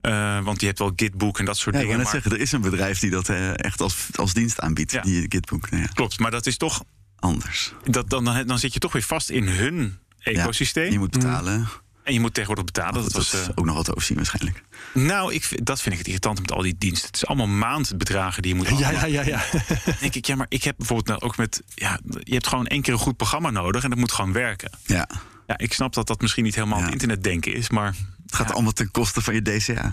Eh, 0.00 0.44
want 0.44 0.60
je 0.60 0.66
hebt 0.66 0.78
wel 0.78 0.92
Gitboek 0.96 1.38
en 1.38 1.44
dat 1.44 1.56
soort 1.56 1.74
Ja, 1.74 1.80
ik 1.80 1.86
dingen. 1.86 1.96
wil 1.96 1.96
net 1.96 2.12
maar- 2.12 2.22
zeggen, 2.22 2.32
er 2.32 2.46
is 2.46 2.52
een 2.52 2.70
bedrijf 2.70 2.98
die 2.98 3.10
dat 3.10 3.28
eh, 3.28 3.58
echt 3.64 3.80
als, 3.80 3.96
als 4.14 4.32
dienst 4.34 4.60
aanbiedt. 4.60 4.92
Ja. 4.92 5.00
Die 5.02 5.26
Gitbook, 5.28 5.70
nou 5.70 5.82
ja, 5.82 5.88
Klopt, 5.94 6.18
maar 6.18 6.30
dat 6.30 6.46
is 6.46 6.56
toch. 6.56 6.84
anders. 7.16 7.72
Dat, 7.84 8.10
dan, 8.10 8.24
dan, 8.24 8.46
dan 8.46 8.58
zit 8.58 8.72
je 8.72 8.78
toch 8.78 8.92
weer 8.92 9.02
vast 9.02 9.30
in 9.30 9.48
hun 9.48 9.98
ecosysteem. 10.18 10.92
Je 10.92 10.98
moet 10.98 11.10
betalen. 11.10 11.68
En 12.06 12.12
je 12.12 12.20
moet 12.20 12.34
tegenwoordig 12.34 12.64
betalen. 12.64 12.94
Dat, 12.94 13.02
Dat 13.04 13.12
was, 13.12 13.34
is 13.34 13.40
eh, 13.40 13.48
ook 13.54 13.64
nog 13.64 13.74
wat 13.76 13.84
te 13.84 13.90
overzien 13.94 14.16
waarschijnlijk. 14.16 14.62
nou, 14.94 15.34
ik, 15.34 15.44
vind- 15.44 15.66
dat 15.66 15.80
vind 15.80 15.92
ik 15.92 15.98
het 15.98 16.06
irritant 16.08 16.40
met 16.40 16.52
al 16.52 16.62
die 16.62 16.74
diensten. 16.78 17.06
Het 17.06 17.16
is 17.16 17.26
allemaal 17.26 17.46
maandbedragen 17.46 18.42
die 18.42 18.50
je 18.54 18.58
moet 18.58 18.78
Ja, 18.78 18.90
ja, 18.90 19.04
ja, 19.06 19.22
ja. 19.22 19.44
Dan 19.84 19.94
denk 20.00 20.14
ik, 20.14 20.24
ja, 20.26 20.34
maar 20.34 20.46
ik 20.48 20.62
heb 20.62 20.74
bijvoorbeeld 20.76 21.08
nou 21.08 21.20
ook 21.20 21.36
met. 21.36 21.62
Ja, 21.74 22.00
je 22.22 22.32
hebt 22.32 22.46
gewoon 22.46 22.66
één 22.66 22.82
keer 22.82 22.92
een 22.92 22.98
goed 22.98 23.16
programma 23.16 23.50
nodig 23.50 23.82
en 23.84 23.90
dat 23.90 23.98
moet 23.98 24.12
gewoon 24.12 24.32
werken. 24.32 24.70
Ja, 24.86 25.08
Ja, 25.46 25.58
ik 25.58 25.72
snap 25.72 25.94
dat 25.94 26.06
dat 26.06 26.20
misschien 26.20 26.44
niet 26.44 26.54
helemaal 26.54 26.78
Ja. 26.78 26.84
het 26.84 26.92
internet 26.92 27.22
denken 27.22 27.54
is, 27.54 27.70
maar. 27.70 27.94
het 28.26 28.34
gaat 28.34 28.48
ja, 28.48 28.52
allemaal 28.54 28.72
ten 28.72 28.90
koste 28.90 29.20
van 29.22 29.34
je 29.34 29.42
DCA. 29.42 29.90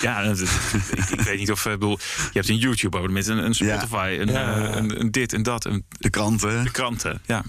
Ja, 0.00 0.22
dat- 0.22 0.40
ik, 0.40 0.48
ik 1.10 1.20
weet 1.20 1.38
niet 1.38 1.50
of. 1.50 1.66
eh, 1.66 1.72
bedoel, 1.72 1.98
je 1.98 2.30
hebt 2.32 2.48
een 2.48 2.56
YouTube 2.58 3.08
met 3.08 3.26
een, 3.26 3.44
een 3.44 3.54
Spotify, 3.54 4.16
een, 4.20 4.28
Ja. 4.28 4.56
eh, 4.56 4.76
een, 4.76 5.00
een 5.00 5.10
dit 5.10 5.32
en 5.32 5.42
dat. 5.42 5.64
Een, 5.64 5.84
De 5.98 6.10
kranten. 6.10 6.64
De 6.64 6.70
kranten, 6.70 7.20
ja. 7.26 7.42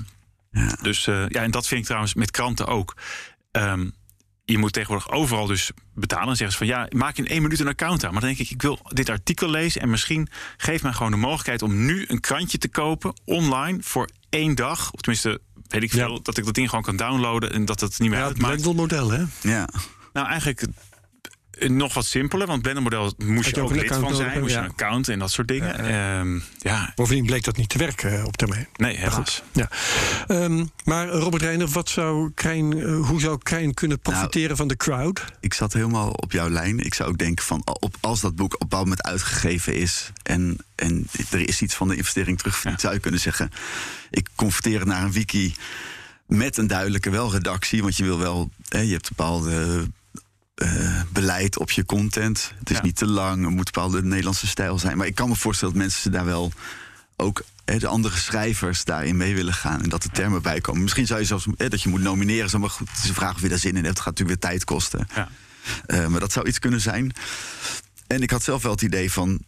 Ja. 0.51 0.77
Dus 0.81 1.07
eh, 1.07 1.25
ja, 1.27 1.41
en 1.41 1.51
dat 1.51 1.67
vind 1.67 1.79
ik 1.79 1.85
trouwens 1.85 2.13
met 2.13 2.31
kranten 2.31 2.67
ook. 2.67 2.95
Ehm, 3.51 3.89
je 4.45 4.57
moet 4.57 4.73
tegenwoordig 4.73 5.09
overal 5.11 5.45
dus 5.47 5.71
betalen. 5.93 6.27
En 6.27 6.35
zeggen 6.35 6.51
ze 6.51 6.65
van 6.65 6.67
ja, 6.67 6.87
maak 6.95 7.17
in 7.17 7.27
één 7.27 7.41
minuut 7.41 7.59
een 7.59 7.67
account 7.67 8.03
aan. 8.05 8.11
Maar 8.11 8.21
dan 8.21 8.29
denk 8.29 8.41
ik, 8.41 8.49
ik 8.53 8.61
wil 8.61 8.79
dit 8.87 9.09
artikel 9.09 9.49
lezen. 9.49 9.81
En 9.81 9.89
misschien 9.89 10.27
geef 10.57 10.83
mij 10.83 10.93
gewoon 10.93 11.11
de 11.11 11.17
mogelijkheid 11.17 11.61
om 11.61 11.85
nu 11.85 12.05
een 12.07 12.19
krantje 12.19 12.57
te 12.57 12.69
kopen 12.69 13.13
online 13.25 13.77
voor 13.81 14.09
één 14.29 14.55
dag. 14.55 14.91
Of 14.91 14.99
tenminste, 15.01 15.41
weet 15.67 15.83
ik 15.83 15.93
Ja. 15.93 16.05
veel. 16.05 16.21
Dat 16.21 16.37
ik 16.37 16.45
dat 16.45 16.53
ding 16.53 16.69
gewoon 16.69 16.83
kan 16.83 16.95
downloaden 16.97 17.53
en 17.53 17.65
dat 17.65 17.79
het 17.79 17.99
niet 17.99 18.09
meer 18.09 18.19
Ja, 18.19 18.25
het 18.25 18.33
uitmaakt. 18.33 18.61
Blendel-model, 18.61 19.09
hè? 19.11 19.23
Ja, 19.41 19.67
Nou, 20.13 20.27
eigenlijk 20.27 20.65
nog 21.59 21.93
wat 21.93 22.05
simpeler. 22.05 22.47
Want 22.47 22.61
Blender 22.61 22.83
model 22.83 23.13
moest 23.17 23.49
je 23.49 23.55
je 23.55 23.61
ook 23.61 23.71
lid 23.71 23.81
account 23.81 24.05
van 24.05 24.15
zijn. 24.15 24.39
Moest 24.39 24.53
je 24.53 24.59
een 24.59 24.69
account 24.69 25.07
en 25.07 25.19
dat 25.19 25.31
soort 25.31 25.47
dingen. 25.47 25.75
Ehm, 25.77 26.39
ja, 26.57 26.91
Bovendien 26.95 27.25
bleek 27.25 27.43
dat 27.43 27.57
niet 27.57 27.69
te 27.69 27.77
werken 27.77 28.19
eh, 28.19 28.25
op 28.25 28.37
termijn. 28.37 28.67
nee, 28.75 28.97
helaas. 28.97 29.43
Ja. 29.51 29.69
Ehm, 30.27 30.65
maar 30.83 31.07
Robert 31.07 31.41
Reiner, 31.41 31.67
wat 31.67 31.89
zou 31.89 32.31
Krijn, 32.35 32.79
eh, 32.79 33.07
hoe 33.07 33.19
zou 33.19 33.37
Krijn 33.43 33.73
kunnen 33.73 33.99
profiteren 33.99 34.57
van 34.57 34.67
de 34.67 34.75
crowd? 34.75 35.25
ik 35.39 35.53
zat 35.53 35.73
helemaal 35.73 36.09
op 36.09 36.31
jouw 36.31 36.49
lijn. 36.49 36.79
Ik 36.79 36.93
zou 36.93 37.09
ook 37.09 37.17
denken 37.17 37.45
van 37.45 37.61
op, 37.79 37.95
als 37.99 38.21
dat 38.21 38.35
boek 38.35 38.53
op 38.53 38.61
een 38.61 38.67
bepaald 38.67 38.83
moment 38.87 39.07
uitgegeven 39.07 39.75
is 39.75 40.11
en, 40.23 40.57
en 40.75 41.07
er 41.31 41.47
is 41.47 41.61
iets 41.61 41.75
van 41.75 41.87
de 41.87 41.95
investering 41.95 42.37
terugverdiend, 42.37 42.81
zou 42.81 42.93
je 42.93 42.99
kunnen 42.99 43.19
zeggen: 43.19 43.51
ik 44.09 44.27
converteer 44.35 44.79
het 44.79 44.87
naar 44.87 45.03
een 45.03 45.11
wiki 45.11 45.55
met 46.25 46.57
een 46.57 46.67
duidelijke 46.67 47.09
wel 47.09 47.31
redactie, 47.31 47.81
want 47.81 47.97
je 47.97 48.03
wil 48.03 48.19
wel, 48.19 48.49
hè, 48.69 48.79
je 48.79 48.91
hebt 48.91 49.09
bepaalde 49.09 49.87
eh, 50.55 51.01
beleid 51.09 51.57
op 51.57 51.71
je 51.71 51.85
content. 51.85 52.51
Het 52.59 52.69
is 52.69 52.75
Ja. 52.77 52.83
niet 52.83 52.95
te 52.95 53.05
lang, 53.07 53.43
er 53.43 53.49
moet 53.49 53.57
een 53.57 53.63
bepaalde 53.73 54.03
Nederlandse 54.03 54.47
stijl 54.47 54.79
zijn. 54.79 54.97
Maar 54.97 55.07
ik 55.07 55.15
kan 55.15 55.29
me 55.29 55.35
voorstellen 55.35 55.73
dat 55.73 55.83
mensen 55.83 56.11
daar 56.11 56.25
wel 56.25 56.51
ook 57.15 57.43
hè, 57.65 57.77
de 57.79 57.87
andere 57.87 58.17
schrijvers 58.17 58.83
daarin 58.83 59.17
mee 59.17 59.35
willen 59.35 59.53
gaan 59.53 59.81
en 59.83 59.89
dat 59.89 60.03
er 60.03 60.09
termen 60.11 60.41
bij 60.41 60.61
komen. 60.61 60.81
Misschien 60.81 61.05
zou 61.07 61.19
je 61.19 61.25
zelfs 61.25 61.45
hè, 61.57 61.69
dat 61.69 61.81
je 61.81 61.89
moet 61.89 62.01
nomineren, 62.01 62.49
zo, 62.49 62.59
maar 62.59 62.69
goed, 62.69 62.89
het 62.89 63.03
is 63.03 63.09
een 63.09 63.15
vraag 63.15 63.35
of 63.35 63.41
je 63.41 63.49
daar 63.49 63.57
zin 63.57 63.69
in 63.69 63.75
hebt. 63.83 63.87
Het 63.87 63.99
gaat 63.99 64.17
natuurlijk 64.17 64.41
weer 64.41 64.49
tijd 64.51 64.63
kosten. 64.63 65.07
Ja. 65.15 65.29
Eh, 65.85 66.07
maar 66.07 66.19
dat 66.19 66.31
zou 66.31 66.47
iets 66.47 66.59
kunnen 66.59 66.81
zijn. 66.81 67.11
En 68.07 68.21
ik 68.21 68.29
had 68.29 68.43
zelf 68.43 68.63
wel 68.63 68.71
het 68.71 68.81
idee 68.81 69.11
van. 69.11 69.39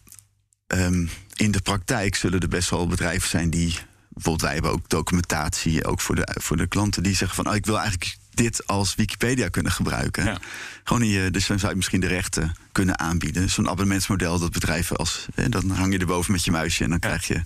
ehm, 0.66 1.06
in 1.34 1.50
de 1.50 1.60
praktijk 1.60 2.14
zullen 2.14 2.40
er 2.40 2.48
best 2.48 2.70
wel 2.70 2.86
bedrijven 2.86 3.28
zijn 3.28 3.50
die. 3.50 3.78
Bijvoorbeeld, 4.08 4.40
wij 4.40 4.52
hebben 4.52 4.70
ook 4.70 4.88
documentatie, 4.88 5.84
ook 5.84 6.00
voor 6.00 6.14
de, 6.14 6.36
voor 6.40 6.56
de 6.56 6.66
klanten, 6.66 7.02
die 7.02 7.14
zeggen 7.16 7.36
van. 7.36 7.48
Oh, 7.48 7.54
ik 7.54 7.66
wil 7.66 7.78
eigenlijk 7.78 8.16
dit 8.36 8.66
als 8.66 8.94
Wikipedia 8.94 9.48
kunnen 9.48 9.72
gebruiken. 9.72 10.24
Ja. 10.24 10.38
Gewoon 10.84 11.02
in 11.02 11.08
je, 11.08 11.30
dus 11.30 11.46
dan 11.46 11.58
zou 11.58 11.70
je 11.70 11.76
misschien 11.76 12.00
de 12.00 12.06
rechten 12.06 12.56
kunnen 12.72 12.98
aanbieden. 12.98 13.50
Zo'n 13.50 13.68
abonnementsmodel 13.68 14.38
dat 14.38 14.52
bedrijven 14.52 14.96
als. 14.96 15.26
Hè, 15.34 15.48
dan 15.48 15.70
hang 15.70 15.92
je 15.92 15.98
erboven 15.98 16.32
met 16.32 16.44
je 16.44 16.50
muisje 16.50 16.84
en 16.84 16.90
dan 16.90 16.98
krijg 16.98 17.26
je. 17.26 17.42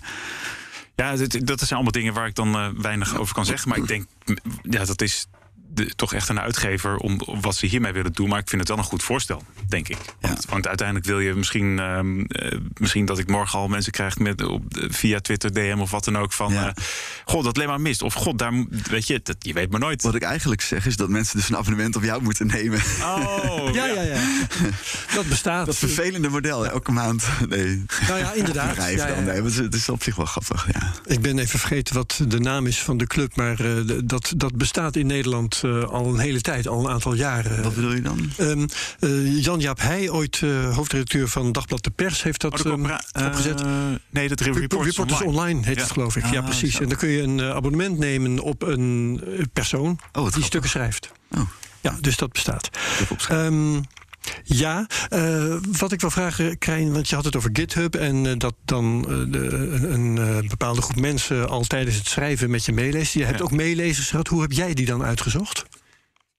Ja, 0.95 1.15
dat, 1.15 1.37
dat 1.43 1.59
zijn 1.59 1.71
allemaal 1.71 1.91
dingen 1.91 2.13
waar 2.13 2.27
ik 2.27 2.35
dan 2.35 2.55
eh, 2.55 2.67
weinig 2.77 3.17
over 3.17 3.33
kan 3.33 3.45
zeggen. 3.45 3.69
Maar 3.69 3.77
ik 3.77 3.87
denk, 3.87 4.05
ja, 4.61 4.85
dat 4.85 5.01
is 5.01 5.27
de, 5.73 5.95
toch 5.95 6.13
echt 6.13 6.29
een 6.29 6.39
uitgever 6.39 6.95
om 6.97 7.21
wat 7.41 7.55
ze 7.55 7.65
hiermee 7.65 7.91
willen 7.93 8.13
doen. 8.13 8.29
Maar 8.29 8.39
ik 8.39 8.49
vind 8.49 8.61
het 8.61 8.69
wel 8.69 8.77
een 8.77 8.83
goed 8.83 9.03
voorstel, 9.03 9.43
denk 9.67 9.87
ik. 9.89 9.97
Want, 10.21 10.45
want 10.49 10.67
uiteindelijk 10.67 11.07
wil 11.07 11.19
je 11.19 11.33
misschien, 11.33 11.79
ehm, 11.79 12.21
eh, 12.21 12.57
misschien 12.77 13.05
dat 13.05 13.19
ik 13.19 13.27
morgen 13.27 13.59
al 13.59 13.67
mensen 13.67 13.91
krijg 13.91 14.17
met, 14.17 14.43
op, 14.43 14.63
via 14.89 15.19
Twitter, 15.19 15.53
DM 15.53 15.77
of 15.79 15.91
wat 15.91 16.03
dan 16.03 16.17
ook. 16.17 16.33
Van, 16.33 16.53
Ja. 16.53 16.67
eh, 16.67 16.83
god, 17.25 17.43
dat 17.43 17.55
alleen 17.55 17.67
maar 17.67 17.81
mist. 17.81 18.01
Of 18.01 18.13
god, 18.13 18.37
daar, 18.39 18.53
weet 18.89 19.07
je, 19.07 19.19
dat, 19.23 19.35
je 19.39 19.53
weet 19.53 19.71
maar 19.71 19.79
nooit. 19.79 20.01
Wat 20.01 20.15
ik 20.15 20.21
eigenlijk 20.21 20.61
zeg 20.61 20.85
is 20.85 20.95
dat 20.97 21.09
mensen 21.09 21.37
dus 21.37 21.49
een 21.49 21.57
abonnement 21.57 21.95
op 21.95 22.03
jou 22.03 22.21
moeten 22.21 22.47
nemen. 22.47 22.79
Oh, 23.01 23.69
Ja, 23.73 23.85
ja, 23.85 24.01
ja. 24.01 24.21
Dat 25.15 25.27
bestaat. 25.27 25.65
Dat 25.65 25.75
vervelende 25.77 26.29
model, 26.29 26.67
elke 26.67 26.91
maand. 26.91 27.27
Nee, 27.49 27.85
nou 28.07 28.19
ja, 28.19 28.33
inderdaad. 28.33 28.75
dan. 28.75 29.23
Nee, 29.23 29.41
maar 29.41 29.51
het 29.51 29.73
is- 29.75 29.89
op 29.89 30.03
zich 30.03 30.15
wel 30.15 30.25
grappig. 30.25 30.67
Ja. 30.71 30.91
Ik 31.05 31.21
ben 31.21 31.39
even 31.39 31.59
vergeten 31.59 31.95
wat 31.95 32.19
de 32.27 32.39
naam 32.39 32.67
is 32.67 32.81
van 32.81 32.97
de 32.97 33.07
club, 33.07 33.35
maar 33.35 33.59
eh, 33.59 33.75
dat, 34.03 34.33
dat 34.37 34.55
bestaat 34.57 34.95
in 34.95 35.07
Nederland 35.07 35.60
eh, 35.63 35.83
al 35.83 36.05
een 36.07 36.19
hele 36.19 36.41
tijd, 36.41 36.67
al 36.67 36.79
een 36.85 36.89
aantal 36.91 37.13
jaren. 37.13 37.63
Wat 37.63 37.75
bedoel 37.75 37.93
je 37.93 38.01
dan? 38.01 38.29
Ehm, 38.37 38.67
eh, 38.99 39.43
Jan-Jaap 39.43 39.79
Heij, 39.79 40.09
ooit 40.09 40.39
eh, 40.43 40.75
hoofdredacteur 40.75 41.27
van 41.27 41.51
Dagblad 41.51 41.83
De 41.83 41.89
Pers, 41.89 42.23
heeft 42.23 42.41
dat 42.41 42.65
Oh, 42.65 42.71
ehm, 42.71 43.25
opgezet. 43.27 43.61
nee, 44.09 44.27
dat 44.27 44.39
Reporters, 44.39 44.59
Reporters, 44.59 44.97
Reporters 44.97 45.21
online. 45.21 45.65
heet 45.65 45.75
Ja. 45.75 45.81
het, 45.81 45.91
geloof 45.91 46.15
ik. 46.15 46.25
ja, 46.31 46.39
Ah, 46.39 46.45
precies. 46.45 46.75
zo. 46.75 46.83
En 46.83 46.89
dan 46.89 46.97
kun 46.97 47.09
je 47.09 47.21
een 47.21 47.41
abonnement 47.41 47.97
nemen 47.97 48.39
op 48.39 48.61
een 48.61 49.21
persoon 49.53 49.85
Oh, 49.87 49.97
die 50.11 50.21
grappig. 50.21 50.45
stukken 50.45 50.69
schrijft. 50.69 51.11
Oh, 51.31 51.41
Ja, 51.81 51.97
dus 52.01 52.17
dat 52.17 52.31
bestaat. 52.31 52.69
Ja, 54.43 54.87
eh, 55.09 55.55
wat 55.79 55.91
ik 55.91 56.01
wil 56.01 56.09
vragen, 56.11 56.57
Krijn, 56.57 56.93
want 56.93 57.09
je 57.09 57.15
had 57.15 57.25
het 57.25 57.35
over 57.35 57.49
GitHub 57.53 57.95
en 57.95 58.25
eh, 58.25 58.33
dat 58.37 58.55
dan 58.65 59.05
eh, 59.09 59.31
de, 59.31 59.47
een, 59.89 60.47
bepaalde 60.47 60.81
groep 60.81 60.99
mensen 60.99 61.49
al 61.49 61.63
tijdens 61.63 61.95
het 61.97 62.07
schrijven 62.07 62.49
met 62.49 62.65
je 62.65 62.71
meeleest. 62.71 63.13
Je 63.13 63.25
hebt 63.25 63.37
Ja. 63.37 63.43
ook 63.43 63.51
meelezers 63.51 64.09
gehad. 64.09 64.27
Hoe 64.27 64.41
heb 64.41 64.51
jij 64.51 64.73
die 64.73 64.85
dan 64.85 65.03
uitgezocht? 65.03 65.65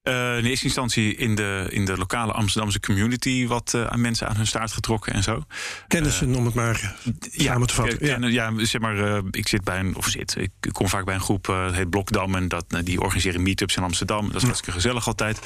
Eh, 0.03 0.38
in 0.38 0.45
eerste 0.45 0.65
instantie 0.65 1.15
in 1.15 1.35
de, 1.35 1.67
in 1.71 1.85
de 1.85 1.97
lokale 1.97 2.33
Amsterdamse 2.33 2.81
community 2.81 3.47
wat 3.47 3.75
eh, 3.75 3.87
aan 3.87 4.01
mensen 4.01 4.29
aan 4.29 4.37
hun 4.37 4.47
staart 4.47 4.73
getrokken 4.73 5.12
en 5.12 5.23
zo. 5.23 5.45
Kennissen, 5.88 6.35
om 6.35 6.45
het 6.45 6.55
maar 6.55 6.95
samen 7.31 7.67
te 7.67 7.75
vatten. 7.75 8.07
Ja, 8.07 8.19
Ja. 8.19 8.29
ja, 8.29 8.65
zeg 8.65 8.81
maar, 8.81 8.99
eh, 8.99 9.23
ik 9.31 9.49
zit 9.49 9.65
bij 9.65 9.79
een, 9.79 9.97
of 9.97 10.07
zit, 10.07 10.37
ik 10.37 10.51
kom 10.73 10.88
vaak 10.88 11.05
bij 11.05 11.15
een 11.15 11.21
groep, 11.21 11.49
eh 11.49 11.65
het 11.65 11.75
heet 11.75 11.91
Blokdam, 11.91 12.35
en 12.35 12.49
dat, 12.49 12.65
eh, 12.69 12.81
die 12.85 13.01
organiseren 13.01 13.43
meetups 13.43 13.77
in 13.77 13.83
Amsterdam. 13.83 14.27
Dat 14.27 14.37
is 14.37 14.43
hartstikke 14.43 14.73
gezellig 14.73 15.07
altijd. 15.07 15.41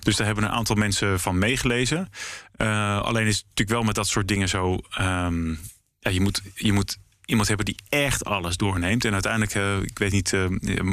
Dus 0.00 0.16
daar 0.16 0.26
hebben 0.26 0.44
een 0.44 0.50
aantal 0.50 0.76
mensen 0.76 1.20
van 1.20 1.38
meegelezen. 1.38 2.08
Eh, 2.56 3.00
alleen 3.00 3.26
is 3.26 3.36
het 3.36 3.44
natuurlijk 3.48 3.76
wel 3.76 3.82
met 3.86 3.94
dat 3.94 4.08
soort 4.08 4.28
dingen 4.28 4.48
zo, 4.48 4.78
ehm, 4.90 5.50
ja, 5.98 6.10
je 6.10 6.20
moet, 6.20 6.42
je 6.54 6.72
moet 6.72 6.98
iemand 7.30 7.48
hebben 7.48 7.66
die 7.66 7.78
echt 7.88 8.24
alles 8.24 8.56
doorneemt. 8.56 9.04
En 9.04 9.12
uiteindelijk, 9.12 9.54
eh, 9.54 9.82
ik 9.82 9.98
weet 9.98 10.12
niet, 10.12 10.32
eh 10.32 10.44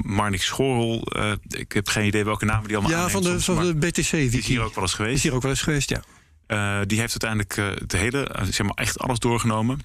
Marnix 0.02 0.46
Schorel, 0.46 1.02
eh, 1.02 1.32
ik 1.48 1.72
heb 1.72 1.88
geen 1.88 2.06
idee 2.06 2.24
welke 2.24 2.46
namen 2.46 2.68
die 2.68 2.78
allemaal 2.78 2.98
Ja, 2.98 3.04
aanneemt 3.04 3.24
van 3.24 3.34
de, 3.34 3.42
soms, 3.42 3.46
van 3.46 3.56
maar 3.56 3.66
de 3.66 3.88
BTC-wiki. 3.88 4.30
die 4.30 4.40
is 4.40 4.48
hier 4.48 4.62
ook 4.62 4.76
wel 4.76 4.84
eens 4.84 4.94
geweest. 4.94 5.16
Is 5.16 5.24
hier 5.24 5.34
ook 5.34 5.42
wel 5.42 5.52
eens 5.52 5.62
geweest, 5.62 5.90
ja. 5.90 6.02
Die 6.86 7.00
heeft 7.00 7.24
uiteindelijk 7.24 7.80
het 7.80 7.92
hele, 7.92 8.36
zeg 8.50 8.66
maar, 8.66 8.76
echt 8.76 9.00
alles 9.00 9.20
doorgenomen. 9.20 9.80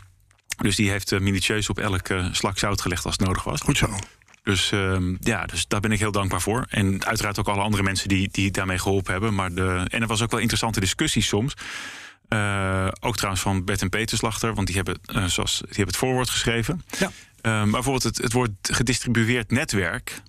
Dus 0.56 0.76
die 0.76 0.90
heeft 0.90 1.20
minutieus 1.20 1.68
op 1.68 1.78
elke 1.78 2.28
slak 2.32 2.58
zout 2.58 2.80
gelegd 2.80 3.04
als 3.04 3.16
het 3.16 3.26
nodig 3.26 3.44
was. 3.44 3.60
Goed 3.60 3.76
zo. 3.76 3.88
Dus 4.42 4.72
ehm, 4.72 5.14
ja, 5.20 5.46
dus 5.46 5.66
daar 5.68 5.80
ben 5.80 5.92
ik 5.92 5.98
heel 5.98 6.12
dankbaar 6.12 6.40
voor. 6.40 6.66
En 6.68 7.04
uiteraard 7.04 7.38
ook 7.38 7.48
alle 7.48 7.62
andere 7.62 7.82
mensen 7.82 8.08
die, 8.08 8.28
die 8.32 8.50
daarmee 8.50 8.78
geholpen 8.78 9.12
hebben. 9.12 9.34
Maar 9.34 9.54
de, 9.54 9.86
en 9.88 10.00
er 10.00 10.06
was 10.06 10.22
ook 10.22 10.30
wel 10.30 10.40
interessante 10.40 10.80
discussies 10.80 11.26
soms. 11.26 11.54
Eh, 12.32 12.88
ook 13.00 13.16
trouwens 13.16 13.42
van 13.42 13.64
Bert 13.64 13.82
en 13.82 13.88
Peter 13.88 14.18
Slachter, 14.18 14.54
want 14.54 14.66
die 14.66 14.76
hebben, 14.76 14.98
eh, 15.04 15.24
zoals, 15.24 15.58
die 15.58 15.66
hebben 15.68 15.86
het 15.86 15.96
voorwoord 15.96 16.30
geschreven. 16.30 16.82
Ja. 16.98 17.10
Eh, 17.40 17.52
maar 17.52 17.70
bijvoorbeeld 17.70 18.02
het, 18.02 18.16
het 18.16 18.32
woord 18.32 18.50
gedistribueerd 18.62 19.50
netwerk 19.50 20.22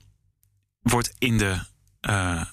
wordt 0.81 1.13
in 1.17 1.37
de 1.37 1.59
eh, 1.99 2.43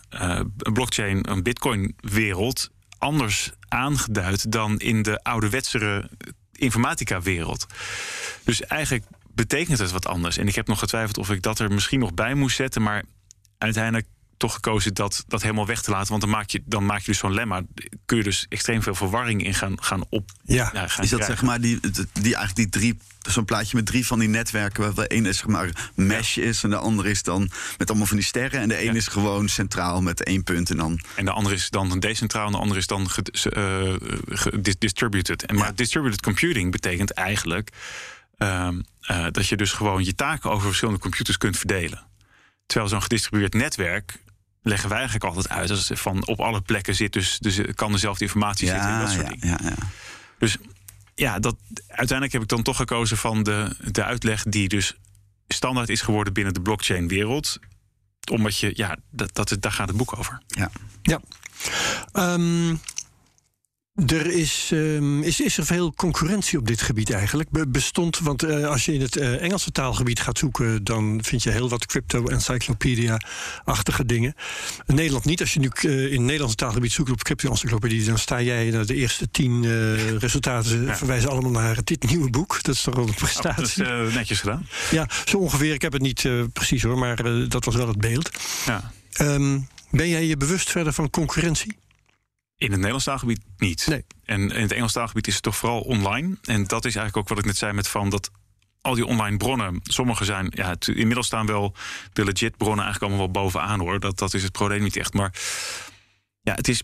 blockchain, 0.73 1.31
een 1.31 1.43
bitcoin 1.43 1.95
wereld 2.01 2.71
anders 2.99 3.51
aangeduid 3.69 4.53
dan 4.53 4.79
in 4.79 5.03
de 5.03 5.23
ouderwetsere 5.23 6.11
informatica-wereld. 6.53 7.67
Dus 8.45 8.63
eigenlijk 8.63 9.05
betekent 9.35 9.79
het 9.79 9.91
wat 9.91 10.07
anders. 10.07 10.37
En 10.37 10.49
ik 10.49 10.55
heb 10.55 10.67
nog 10.67 10.79
getwijfeld 10.79 11.19
of 11.19 11.31
ik 11.31 11.43
dat 11.43 11.59
er 11.59 11.73
misschien 11.73 12.01
nog 12.01 12.15
bij 12.15 12.35
moest 12.35 12.57
zetten, 12.57 12.83
maar 12.83 13.05
uiteindelijk 13.59 14.07
toch 14.41 14.55
gekozen 14.55 14.95
dat, 14.95 15.25
dat 15.29 15.43
helemaal 15.43 15.67
weg 15.67 15.83
te 15.83 15.91
laten. 15.91 16.09
Want 16.09 16.21
dan 16.21 16.31
maak 16.31 16.51
je, 16.51 16.63
dan 16.65 16.87
maak 16.87 16.99
je 16.99 17.07
dus 17.07 17.19
zo'n 17.19 17.35
lemma. 17.35 17.63
Kun 18.07 18.17
je 18.17 18.23
dus 18.23 18.47
extreem 18.49 18.83
veel 18.83 18.95
verwarring 18.95 19.45
in 19.45 19.55
gaan, 19.55 19.83
gaan 19.83 20.05
op. 20.09 20.31
Ja. 20.45 20.65
gaan 20.65 20.85
Is 20.85 20.97
dat 20.97 21.07
krijgen. 21.07 21.27
zeg 21.27 21.43
maar 21.43 21.61
die, 21.61 21.81
die, 22.13 22.35
eigenlijk 22.35 22.55
die 22.55 22.69
drie, 22.69 22.99
zo'n 23.29 23.45
plaatje 23.45 23.77
met 23.77 23.87
drie 23.87 24.07
van 24.07 24.19
die 24.19 24.29
netwerken, 24.29 24.83
waar 24.83 24.95
de 24.95 25.15
een 25.15 25.27
is 25.27 25.37
zeg 25.37 25.47
maar 25.47 25.91
mesh 25.95 26.37
is 26.37 26.63
en 26.63 26.71
de 26.71 26.77
andere 26.77 27.11
is 27.11 27.23
dan 27.23 27.51
met 27.79 27.89
allemaal 27.89 28.07
van 28.07 28.17
die 28.17 28.27
sterren 28.27 28.61
en 28.61 28.69
de 28.69 28.79
een 28.79 28.85
Ja. 28.85 28.93
is 28.93 29.07
gewoon 29.07 29.49
centraal 29.49 30.03
met 30.03 30.25
één 30.25 30.43
punt 30.43 30.71
en 30.71 30.77
dan 30.77 31.01
En 31.15 31.25
de 31.25 31.31
andere 31.31 31.55
is 31.55 31.71
dan 31.71 32.01
decentraal 32.01 32.47
en 32.47 32.53
de 32.53 32.59
andere 32.59 32.81
is 32.81 32.87
dan 32.87 33.09
eh, 33.53 33.95
distributed. 34.79 35.47
En 35.47 35.55
maar 35.55 35.75
distributed 35.75 36.21
computing 36.23 36.71
betekent 36.71 37.11
eigenlijk 37.11 37.71
ehm, 38.37 38.81
eh, 39.01 39.27
dat 39.31 39.49
je 39.49 39.57
dus 39.57 39.73
gewoon 39.73 40.05
je 40.05 40.15
taken 40.15 40.51
over 40.51 40.67
verschillende 40.67 41.01
computers 41.01 41.37
kunt 41.37 41.57
verdelen. 41.59 42.09
Terwijl 42.67 42.91
zo'n 42.91 43.03
gedistribueerd 43.03 43.55
netwerk 43.55 44.19
leggen 44.63 44.89
wij 44.89 44.99
eigenlijk 44.99 45.27
altijd 45.27 45.49
uit 45.49 45.71
als 45.71 45.91
van 45.95 46.27
op 46.27 46.41
alle 46.41 46.61
plekken 46.61 46.95
zit 46.95 47.13
dus, 47.13 47.39
dus 47.39 47.61
kan 47.75 47.93
dezelfde 47.93 48.25
informatie 48.25 48.69
zitten 48.69 48.87
en 48.87 48.95
ja, 48.95 49.01
dat 49.01 49.11
soort 49.11 49.23
ja, 49.23 49.33
dingen. 49.33 49.49
ja, 49.49 49.59
ja. 49.63 49.77
Dus 50.39 50.57
ja, 51.15 51.39
dat, 51.39 51.57
uiteindelijk 51.87 52.33
heb 52.33 52.43
ik 52.43 52.49
dan 52.49 52.63
toch 52.63 52.77
gekozen 52.77 53.17
van 53.17 53.43
de, 53.43 53.77
de 53.93 54.05
uitleg 54.05 54.43
die 54.43 54.69
dus 54.69 54.97
standaard 55.49 55.89
is 55.89 56.01
geworden 56.01 56.33
binnen 56.33 56.55
de 56.55 56.61
blockchain 56.61 57.09
wereld. 57.09 57.59
Omdat 58.31 58.59
je, 58.59 58.73
ja, 58.75 58.97
dat, 59.11 59.35
dat, 59.35 59.57
daar 59.61 59.73
gaat 59.73 59.89
het 59.89 59.97
boek 59.97 60.19
over. 60.19 60.43
Ja. 61.03 61.21
Ehm, 62.13 62.77
er 64.07 64.27
is, 64.27 64.69
ehm, 64.73 65.23
is, 65.23 65.41
is 65.41 65.57
er 65.59 65.67
veel 65.67 65.95
concurrentie 65.95 66.59
op 66.59 66.67
dit 66.67 66.83
gebied 66.83 67.11
eigenlijk? 67.11 67.51
Be- 67.51 67.69
bestond, 67.69 68.19
want 68.19 68.43
eh, 68.43 68.67
als 68.69 68.85
je 68.85 68.95
in 68.95 69.01
het 69.01 69.17
eh, 69.17 69.43
Engelse 69.43 69.71
taalgebied 69.73 70.21
gaat 70.21 70.39
zoeken, 70.39 70.85
dan 70.85 71.21
vind 71.23 71.43
je 71.43 71.51
heel 71.51 71.69
wat 71.69 71.87
crypto-encyclopedia-achtige 71.87 74.07
dingen. 74.07 74.35
In 74.87 74.95
Nederland 74.95 75.25
niet. 75.25 75.41
Als 75.41 75.55
je 75.55 75.61
nu 75.61 75.69
eh, 75.75 76.05
in 76.05 76.11
het 76.13 76.21
Nederlandse 76.21 76.57
taalgebied 76.57 76.93
zoekt 76.93 77.11
op 77.11 77.23
crypto-encyclopedie, 77.23 78.05
dan 78.05 78.19
sta 78.19 78.43
jij 78.43 78.71
naar 78.71 78.87
de 78.87 78.95
eerste 78.95 79.31
tien 79.31 79.65
resultaten, 80.19 80.85
Ja. 80.85 80.97
verwijzen 80.97 81.31
allemaal 81.31 81.51
naar 81.51 81.79
dit 81.85 82.11
nieuwe 82.11 82.31
boek. 82.31 82.63
Dat 82.63 82.75
is 82.75 82.83
toch 82.83 82.95
wel 82.95 83.05
een 83.05 83.11
Oh, 83.11 83.17
dat 83.17 83.25
prestatie. 83.43 83.85
is 84.07 84.15
netjes 84.15 84.41
gedaan. 84.41 84.67
Ja, 84.91 85.09
zo 85.25 85.37
ongeveer. 85.37 85.73
Ik 85.75 85.83
heb 85.83 85.93
het 85.93 86.03
niet 86.03 86.29
precies 86.53 86.83
hoor, 86.83 86.99
maar 86.99 87.49
dat 87.49 87.65
was 87.65 87.75
wel 87.75 87.89
het 87.89 87.99
beeld. 88.01 88.31
Ja. 88.67 88.93
Ehm, 89.13 89.59
ben 89.91 90.09
jij 90.09 90.27
je 90.27 90.37
bewust 90.37 90.71
verder 90.71 90.93
van 90.93 91.11
concurrentie? 91.11 91.77
In 92.61 92.67
het 92.67 92.77
Nederlands 92.77 93.05
taalgebied 93.05 93.41
niet. 93.59 93.87
Nee. 93.89 94.05
En 94.25 94.51
in 94.51 94.63
het 94.63 94.73
Engels 94.73 94.93
taalgebied 94.93 95.27
is 95.27 95.35
het 95.35 95.43
toch 95.43 95.57
vooral 95.57 95.81
online. 95.81 96.37
En 96.45 96.65
dat 96.67 96.85
is 96.85 96.95
eigenlijk 96.97 97.17
ook 97.17 97.29
wat 97.29 97.39
ik 97.39 97.45
net 97.45 97.57
zei 97.57 97.73
met 97.73 97.89
van 97.89 98.11
dat 98.11 98.31
al 98.81 98.95
die 98.95 99.07
online 99.07 99.37
bronnen, 99.37 99.81
sommige 99.83 100.25
zijn, 100.25 100.53
ja, 100.55 100.69
het- 100.69 100.89
inmiddels 100.89 101.27
staan 101.27 101.47
wel 101.47 101.75
de 102.13 102.25
legit 102.25 102.57
bronnen 102.57 102.85
eigenlijk 102.85 103.13
allemaal 103.13 103.33
wel 103.33 103.43
bovenaan 103.43 103.81
hoor. 103.81 104.01
Dat, 104.01 104.19
dat 104.19 104.35
is 104.35 104.43
het 104.43 104.53
probleem 104.53 104.83
niet 104.83 104.97
echt. 104.97 105.13
Maar 105.15 105.33
ja, 106.43 106.55
het 106.55 106.69
is 106.69 106.83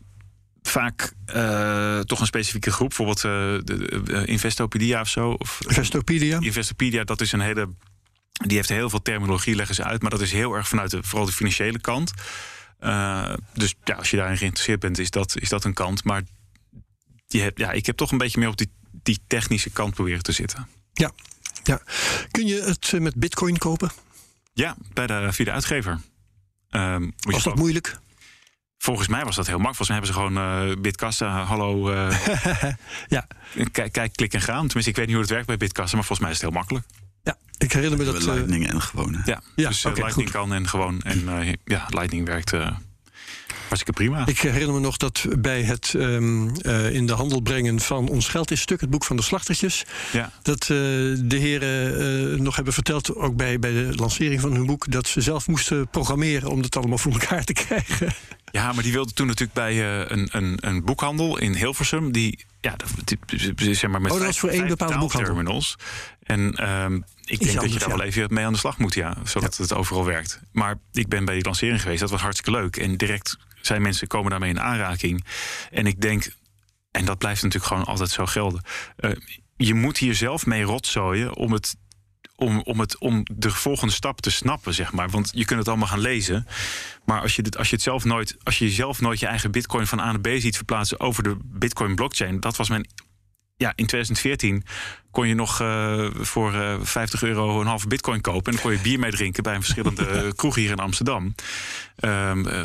vaak 0.62 1.12
eh, 1.26 2.00
toch 2.00 2.20
een 2.20 2.26
specifieke 2.26 2.70
groep. 2.72 2.88
Bijvoorbeeld 2.88 3.24
eh, 3.24 3.30
de, 3.76 4.02
eh, 4.12 4.26
Investopedia 4.26 5.00
of 5.00 5.08
zo. 5.08 5.30
Of, 5.30 5.60
Vestopedia? 5.66 6.38
Investopedia, 6.40 7.04
dat 7.04 7.20
is 7.20 7.32
een 7.32 7.40
hele. 7.40 7.68
Die 8.32 8.56
heeft 8.56 8.68
heel 8.68 8.90
veel 8.90 9.02
terminologie, 9.02 9.54
leggen 9.54 9.74
ze 9.74 9.84
uit. 9.84 10.02
Maar 10.02 10.10
dat 10.10 10.20
is 10.20 10.32
heel 10.32 10.54
erg 10.54 10.68
vanuit 10.68 10.90
de, 10.90 11.02
vooral 11.02 11.26
de 11.26 11.32
financiële 11.32 11.80
kant. 11.80 12.12
Eh, 12.78 13.34
dus 13.54 13.74
ja, 13.84 13.94
als 13.94 14.10
je 14.10 14.16
daarin 14.16 14.36
geïnteresseerd 14.36 14.80
bent, 14.80 14.98
is 14.98 15.10
dat, 15.10 15.36
is 15.40 15.48
dat 15.48 15.64
een 15.64 15.74
kant. 15.74 16.04
Maar 16.04 16.22
je 17.26 17.40
hebt, 17.40 17.58
ja, 17.58 17.70
ik 17.70 17.86
heb 17.86 17.96
toch 17.96 18.10
een 18.12 18.18
beetje 18.18 18.38
meer 18.38 18.48
op 18.48 18.56
die, 18.56 18.70
die 19.02 19.20
technische 19.26 19.70
kant 19.70 19.94
proberen 19.94 20.22
te 20.22 20.32
zitten. 20.32 20.68
Ja. 20.92 21.10
ja. 21.64 21.80
Kun 22.30 22.46
je 22.46 22.62
het 22.62 22.92
eh, 22.92 23.00
met 23.00 23.14
bitcoin 23.14 23.58
kopen? 23.58 23.90
Ja, 24.52 24.76
bij 24.92 25.06
de, 25.06 25.28
via 25.32 25.44
de 25.44 25.50
uitgever. 25.52 26.00
Ehm, 26.70 27.10
Was 27.20 27.42
dat 27.42 27.56
moeilijk? 27.56 27.98
volgens 28.78 29.08
mij 29.08 29.24
was 29.24 29.36
dat 29.36 29.46
heel 29.46 29.58
makkelijk. 29.58 29.86
Volgens 29.86 30.12
mij 30.12 30.20
hebben 30.20 30.36
ze 30.36 30.42
gewoon 30.52 30.72
eh 30.76 30.82
Bitkassa, 30.82 31.44
hallo, 31.44 31.90
eh, 31.90 32.26
Ja. 33.08 33.26
kijk, 33.72 33.92
kijk, 33.92 34.12
klik 34.12 34.34
en 34.34 34.40
gaan. 34.40 34.66
Tenminste, 34.66 34.90
ik 34.90 34.96
weet 34.96 35.06
niet 35.06 35.14
hoe 35.14 35.24
het 35.24 35.32
werkt 35.32 35.46
bij 35.46 35.56
Bitkassa, 35.56 35.96
maar 35.96 36.04
volgens 36.04 36.20
mij 36.20 36.30
is 36.30 36.42
het 36.42 36.50
heel 36.50 36.58
makkelijk. 36.58 36.86
Ja, 37.26 37.36
ik 37.58 37.72
herinner 37.72 37.98
me 37.98 38.04
Dat 38.04 38.16
eh, 38.16 38.24
Lightning 38.24 38.68
en 38.68 38.82
gewone. 38.82 39.20
Ja, 39.24 39.42
Ja, 39.56 39.68
dus 39.68 39.84
eh, 39.84 39.90
oké, 39.90 40.00
Lightning 40.00 40.28
goed. 40.30 40.40
kan 40.40 40.52
en 40.52 40.68
gewoon. 40.68 41.00
En 41.02 41.28
eh, 41.28 41.52
ja, 41.64 41.86
Lightning 41.88 42.26
werkt 42.26 42.52
hartstikke 43.68 43.92
prima. 43.92 44.26
ik 44.26 44.38
herinner 44.38 44.74
me 44.74 44.80
nog 44.80 44.96
dat 44.96 45.26
bij 45.38 45.62
het 45.62 45.94
ehm, 45.96 46.48
eh, 46.48 46.94
in 46.94 47.06
de 47.06 47.12
handel 47.12 47.40
brengen 47.40 47.80
van 47.80 48.08
Ons 48.08 48.28
Geld 48.28 48.50
is 48.50 48.60
Stuk, 48.60 48.80
het 48.80 48.90
boek 48.90 49.04
van 49.04 49.16
de 49.16 49.22
slachtertjes, 49.22 49.84
ja. 50.12 50.32
dat 50.42 50.60
eh, 50.60 50.68
de 50.68 51.36
heren 51.38 51.98
eh, 52.32 52.40
nog 52.40 52.56
hebben 52.56 52.72
verteld, 52.72 53.14
ook 53.14 53.36
bij, 53.36 53.58
bij 53.58 53.72
de 53.72 53.92
lancering 53.94 54.40
van 54.40 54.52
hun 54.52 54.66
boek, 54.66 54.90
dat 54.90 55.06
ze 55.06 55.20
zelf 55.20 55.48
moesten 55.48 55.88
programmeren 55.88 56.50
om 56.50 56.62
dat 56.62 56.76
allemaal 56.76 56.98
voor 56.98 57.12
elkaar 57.12 57.44
te 57.44 57.52
krijgen. 57.52 58.14
Ja, 58.56 58.72
maar 58.72 58.82
die 58.82 58.92
wilde 58.92 59.12
toen 59.12 59.26
natuurlijk 59.26 59.54
bij 59.54 59.72
eh, 59.72 60.10
een, 60.16 60.28
een, 60.32 60.58
een 60.60 60.84
boekhandel 60.84 61.38
in 61.38 61.54
Hilversum. 61.54 62.12
Die, 62.12 62.44
ja, 62.60 62.76
die- 63.54 63.74
zeg 63.74 63.90
maar 63.90 64.00
met 64.00 64.12
Oh, 64.12 64.18
dat 64.18 64.26
was 64.26 64.38
voor 64.38 64.48
één 64.48 64.66
bepaalde 64.68 64.98
boekhandel. 64.98 65.34
terminals. 65.34 65.76
En 66.22 66.54
ehm, 66.54 66.94
ik 67.24 67.40
denk 67.40 67.60
dat 67.60 67.72
je 67.72 67.78
daar 67.78 67.88
ja. 67.88 67.96
wel 67.96 68.06
even 68.06 68.26
mee 68.34 68.44
aan 68.44 68.52
de 68.52 68.58
slag 68.58 68.78
moet, 68.78 68.94
ja, 68.94 69.16
zodat 69.24 69.56
het 69.56 69.74
overal 69.74 70.04
werkt. 70.04 70.40
Maar 70.52 70.78
ik 70.92 71.08
ben 71.08 71.24
bij 71.24 71.34
die 71.34 71.44
lancering 71.44 71.82
geweest, 71.82 72.00
dat 72.00 72.10
was 72.10 72.20
hartstikke 72.20 72.60
leuk. 72.60 72.76
En 72.76 72.96
direct 72.96 73.36
zijn 73.60 73.82
mensen 73.82 74.06
komen 74.06 74.30
daarmee 74.30 74.50
in 74.50 74.60
aanraking. 74.60 75.24
En 75.70 75.86
ik 75.86 76.00
denk, 76.00 76.28
en 76.90 77.04
dat 77.04 77.18
blijft 77.18 77.42
natuurlijk 77.42 77.72
gewoon 77.72 77.86
altijd 77.86 78.10
zo 78.10 78.26
gelden. 78.26 78.62
eh, 78.96 79.10
je 79.56 79.74
moet 79.74 79.98
hier 79.98 80.14
zelf 80.14 80.46
mee 80.46 80.62
rotzooien 80.62 81.36
om 81.36 81.52
het 81.52 81.76
om, 82.36 82.60
om, 82.60 82.80
het, 82.80 82.98
om 82.98 83.22
de 83.32 83.50
volgende 83.50 83.92
stap 83.92 84.20
te 84.20 84.30
snappen, 84.30 84.74
zeg 84.74 84.92
maar. 84.92 85.10
Want 85.10 85.30
je 85.34 85.44
kunt 85.44 85.58
het 85.58 85.68
allemaal 85.68 85.88
gaan 85.88 85.98
lezen. 85.98 86.46
Maar 87.04 87.20
als 87.20 87.36
je, 87.36 87.42
dit, 87.42 87.56
als 87.56 87.68
je, 87.68 87.74
het 87.74 87.84
zelf 87.84 88.04
nooit, 88.04 88.36
als 88.42 88.58
je 88.58 88.68
zelf 88.68 89.00
nooit 89.00 89.20
je 89.20 89.26
eigen 89.26 89.50
bitcoin 89.50 89.86
van 89.86 90.00
A 90.00 90.04
naar 90.04 90.20
B 90.20 90.28
ziet 90.38 90.56
verplaatsen 90.56 91.00
over 91.00 91.22
de 91.22 91.36
bitcoin 91.44 91.94
blockchain, 91.94 92.40
dat 92.40 92.56
was 92.56 92.68
mijn. 92.68 92.88
Ja, 93.58 93.68
in 93.74 93.86
2014 93.86 94.64
kon 95.10 95.28
je 95.28 95.34
nog 95.34 95.60
eh, 95.60 96.06
voor 96.14 96.54
eh 96.54 96.76
50 96.80 97.22
euro 97.22 97.60
een 97.60 97.66
halve 97.66 97.88
bitcoin 97.88 98.20
kopen. 98.20 98.44
En 98.44 98.52
dan 98.52 98.60
kon 98.60 98.72
je 98.72 98.78
bier 98.78 98.98
mee 98.98 99.10
drinken 99.10 99.42
bij 99.42 99.54
een 99.54 99.62
verschillende 99.62 100.06
eh, 100.10 100.30
kroegen 100.36 100.62
hier 100.62 100.70
in 100.70 100.78
Amsterdam. 100.78 101.34
Ehm 101.96 102.46
eh, 102.46 102.64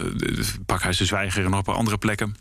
Pakhuis 0.66 0.98
de 0.98 1.06
Zwijger 1.06 1.46
en 1.46 1.54
op 1.54 1.70
andere 1.70 1.98
plekken. 1.98 2.36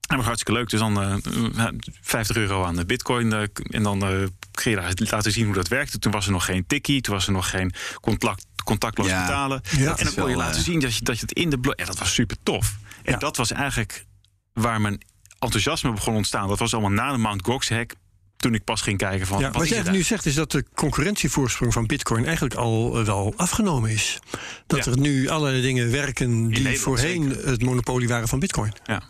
Dat 0.00 0.16
was 0.16 0.26
hartstikke 0.26 0.60
leuk. 0.60 0.70
Dus 0.70 0.80
dan 0.80 1.02
eh, 1.02 1.66
50 2.00 2.36
euro 2.36 2.64
aan 2.64 2.76
de 2.76 2.84
bitcoin. 2.86 3.32
eh, 3.32 3.42
en 3.70 3.82
dan 3.82 4.30
daar 4.52 4.92
laten 4.96 5.32
zien 5.32 5.44
hoe 5.44 5.54
dat 5.54 5.68
werkte. 5.68 5.98
Toen 5.98 6.12
was 6.12 6.26
er 6.26 6.32
nog 6.32 6.44
geen 6.44 6.66
tikkie. 6.66 7.00
Toen 7.00 7.14
was 7.14 7.26
er 7.26 7.32
nog 7.32 7.50
geen 7.50 7.72
contact, 8.00 8.46
contactloos 8.64 9.08
Ja, 9.08 9.20
betalen. 9.26 9.60
Ja. 9.76 9.96
en 9.98 10.04
dan 10.04 10.14
kon 10.14 10.30
je 10.30 10.36
laten 10.36 10.56
eh, 10.58 10.64
zien 10.64 10.80
dat 10.80 10.96
je, 10.96 11.04
dat 11.04 11.16
je 11.16 11.22
het 11.22 11.32
in 11.32 11.50
de 11.50 11.58
blok... 11.58 11.78
Ja, 11.78 11.84
dat 11.86 11.98
was 11.98 12.14
super 12.14 12.36
tof. 12.42 12.76
En 13.02 13.18
dat 13.18 13.36
was 13.36 13.50
eigenlijk 13.52 14.06
waar 14.52 14.80
mijn 14.80 15.00
enthousiasme 15.38 15.92
begon 15.92 16.14
ontstaan. 16.14 16.48
Dat 16.48 16.58
was 16.58 16.72
allemaal 16.72 16.90
na 16.90 17.12
de 17.12 17.18
Mount 17.18 17.44
Gox 17.44 17.68
hack. 17.68 17.94
Toen 18.36 18.54
ik 18.54 18.64
pas 18.64 18.80
ging 18.80 18.98
kijken 18.98 19.26
van... 19.26 19.38
Ja, 19.40 19.50
wat 19.50 19.68
jij 19.68 19.82
nu 19.90 20.02
zegt 20.02 20.26
is 20.26 20.34
dat 20.34 20.50
de 20.50 20.64
concurrentievoorsprong 20.74 21.72
van 21.72 21.86
Bitcoin 21.86 22.24
eigenlijk 22.24 22.54
al 22.54 22.98
eh, 22.98 23.04
wel 23.04 23.34
afgenomen 23.36 23.90
is. 23.90 24.18
Dat 24.66 24.84
Ja. 24.84 24.90
er 24.90 24.98
nu 24.98 25.28
allerlei 25.28 25.62
dingen 25.62 25.90
werken 25.90 26.28
die 26.30 26.48
Nederland 26.48 26.78
voorheen 26.78 27.32
zeker. 27.32 27.48
het 27.48 27.62
monopolie 27.62 28.08
waren 28.08 28.28
van 28.28 28.38
Bitcoin. 28.38 28.72
Ja, 28.84 29.02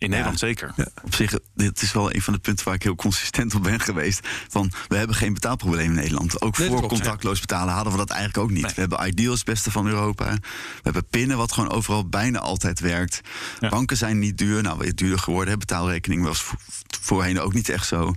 in 0.00 0.10
Nederland 0.10 0.38
zeker. 0.38 0.74
Op 1.02 1.14
zich, 1.14 1.32
dit 1.54 1.82
is 1.82 1.92
wel 1.92 2.14
een 2.14 2.22
van 2.22 2.32
de 2.32 2.38
punten 2.38 2.64
waar 2.64 2.74
ik 2.74 2.82
heel 2.82 2.94
consistent 2.94 3.54
op 3.54 3.62
ben 3.62 3.80
geweest. 3.80 4.28
Van, 4.48 4.72
we 4.88 4.96
hebben 4.96 5.16
geen 5.16 5.34
betaalprobleem 5.34 5.86
in 5.86 5.92
Nederland. 5.94 6.40
Ook 6.42 6.58
Nee, 6.58 6.68
voor 6.68 6.78
klopt, 6.78 6.92
contactloos 6.92 7.40
betalen 7.40 7.74
hadden 7.74 7.92
we 7.92 7.98
dat 7.98 8.10
eigenlijk 8.10 8.42
ook 8.44 8.50
niet. 8.50 8.62
Nee. 8.62 8.72
We 8.74 8.80
hebben 8.80 9.06
Ideal, 9.06 9.32
het 9.34 9.44
beste 9.44 9.70
van 9.70 9.86
Europa. 9.86 10.32
We 10.34 10.40
hebben 10.82 11.06
pinnen, 11.10 11.36
wat 11.36 11.52
gewoon 11.52 11.70
overal 11.70 12.08
bijna 12.08 12.38
altijd 12.38 12.80
werkt. 12.80 13.20
Ja. 13.60 13.68
Banken 13.68 13.96
zijn 13.96 14.18
niet 14.18 14.38
duur. 14.38 14.62
Nou, 14.62 14.78
weer 14.78 14.94
duurder 14.94 15.18
geworden. 15.18 15.58
Betaalrekening 15.58 16.22
was 16.24 16.42
vo- 16.42 16.56
voorheen 17.00 17.40
ook 17.40 17.52
niet 17.54 17.68
echt 17.68 17.86
zo. 17.86 18.14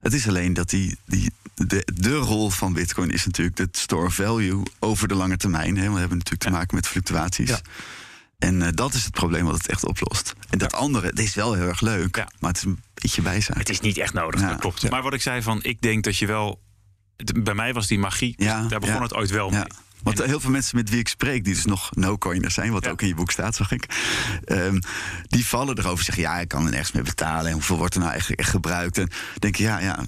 Het 0.00 0.12
is 0.12 0.28
alleen 0.28 0.52
dat 0.52 0.70
die, 0.70 0.96
die, 1.06 1.32
de, 1.54 1.86
de 1.94 2.16
rol 2.16 2.50
van 2.50 2.72
Bitcoin 2.72 3.10
is 3.10 3.24
natuurlijk 3.26 3.56
de 3.56 3.68
store 3.72 4.10
value 4.10 4.62
over 4.78 5.08
de 5.08 5.14
lange 5.14 5.36
termijn. 5.36 5.76
Hè. 5.76 5.90
We 5.92 5.98
hebben 5.98 6.16
natuurlijk 6.18 6.42
te 6.42 6.48
Ja. 6.50 6.56
maken 6.56 6.74
met 6.74 6.86
fluctuaties. 6.88 7.60
En 8.42 8.62
eh, 8.62 8.68
dat 8.74 8.94
is 8.94 9.04
het 9.04 9.12
probleem 9.12 9.44
wat 9.44 9.54
het 9.54 9.68
echt 9.68 9.86
oplost. 9.86 10.32
En 10.50 10.58
dat 10.58 10.72
andere, 10.74 11.06
het 11.06 11.18
is 11.18 11.34
wel 11.34 11.52
heel 11.54 11.66
erg 11.68 11.80
leuk, 11.80 12.16
Ja. 12.16 12.28
maar 12.40 12.50
het 12.50 12.58
is 12.58 12.64
een 12.64 12.82
beetje 12.94 13.22
bijzaak. 13.22 13.56
Het 13.58 13.68
is 13.68 13.80
niet 13.80 13.98
echt 13.98 14.12
nodig, 14.12 14.40
Ja. 14.40 14.48
dat 14.48 14.58
klopt. 14.60 14.90
Maar 14.90 15.02
wat 15.02 15.14
ik 15.14 15.22
zei 15.22 15.42
van, 15.42 15.62
ik 15.62 15.80
denk 15.80 16.04
dat 16.04 16.16
je 16.18 16.26
wel... 16.26 16.60
het- 17.16 17.44
Bij 17.44 17.54
mij 17.54 17.72
was 17.72 17.86
die 17.86 17.98
magie, 17.98 18.34
Ja, 18.36 18.62
daar 18.62 18.80
begon 18.80 19.02
het 19.02 19.14
ooit 19.14 19.30
wel 19.30 19.50
mee. 19.50 19.58
Ja. 19.58 19.66
Want 20.02 20.24
heel 20.24 20.40
veel 20.40 20.50
mensen 20.50 20.76
met 20.76 20.90
wie 20.90 20.98
ik 20.98 21.08
spreek, 21.08 21.44
die 21.44 21.54
dus 21.54 21.64
nog 21.64 21.90
no-coiners 21.94 22.54
zijn, 22.54 22.72
wat 22.72 22.84
Ja. 22.84 22.90
ook 22.90 23.02
in 23.02 23.08
je 23.08 23.14
boek 23.14 23.30
staat, 23.30 23.54
zag 23.54 23.70
ik. 23.72 23.86
ehm, 24.44 24.78
die 25.22 25.46
vallen 25.46 25.78
erover 25.78 26.04
zeggen: 26.04 26.22
ja, 26.22 26.38
ik 26.40 26.48
kan 26.48 26.64
er 26.64 26.70
nergens 26.70 26.92
mee 26.92 27.02
betalen. 27.02 27.46
En 27.46 27.52
hoeveel 27.52 27.76
wordt 27.76 27.94
er 27.94 28.00
nou 28.00 28.12
echt 28.12 28.30
gebruikt? 28.36 28.98
En 28.98 29.10
denk 29.38 29.56
je, 29.56 29.62
ja, 29.62 29.78
ja. 29.80 30.04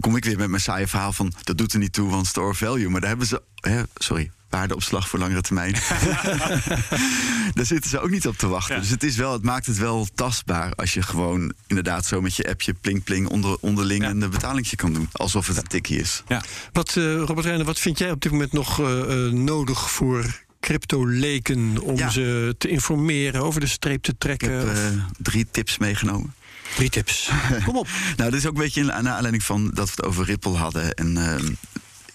Kom 0.00 0.16
ik 0.16 0.24
weer 0.24 0.38
met 0.38 0.48
mijn 0.48 0.62
saaie 0.62 0.86
verhaal 0.86 1.12
van 1.12 1.32
dat 1.42 1.58
doet 1.58 1.72
er 1.72 1.78
niet 1.78 1.92
toe, 1.92 2.10
want 2.10 2.26
store 2.26 2.54
value. 2.54 2.88
Maar 2.88 3.00
daar 3.00 3.08
hebben 3.08 3.26
ze, 3.26 3.42
hè, 3.54 3.82
sorry, 3.94 4.30
waardeopslag 4.50 5.08
voor 5.08 5.18
langere 5.18 5.40
termijn. 5.40 5.72
Daar 7.54 7.66
zitten 7.66 7.90
ze 7.90 8.00
ook 8.00 8.10
niet 8.10 8.26
op 8.26 8.36
te 8.36 8.48
wachten. 8.48 8.74
Ja. 8.74 8.80
Dus 8.80 8.90
het, 8.90 9.02
is 9.04 9.16
wel, 9.16 9.32
het 9.32 9.42
maakt 9.42 9.66
het 9.66 9.78
wel 9.78 10.08
tastbaar 10.14 10.72
als 10.74 10.94
je 10.94 11.02
gewoon 11.02 11.52
inderdaad 11.66 12.06
zo 12.06 12.20
met 12.20 12.36
je 12.36 12.48
appje 12.48 12.74
pling 12.80 13.04
pling 13.04 13.28
onder, 13.28 13.56
onderling 13.60 14.02
Ja. 14.02 14.10
een 14.10 14.22
eh, 14.22 14.28
betalingje 14.28 14.76
kan 14.76 14.92
doen. 14.92 15.08
Alsof 15.12 15.46
het 15.46 15.56
een 15.56 15.62
tikkie 15.62 15.98
is. 15.98 16.22
Ja. 16.28 16.42
Wat, 16.72 16.96
eh, 16.96 17.14
Robert 17.16 17.44
Reijnen, 17.46 17.66
wat 17.66 17.78
vind 17.80 17.98
jij 17.98 18.10
op 18.10 18.20
dit 18.20 18.32
moment 18.32 18.52
nog 18.52 18.80
eh, 18.80 18.86
nodig 19.26 19.90
voor 19.90 20.40
crypto-leken 20.60 21.78
om 21.82 21.96
Ja. 21.96 22.08
ze 22.10 22.54
te 22.58 22.68
informeren, 22.68 23.42
over 23.42 23.60
de 23.60 23.66
streep 23.66 24.02
te 24.02 24.10
Ik 24.10 24.18
trekken? 24.18 24.50
heb 24.52 24.62
Of- 24.68 24.74
eh, 24.74 25.02
drie 25.18 25.46
tips 25.50 25.78
meegenomen. 25.78 26.34
Drie 26.76 26.90
tips. 26.90 27.30
Kom 27.64 27.76
op. 27.76 27.88
Nou, 28.16 28.30
dit 28.30 28.40
is 28.40 28.46
ook 28.46 28.54
een 28.54 28.62
beetje 28.62 28.82
naar 28.84 28.94
aanleiding 29.08 29.42
van 29.44 29.70
dat 29.74 29.86
we 29.86 29.92
het 29.96 30.02
over 30.04 30.24
Ripple 30.24 30.56
hadden. 30.56 30.94
En 30.94 31.16
ehm, 31.16 31.46
ik 31.46 31.56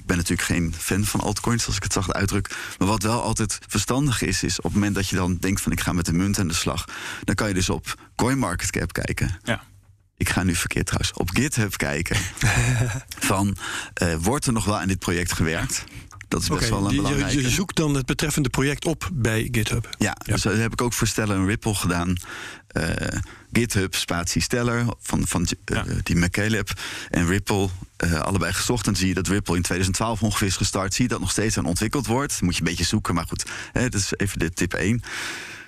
ben 0.06 0.18
natuurlijk 0.18 0.48
geen 0.48 0.74
fan 0.78 1.06
van 1.06 1.20
altcoins, 1.20 1.66
als 1.66 1.76
ik 1.76 1.84
het 1.84 1.94
zacht 1.94 2.14
uitdruk. 2.14 2.56
Maar 2.78 2.88
wat 2.88 3.04
wel 3.04 3.22
altijd 3.22 3.60
verstandig 3.68 4.22
is, 4.22 4.44
is 4.44 4.58
op 4.58 4.64
het 4.64 4.74
moment 4.74 4.96
dat 4.96 5.08
je 5.08 5.16
dan 5.16 5.38
denkt 5.40 5.62
van 5.62 5.72
ik 5.72 5.80
ga 5.80 5.94
met 5.94 6.06
de 6.06 6.14
munt 6.14 6.40
aan 6.40 6.48
de 6.48 6.54
slag, 6.54 6.86
dan 7.24 7.36
kan 7.36 7.48
je 7.48 7.54
dus 7.54 7.70
op 7.70 7.96
CoinMarketCap 8.16 8.94
kijken. 8.94 9.40
Ja. 9.44 9.64
Ik 10.18 10.30
ga 10.30 10.44
nu 10.44 10.56
verkeerd 10.56 10.86
trouwens. 10.86 11.14
Op 11.14 11.30
GitHub 11.30 11.78
kijken. 11.78 12.18
van 13.32 13.58
eh, 13.94 14.16
wordt 14.20 14.46
er 14.46 14.54
nog 14.54 14.66
wel 14.66 14.80
aan 14.80 14.88
dit 14.88 15.00
project 15.00 15.34
gewerkt? 15.34 15.84
Dat 16.42 16.44
is 16.44 16.58
best 16.60 16.70
wel 16.70 16.80
een 16.80 16.86
je- 16.90 16.96
je, 16.96 17.02
belangrijke. 17.02 17.42
je 17.42 17.50
zoekt 17.50 17.76
dan 17.76 17.96
het 17.96 18.06
betreffende 18.06 18.50
project 18.50 18.86
op 18.86 19.10
bij 19.14 19.48
GitHub. 19.52 19.90
Ja, 19.98 20.14
dus 20.26 20.42
dat 20.42 20.58
heb 20.58 20.72
ik 20.74 20.82
ook 20.82 20.94
voor 20.94 21.08
Stellar 21.08 21.36
en 21.38 21.46
Ripple 21.46 21.76
gedaan. 21.76 22.16
Eh, 22.68 22.90
GitHub, 23.54 23.96
spatie 23.96 24.42
Stellar, 24.42 24.86
van, 25.02 25.28
van 25.28 25.46
eh, 25.66 25.76
Ja. 25.76 25.84
die 26.04 26.16
McCaleb 26.16 26.70
en 27.10 27.28
Ripple. 27.28 27.70
eh, 27.96 28.20
allebei 28.22 28.54
gezocht. 28.54 28.88
En 28.88 28.96
zie 28.96 29.08
je 29.08 29.14
dat 29.14 29.28
Ripple 29.28 29.56
in 29.56 29.62
2012 29.62 30.22
ongeveer 30.24 30.48
is 30.48 30.56
gestart. 30.58 30.94
Zie 30.94 31.04
je 31.04 31.10
dat 31.10 31.20
nog 31.20 31.32
steeds 31.32 31.58
aan 31.58 31.66
ontwikkeld 31.66 32.08
wordt. 32.08 32.42
Moet 32.42 32.54
je 32.56 32.62
een 32.62 32.68
beetje 32.68 32.84
zoeken, 32.84 33.16
maar 33.16 33.26
goed. 33.28 33.46
Hè, 33.72 33.90
dat 33.90 34.02
is 34.02 34.14
even 34.18 34.40
de 34.40 34.50
tip 34.52 34.74
1. 34.74 35.02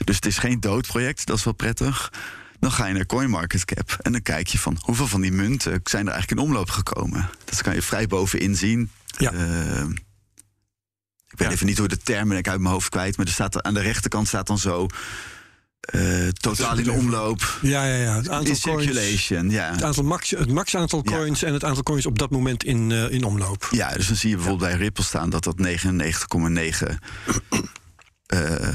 Dus 0.05 0.15
het 0.15 0.25
is 0.25 0.37
geen 0.37 0.59
dood 0.59 0.87
project, 0.87 1.25
dat 1.25 1.37
is 1.37 1.43
wel 1.43 1.53
prettig. 1.53 2.11
Dan 2.59 2.71
ga 2.71 2.85
je 2.87 2.93
naar 2.93 3.05
CoinMarketCap 3.05 3.97
en 4.01 4.11
dan 4.11 4.21
kijk 4.21 4.47
je 4.47 4.59
van 4.59 4.77
hoeveel 4.81 5.07
van 5.07 5.21
die 5.21 5.31
munten 5.31 5.79
zijn 5.83 6.05
er 6.07 6.11
eigenlijk 6.13 6.41
in 6.41 6.47
omloop 6.47 6.69
gekomen. 6.69 7.29
Dat 7.45 7.61
kan 7.61 7.73
je 7.73 7.81
vrij 7.81 8.07
bovenin 8.07 8.55
zien. 8.55 8.89
Ja. 9.17 9.31
Eh, 9.31 9.85
ik 11.31 11.37
weet 11.37 11.47
Ja. 11.47 11.53
even 11.53 11.65
niet 11.65 11.77
hoe 11.77 11.87
de 11.87 11.97
termen 11.97 12.37
ik 12.37 12.47
uit 12.47 12.59
mijn 12.59 12.73
hoofd 12.73 12.89
kwijt, 12.89 13.17
maar 13.17 13.25
er 13.25 13.31
staat 13.31 13.63
aan 13.63 13.73
de 13.73 13.81
rechterkant 13.81 14.27
staat 14.27 14.47
dan 14.47 14.57
zo 14.57 14.87
eh, 15.81 16.27
totaal 16.27 16.77
in 16.77 16.91
omloop. 16.91 17.59
Ja, 17.61 17.85
ja, 17.85 17.95
ja. 17.95 18.15
Het 18.15 18.29
aantal 18.29 18.53
In 18.53 18.61
coins. 18.61 18.83
circulation, 18.83 19.49
ja. 19.49 19.71
Het, 19.71 19.83
aantal 19.83 20.03
max, 20.03 20.29
het 20.29 20.51
max 20.51 20.75
aantal 20.75 21.01
Ja. 21.03 21.11
coins 21.11 21.43
en 21.43 21.53
het 21.53 21.63
aantal 21.63 21.83
coins 21.83 22.05
op 22.05 22.19
dat 22.19 22.29
moment 22.31 22.63
in, 22.63 22.91
eh, 22.91 23.09
in 23.11 23.23
omloop. 23.23 23.67
Ja, 23.71 23.93
dus 23.93 24.07
dan 24.07 24.15
zie 24.15 24.29
je 24.29 24.35
bijvoorbeeld 24.35 24.69
bij 24.69 24.79
Ripple 24.79 25.03
staan 25.03 25.29
dat 25.29 25.43
dat 25.43 25.57
99,9 25.59 26.99
eh 28.25 28.67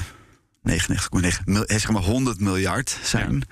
99,9 0.63 1.43
mil- 1.45 1.65
eh, 1.65 1.79
zeg 1.79 1.91
maar 1.91 2.03
100 2.03 2.41
miljard 2.41 2.99
zijn. 3.03 3.43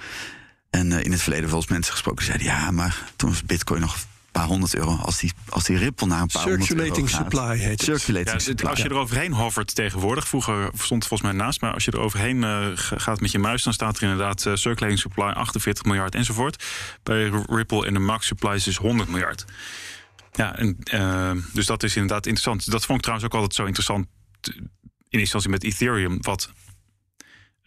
En 0.70 0.92
eh, 0.92 1.04
in 1.04 1.12
het 1.12 1.22
verleden 1.22 1.48
volgens 1.48 1.70
mensen 1.70 1.92
gesproken 1.92 2.24
zeiden 2.24 2.46
ja, 2.46 2.70
maar 2.70 2.96
toen 3.16 3.30
was 3.30 3.44
Bitcoin 3.44 3.80
nog 3.80 3.96
paar 4.40 4.48
honderd 4.48 4.74
euro. 4.74 4.96
Als 4.96 5.18
die, 5.18 5.32
als 5.48 5.64
die 5.64 5.76
Ripple 5.76 6.06
naar 6.06 6.20
een 6.20 6.26
paar 6.26 6.42
Circulating 6.42 6.78
honderd 6.96 7.12
euro 7.12 7.22
gaat. 7.22 7.32
supply 7.32 7.58
heet. 7.68 7.82
Circulating 7.82 8.26
Ja, 8.28 8.32
dit- 8.32 8.42
supply. 8.42 8.68
als 8.70 8.78
je 8.82 8.88
er 8.88 8.94
overheen 8.94 9.32
hovert 9.32 9.74
tegenwoordig, 9.74 10.28
vroeger 10.28 10.70
stond 10.74 11.02
het 11.02 11.06
volgens 11.06 11.22
mij 11.32 11.32
naast, 11.44 11.60
maar 11.60 11.72
als 11.74 11.84
je 11.84 11.90
er 11.90 12.00
overheen 12.00 12.44
eh, 12.44 12.66
gaat 12.74 13.20
met 13.20 13.30
je 13.30 13.38
muis, 13.38 13.62
dan 13.62 13.72
staat 13.72 13.96
er 13.96 14.02
inderdaad 14.02 14.46
eh, 14.46 14.54
circulating 14.54 14.98
supply 14.98 15.24
48 15.24 15.84
miljard 15.84 16.14
enzovoort. 16.14 16.64
Bij 17.02 17.28
Ripple 17.46 17.86
en 17.86 17.92
de 17.92 17.98
max 18.00 18.26
supply 18.26 18.54
is 18.54 18.64
dus 18.64 18.76
100 18.76 19.08
miljard. 19.08 19.44
Ja, 20.32 20.56
en, 20.56 20.76
eh, 20.84 21.30
dus 21.52 21.66
dat 21.66 21.82
is 21.82 21.94
inderdaad 21.96 22.26
interessant. 22.26 22.70
Dat 22.70 22.84
vond 22.84 22.98
ik 22.98 23.04
trouwens 23.04 23.28
ook 23.28 23.34
altijd 23.40 23.54
zo 23.54 23.64
interessant 23.64 24.06
in 24.42 25.18
eerste 25.18 25.36
instantie 25.36 25.50
met 25.50 25.64
Ethereum, 25.64 26.18
wat 26.22 26.50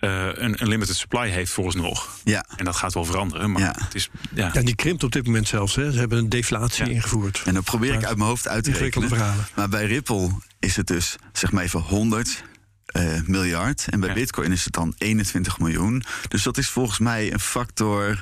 eh, 0.03 0.27
een, 0.33 0.61
een 0.61 0.67
limited 0.67 0.95
supply 0.95 1.29
heeft 1.29 1.51
vooralsnog. 1.51 2.09
Ja, 2.23 2.45
En 2.57 2.65
dat 2.65 2.75
gaat 2.75 2.93
wel 2.93 3.05
veranderen, 3.05 3.51
maar 3.51 3.61
Ja. 3.61 3.75
het 3.83 3.95
is 3.95 4.09
ja, 4.35 4.49
Ja, 4.53 4.61
die 4.61 4.75
krimpt 4.75 5.03
op 5.03 5.11
dit 5.11 5.25
moment 5.25 5.47
zelfs. 5.47 5.75
Hè. 5.75 5.91
Ze 5.91 5.99
hebben 5.99 6.17
een 6.17 6.29
deflatie 6.29 6.85
Ja. 6.85 6.91
ingevoerd. 6.91 7.41
en 7.45 7.53
dan 7.53 7.63
probeer 7.63 7.93
ik 7.93 8.03
uit 8.05 8.17
mijn 8.17 8.29
hoofd 8.29 8.47
uit 8.47 8.63
te 8.63 8.71
rekenen. 8.71 9.09
verhalen. 9.09 9.45
Maar 9.55 9.69
bij 9.69 9.85
Ripple 9.85 10.29
is 10.59 10.75
het 10.75 10.87
dus 10.87 11.15
zeg 11.33 11.51
maar 11.51 11.63
even 11.63 11.79
100 11.79 12.43
eh, 12.85 13.21
miljard. 13.25 13.87
En 13.89 13.99
bij 13.99 14.09
Ja. 14.09 14.15
Bitcoin 14.15 14.51
is 14.51 14.63
het 14.63 14.73
dan 14.73 14.93
21 14.97 15.59
miljoen. 15.59 16.03
Dus 16.27 16.43
dat 16.43 16.57
is 16.57 16.69
volgens 16.69 16.99
mij 16.99 17.33
een 17.33 17.39
factor 17.39 18.21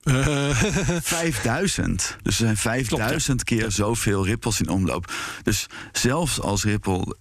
Eh, 0.00 0.50
5000. 1.02 2.16
Dus 2.22 2.34
er 2.40 2.44
zijn 2.44 2.56
5000 2.56 3.44
keer 3.44 3.70
zoveel 3.70 4.24
Ripples 4.26 4.60
in 4.60 4.68
omloop. 4.68 5.12
Dus 5.42 5.66
zelfs 5.92 6.40
als 6.40 6.64
Ripple 6.64 7.16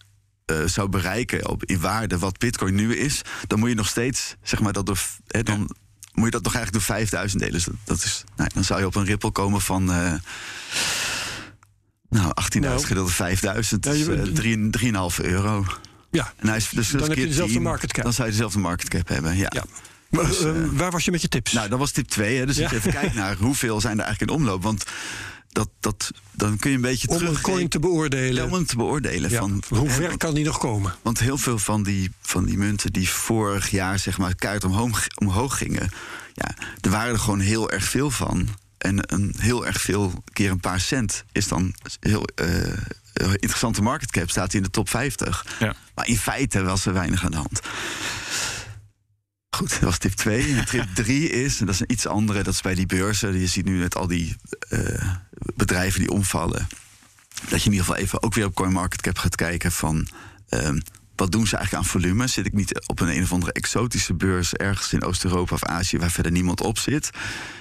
eh, 0.50 0.66
zou 0.66 0.90
bereiken 0.90 1.50
op, 1.50 1.64
in 1.66 1.80
waarde 1.80 2.18
wat 2.18 2.38
Bitcoin 2.38 2.76
nu 2.76 2.96
is, 2.96 3.22
dan 3.48 3.60
moet 3.60 3.70
je 3.70 3.76
nog 3.76 3.88
steeds, 3.88 4.36
zeg 4.44 4.60
maar, 4.62 4.74
dat 4.74 4.86
door, 4.86 4.98
hè, 5.28 5.44
dan 5.44 5.60
moet 6.14 6.26
je 6.26 6.32
dat 6.32 6.44
nog 6.44 6.56
eigenlijk 6.56 6.86
door 6.86 6.96
5000 6.96 7.42
delen. 7.42 7.56
Dus 7.56 7.66
dat, 7.66 7.76
dat 7.84 8.04
is, 8.04 8.24
nou, 8.36 8.50
dan 8.54 8.64
zou 8.64 8.80
je 8.80 8.86
op 8.86 8.96
een 8.96 9.06
Ripple 9.06 9.32
komen 9.32 9.62
van. 9.62 9.92
eh 9.92 10.14
nou, 12.10 12.32
18.000 12.34 12.60
Nou. 12.60 12.80
gedeeld 12.86 13.06
door 13.06 13.12
5000, 13.16 13.86
Ja, 13.86 13.92
dus 13.92 14.06
je- 14.06 14.14
eh, 14.14 14.22
3,5 14.32 15.20
euro. 15.22 15.66
ja. 16.12 16.34
En 16.38 16.48
hij 16.48 16.58
is 16.58 16.70
dus 16.70 16.90
Dan 16.90 16.98
dus 17.00 17.08
heb 17.08 17.10
je 17.10 17.16
keer 17.16 17.26
dezelfde 17.28 17.54
10, 17.54 17.62
market 17.64 17.94
cap. 17.94 18.04
Dan 18.04 18.14
zou 18.14 18.28
je 18.28 18.34
dezelfde 18.34 18.60
market 18.60 18.88
cap 18.90 19.08
hebben, 19.08 19.38
ja. 19.38 19.48
Ja. 19.50 19.64
Maar, 20.10 20.26
Dus, 20.28 20.40
waar 20.72 20.92
was 20.92 21.06
je 21.06 21.12
met 21.12 21.22
je 21.22 21.28
tips? 21.28 21.52
Nou, 21.52 21.70
dat 21.70 21.80
was 21.80 21.92
tip 21.92 22.08
2. 22.08 22.46
Dus 22.46 22.56
Ja. 22.58 22.70
je 22.70 22.76
even 22.76 22.92
kijkt 22.92 23.14
naar 23.16 23.36
hoeveel 23.36 23.82
zijn 23.82 23.98
er 24.00 24.04
eigenlijk 24.06 24.32
in 24.32 24.38
omloop. 24.38 24.64
Want 24.64 24.84
dat, 25.50 25.70
dat, 25.80 26.12
dan 26.32 26.58
kun 26.58 26.70
je 26.70 26.76
een 26.76 26.82
beetje 26.82 27.08
om 27.08 27.26
een 27.26 27.42
coin 27.42 27.68
te 27.68 27.80
beoordelen. 27.80 28.46
om 28.46 28.54
hem 28.54 28.66
te 28.66 28.76
beoordelen. 28.76 29.30
Ja, 29.30 29.40
Van, 29.40 29.64
hoe 29.68 29.90
ver 29.90 30.18
kan 30.18 30.34
die 30.34 30.46
nog 30.46 30.58
komen? 30.58 30.96
want 31.02 31.20
heel 31.20 31.38
veel 31.38 31.60
van 31.60 31.84
die, 31.84 32.12
van 32.22 32.46
die 32.46 32.58
munten 32.58 32.94
die 32.94 33.10
vorig 33.10 33.70
jaar 33.70 34.00
zeg 34.00 34.18
maar 34.18 34.60
omhoog, 34.66 35.08
omhoog 35.16 35.58
gingen. 35.58 35.90
Ja, 36.34 36.56
er 36.82 36.90
waren 36.90 37.14
er 37.14 37.20
gewoon 37.20 37.40
heel 37.40 37.72
erg 37.72 37.84
veel 37.84 38.12
van. 38.12 38.48
En 38.78 39.14
een 39.14 39.36
heel 39.38 39.66
erg 39.66 39.82
veel 39.82 40.24
keer 40.34 40.52
een 40.52 40.60
paar 40.60 40.80
cent 40.80 41.24
is 41.32 41.48
dan 41.48 41.74
heel 42.00 42.24
eh, 42.24 43.32
interessante 43.34 43.82
market 43.82 44.12
cap. 44.12 44.30
Staat 44.30 44.52
hij 44.52 44.60
in 44.62 44.66
de 44.66 44.72
top 44.72 44.90
50. 44.90 45.46
Ja. 45.60 45.76
Maar 45.96 46.08
in 46.08 46.18
feite 46.18 46.64
was 46.64 46.86
er 46.86 46.94
weinig 46.94 47.24
aan 47.24 47.32
de 47.32 47.38
hand. 47.38 47.60
Goed, 49.60 49.70
dat 49.70 49.80
was 49.80 49.98
tip 49.98 50.12
2. 50.12 50.56
En 50.56 50.66
tip 50.66 50.88
3 51.04 51.30
is, 51.30 51.60
en 51.60 51.66
dat 51.66 51.76
is 51.76 51.82
een 51.82 51.92
iets 51.92 52.08
andere, 52.08 52.44
dat 52.44 52.54
is 52.54 52.62
bij 52.62 52.76
die 52.76 52.86
beurzen. 52.86 53.40
Je 53.40 53.48
ziet 53.48 53.66
nu 53.66 53.80
met 53.80 53.96
al 53.96 54.08
die 54.08 54.36
eh, 54.70 55.14
bedrijven 55.56 56.00
die 56.00 56.12
omvallen. 56.12 56.68
Dat 57.50 57.60
je 57.60 57.66
in 57.66 57.72
ieder 57.72 57.86
geval 57.86 57.96
even 57.96 58.24
ook 58.24 58.34
weer 58.34 58.46
op 58.46 58.56
CoinMarketCap 58.56 59.18
gaat 59.18 59.36
kijken 59.36 59.72
van... 59.72 60.08
ehm, 60.50 60.80
wat 61.16 61.32
doen 61.32 61.48
ze 61.48 61.56
eigenlijk 61.56 61.86
aan 61.86 61.92
volume? 61.92 62.28
Zit 62.28 62.46
ik 62.46 62.54
niet 62.54 62.88
op 62.88 63.00
een 63.00 63.16
een 63.16 63.24
of 63.24 63.32
andere 63.32 63.52
exotische 63.52 64.14
beurs 64.14 64.54
ergens 64.54 64.94
in 64.94 65.04
Oost-Europa 65.04 65.54
of 65.54 65.64
Azië 65.64 65.98
waar 65.98 66.12
verder 66.12 66.32
niemand 66.32 66.62
op 66.62 66.78
zit? 66.78 67.10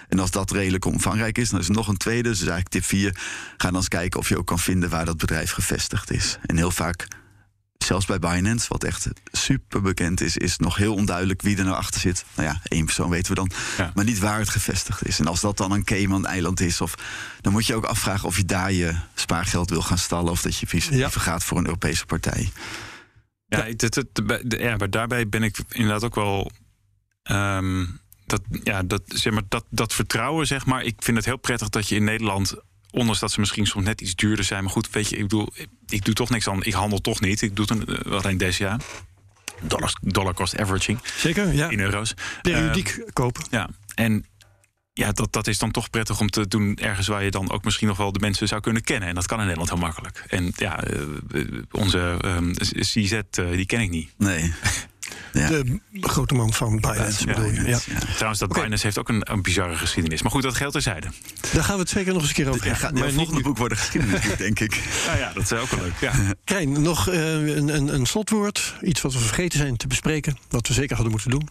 En 0.08 0.18
als 0.18 0.30
dat 0.30 0.50
redelijk 0.50 0.84
omvangrijk 0.84 1.38
is, 1.38 1.48
dan 1.50 1.60
is 1.60 1.68
er 1.68 1.74
nog 1.74 1.88
een 1.88 1.96
tweede. 1.96 2.28
Dus 2.28 2.38
eigenlijk 2.38 2.68
tip 2.68 2.84
4. 2.84 3.16
Ga 3.56 3.68
dan 3.68 3.76
eens 3.76 3.88
kijken 3.88 4.20
of 4.20 4.28
je 4.28 4.38
ook 4.38 4.46
kan 4.46 4.58
vinden 4.58 4.90
waar 4.90 5.04
dat 5.04 5.16
bedrijf 5.16 5.50
gevestigd 5.50 6.10
is. 6.10 6.38
En 6.46 6.56
heel 6.56 6.70
vaak 6.70 7.06
zelfs 7.88 8.06
bij 8.06 8.18
Binance, 8.18 8.66
wat 8.68 8.84
echt 8.84 9.06
super 9.32 9.82
bekend 9.82 10.20
is, 10.20 10.36
is 10.36 10.56
nog 10.58 10.76
heel 10.76 10.94
onduidelijk 10.94 11.42
wie 11.42 11.56
er 11.56 11.64
nou 11.64 11.76
achter 11.76 12.00
zit. 12.00 12.24
Nou 12.34 12.48
ja, 12.48 12.60
één 12.64 12.84
persoon 12.84 13.10
weten 13.10 13.28
we 13.34 13.34
dan. 13.38 13.50
Ja. 13.78 13.92
Maar 13.94 14.04
niet 14.04 14.18
waar 14.18 14.38
het 14.38 14.48
gevestigd 14.48 15.06
is. 15.06 15.18
En 15.18 15.26
als 15.26 15.40
dat 15.40 15.56
dan 15.56 15.70
een 15.72 15.84
Cayman-eiland 15.84 16.60
is, 16.60 16.80
of, 16.80 16.94
dan 17.40 17.52
moet 17.52 17.66
je 17.66 17.74
ook 17.74 17.84
afvragen 17.84 18.28
of 18.28 18.36
je 18.36 18.44
daar 18.44 18.72
je 18.72 18.94
spaargeld 19.14 19.70
wil 19.70 19.82
gaan 19.82 19.98
stallen. 19.98 20.30
Of 20.30 20.42
dat 20.42 20.56
je 20.58 20.66
liever 20.70 20.96
Ja. 20.96 21.08
gaat 21.10 21.44
voor 21.44 21.58
een 21.58 21.64
Europese 21.66 22.06
partij. 22.06 22.50
Ja, 23.46 23.64
het, 23.64 23.80
het, 23.80 23.94
het- 23.94 24.26
bij- 24.26 24.42
de- 24.44 24.58
ja, 24.58 24.76
maar 24.76 24.90
daarbij 24.90 25.28
ben 25.28 25.42
ik 25.42 25.58
inderdaad 25.68 26.04
ook 26.04 26.14
wel. 26.14 26.50
ehm, 27.22 27.86
dat, 28.26 28.40
ja, 28.64 28.82
dat, 28.82 29.02
zeg 29.06 29.32
maar, 29.32 29.42
dat, 29.48 29.64
dat 29.70 29.94
vertrouwen, 29.94 30.46
zeg 30.46 30.66
maar. 30.66 30.82
Ik 30.82 30.94
vind 31.02 31.16
het 31.16 31.26
heel 31.26 31.36
prettig 31.38 31.68
dat 31.68 31.88
je 31.88 31.94
in 31.94 32.04
Nederland. 32.04 32.54
Ondanks 32.90 33.20
dat 33.20 33.32
ze 33.32 33.40
misschien 33.40 33.66
soms 33.66 33.84
net 33.84 34.00
iets 34.00 34.14
duurder 34.14 34.44
zijn. 34.44 34.62
Maar 34.62 34.72
goed, 34.72 34.90
weet 34.90 35.08
je, 35.08 35.16
ik 35.16 35.22
bedoel, 35.22 35.48
ik, 35.88 36.04
doe 36.04 36.14
toch 36.14 36.30
niks 36.30 36.48
aan. 36.48 36.62
Ik 36.64 36.72
handel 36.72 37.00
toch 37.00 37.20
niet. 37.20 37.42
Ik 37.42 37.56
doe 37.56 37.66
het 37.68 37.88
een- 37.88 38.12
alleen 38.12 38.38
DCA. 38.38 38.78
Dollar, 39.62 39.92
dollar 40.00 40.34
cost 40.34 40.58
averaging 40.58 40.98
Zeker, 41.16 41.54
ja. 41.54 41.68
in 41.68 41.80
euro's. 41.80 42.14
Periodiek 42.42 43.04
kopen. 43.12 43.44
Ja, 43.50 43.68
en 43.94 44.26
ja, 44.92 45.12
dat, 45.12 45.32
dat 45.32 45.46
is 45.46 45.58
dan 45.58 45.70
toch 45.70 45.90
prettig 45.90 46.20
om 46.20 46.30
te 46.30 46.48
doen 46.48 46.76
ergens 46.76 47.06
waar 47.06 47.24
je 47.24 47.30
dan 47.30 47.50
ook 47.50 47.64
misschien 47.64 47.88
nog 47.88 47.96
wel 47.96 48.12
de 48.12 48.18
mensen 48.18 48.48
zou 48.48 48.60
kunnen 48.60 48.82
kennen. 48.82 49.08
En 49.08 49.14
dat 49.14 49.26
kan 49.26 49.38
in 49.38 49.44
Nederland 49.44 49.70
heel 49.70 49.78
makkelijk. 49.78 50.24
En 50.28 50.52
ja, 50.56 50.82
eh, 50.84 51.00
onze 51.70 52.16
ehm, 52.20 52.52
CZ, 52.52 53.12
eh, 53.12 53.50
die 53.50 53.66
ken 53.66 53.80
ik 53.80 53.90
niet. 53.90 54.10
Nee. 54.16 54.52
Ja. 55.32 55.48
De 55.48 55.80
grote 56.00 56.34
man 56.34 56.52
van 56.52 56.76
Binance 56.80 57.26
Ja, 57.28 57.34
bedoel 57.34 57.50
je. 57.50 57.62
Ja. 57.62 57.66
Ja. 57.66 57.98
Trouwens, 58.14 58.38
dat 58.40 58.50
Oké. 58.50 58.60
Binance 58.60 58.84
heeft 58.84 58.98
ook 58.98 59.08
een, 59.08 59.32
een 59.32 59.42
bizarre 59.42 59.76
geschiedenis. 59.76 60.22
Maar 60.22 60.30
goed, 60.30 60.42
dat 60.42 60.54
geldt 60.54 60.72
terzijde. 60.72 61.06
Daar 61.52 61.64
gaan 61.64 61.74
we 61.74 61.80
het 61.80 61.90
zeker 61.90 62.12
nog 62.12 62.20
eens 62.20 62.28
een 62.30 62.36
keer 62.36 62.48
over 62.48 62.66
Ja, 62.66 62.72
hebben. 62.72 62.98
gaat, 62.98 63.04
niet 63.06 63.14
volgende 63.14 63.36
nu. 63.40 63.42
boek 63.46 63.56
worden 63.58 63.78
geschiedenis, 63.78 64.36
denk 64.36 64.60
ik. 64.60 64.74
Ja, 65.06 65.16
ja, 65.16 65.32
dat 65.32 65.42
is 65.42 65.52
ook 65.52 65.70
wel 65.70 65.80
leuk. 65.80 66.00
Ja. 66.00 66.12
Krijn, 66.44 66.82
nog 66.82 67.08
eh, 67.08 67.32
een, 67.56 67.74
een, 67.76 67.94
een 67.94 68.06
slotwoord. 68.06 68.74
Iets 68.82 69.00
wat 69.00 69.12
we 69.12 69.18
vergeten 69.18 69.58
zijn 69.58 69.76
te 69.76 69.86
bespreken. 69.86 70.38
Wat 70.48 70.68
we 70.68 70.74
zeker 70.74 70.94
hadden 70.94 71.10
moeten 71.12 71.30
doen. 71.30 71.48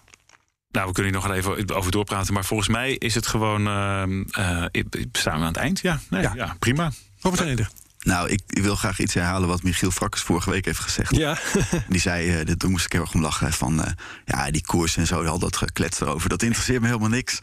Nou, 0.71 0.87
we 0.87 0.93
kunnen 0.93 1.11
hier 1.11 1.21
nog 1.21 1.29
wel 1.29 1.37
even 1.57 1.75
over 1.75 1.91
doorpraten. 1.91 2.33
Maar 2.33 2.45
volgens 2.45 2.69
mij 2.69 2.91
is 2.93 3.15
het 3.15 3.27
gewoon... 3.27 3.67
ehm, 3.67 4.21
eh, 4.31 4.83
staan 5.11 5.33
we 5.39 5.41
aan 5.41 5.47
het 5.53 5.57
eind? 5.57 5.79
Ja, 5.79 5.99
nee, 6.09 6.21
Ja. 6.21 6.31
ja. 6.35 6.55
prima. 6.59 6.91
Robert 7.19 7.43
Neder. 7.45 7.69
Nou, 8.07 8.29
ik, 8.29 8.41
ik 8.49 8.63
wil 8.63 8.75
graag 8.75 8.99
iets 8.99 9.13
herhalen 9.13 9.47
wat 9.47 9.63
Michiel 9.63 9.91
Frakkers 9.91 10.23
vorige 10.23 10.49
week 10.49 10.65
heeft 10.65 10.79
gezegd. 10.79 11.15
Ja. 11.15 11.37
Die 11.89 11.99
zei, 11.99 12.39
uh, 12.39 12.41
toen 12.41 12.71
moest 12.71 12.85
ik 12.85 12.91
heel 12.91 13.01
erg 13.01 13.13
om 13.13 13.21
lachen, 13.21 13.53
van 13.53 13.79
uh, 13.79 13.85
ja, 14.25 14.51
die 14.51 14.65
koers 14.65 14.97
en 14.97 15.07
zo, 15.07 15.23
al 15.23 15.39
dat 15.39 15.57
geklets 15.57 16.01
erover, 16.01 16.29
dat 16.29 16.41
interesseert 16.41 16.81
me 16.81 16.87
helemaal 16.87 17.09
niks. 17.09 17.39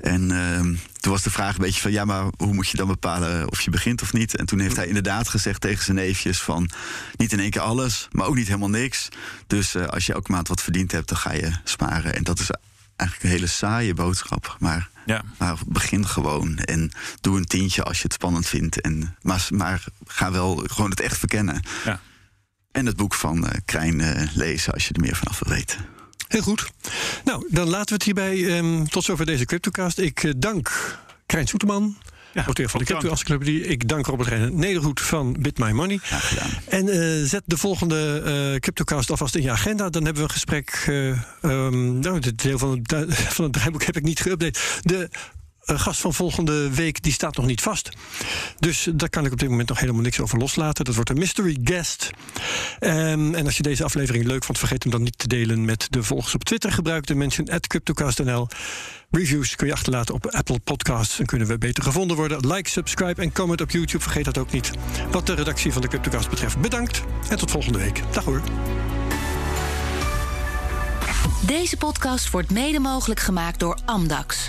En 0.00 0.30
uh, 0.30 0.58
toen 1.00 1.12
was 1.12 1.22
de 1.22 1.30
vraag 1.30 1.54
een 1.54 1.64
beetje 1.64 1.80
van, 1.80 1.92
ja, 1.92 2.04
maar 2.04 2.24
hoe 2.36 2.54
moet 2.54 2.68
je 2.68 2.76
dan 2.76 2.86
bepalen 2.86 3.50
of 3.50 3.60
je 3.60 3.70
begint 3.70 4.02
of 4.02 4.12
niet? 4.12 4.36
En 4.36 4.46
toen 4.46 4.58
heeft 4.58 4.76
hij 4.76 4.86
inderdaad 4.86 5.28
gezegd 5.28 5.60
tegen 5.60 5.84
zijn 5.84 5.96
neefjes 5.96 6.40
van, 6.40 6.70
niet 7.16 7.32
in 7.32 7.40
één 7.40 7.50
keer 7.50 7.62
alles, 7.62 8.08
maar 8.10 8.26
ook 8.26 8.34
niet 8.34 8.46
helemaal 8.46 8.68
niks. 8.68 9.08
Dus 9.46 9.76
als 9.76 10.06
je 10.06 10.12
elke 10.12 10.32
maand 10.32 10.48
wat 10.48 10.62
verdiend 10.62 10.92
hebt, 10.92 11.08
dan 11.08 11.18
ga 11.18 11.32
je 11.32 11.50
sparen. 11.64 12.14
En 12.14 12.24
dat 12.24 12.38
is 12.38 12.50
eigenlijk 12.96 13.22
een 13.30 13.38
hele 13.38 13.52
saaie 13.52 13.94
boodschap, 13.94 14.56
maar... 14.58 14.88
Ja. 15.06 15.24
Maar 15.38 15.58
begin 15.66 16.06
gewoon 16.06 16.58
en 16.58 16.92
doe 17.20 17.36
een 17.36 17.44
tientje 17.44 17.82
als 17.82 17.96
je 17.96 18.02
het 18.02 18.12
spannend 18.12 18.46
vindt. 18.46 18.80
En, 18.80 19.16
maar, 19.22 19.46
maar 19.50 19.84
ga 20.06 20.32
wel 20.32 20.56
gewoon 20.66 20.90
het 20.90 21.00
echt 21.00 21.18
verkennen. 21.18 21.62
Ja. 21.84 22.00
En 22.72 22.86
het 22.86 22.96
boek 22.96 23.14
van 23.14 23.44
uh, 23.44 23.50
Krijn 23.64 24.00
uh, 24.00 24.22
lezen 24.34 24.72
als 24.72 24.88
je 24.88 24.94
er 24.94 25.00
meer 25.00 25.16
vanaf 25.16 25.38
wil 25.38 25.54
weten. 25.54 25.86
Heel 26.28 26.42
goed. 26.42 26.70
Nou, 27.24 27.46
dan 27.50 27.68
laten 27.68 27.88
we 27.88 27.94
het 27.94 28.02
hierbij. 28.02 28.58
Um, 28.58 28.88
tot 28.88 29.04
zover 29.04 29.26
deze 29.26 29.44
CryptoCast. 29.44 29.98
Ik 29.98 30.22
uh, 30.22 30.32
dank 30.36 30.98
Krijn 31.26 31.46
Soeterman. 31.46 31.96
Ja, 32.36 32.44
auteur 32.44 32.68
van 32.68 32.80
de 32.80 32.86
Crypto 32.86 33.08
Encyclopedie. 33.08 33.66
Ik 33.66 33.88
dank 33.88 34.06
Robert 34.06 34.28
Reijnen 34.28 34.56
Nederhoed 34.56 35.00
van 35.00 35.36
Bit 35.38 35.58
My 35.58 35.70
Money. 35.70 36.00
En 36.68 36.86
uh, 36.86 37.24
zet 37.24 37.42
de 37.44 37.56
volgende 37.56 38.22
uh, 38.24 38.58
CryptoCast 38.60 39.10
alvast 39.10 39.34
in 39.34 39.42
je 39.42 39.50
agenda. 39.50 39.90
Dan 39.90 40.04
hebben 40.04 40.22
we 40.22 40.28
een 40.28 40.34
gesprek. 40.34 40.84
Uh, 40.88 41.20
um, 41.42 41.98
nou, 41.98 42.20
dit 42.20 42.42
deel 42.42 42.58
van 42.58 42.84
het, 42.86 43.14
van 43.14 43.44
het 43.44 43.52
draaiboek 43.52 43.84
heb 43.84 43.96
ik 43.96 44.02
niet 44.02 44.28
geüpdate. 44.28 44.80
De 44.82 45.08
gast 45.66 46.00
van 46.00 46.14
volgende 46.14 46.70
week 46.70 47.02
die 47.02 47.12
staat 47.12 47.36
nog 47.36 47.46
niet 47.46 47.60
vast. 47.60 47.88
Dus 48.58 48.88
daar 48.94 49.08
kan 49.08 49.24
ik 49.24 49.32
op 49.32 49.38
dit 49.38 49.48
moment 49.48 49.68
nog 49.68 49.80
helemaal 49.80 50.02
niks 50.02 50.20
over 50.20 50.38
loslaten. 50.38 50.84
Dat 50.84 50.94
wordt 50.94 51.10
een 51.10 51.18
mystery 51.18 51.58
guest. 51.64 52.10
Um, 52.80 53.34
en 53.34 53.44
als 53.44 53.56
je 53.56 53.62
deze 53.62 53.84
aflevering 53.84 54.24
leuk 54.24 54.44
vond, 54.44 54.58
vergeet 54.58 54.82
hem 54.82 54.92
dan 54.92 55.02
niet 55.02 55.18
te 55.18 55.28
delen 55.28 55.64
met 55.64 55.86
de 55.90 56.02
volgers 56.02 56.34
op 56.34 56.44
Twitter. 56.44 56.72
Gebruik 56.72 57.06
de 57.06 57.14
mention 57.14 57.48
at 57.48 57.66
CryptoCast.nl. 57.66 58.48
Reviews 59.10 59.56
kun 59.56 59.66
je 59.66 59.72
achterlaten 59.72 60.14
op 60.14 60.26
Apple 60.26 60.58
Podcasts. 60.58 61.16
Dan 61.16 61.26
kunnen 61.26 61.48
we 61.48 61.58
beter 61.58 61.82
gevonden 61.82 62.16
worden. 62.16 62.46
Like, 62.46 62.70
subscribe 62.70 63.22
en 63.22 63.32
comment 63.32 63.60
op 63.60 63.70
YouTube. 63.70 64.02
Vergeet 64.02 64.24
dat 64.24 64.38
ook 64.38 64.52
niet. 64.52 64.70
Wat 65.10 65.26
de 65.26 65.34
redactie 65.34 65.72
van 65.72 65.82
de 65.82 65.88
CryptoCast 65.88 66.30
betreft, 66.30 66.60
bedankt. 66.60 67.02
En 67.28 67.36
tot 67.36 67.50
volgende 67.50 67.78
week. 67.78 68.02
Dag 68.12 68.24
hoor. 68.24 68.42
Deze 71.46 71.76
podcast 71.76 72.30
wordt 72.30 72.50
mede 72.50 72.78
mogelijk 72.78 73.20
gemaakt 73.20 73.58
door 73.58 73.78
Amdax. 73.84 74.48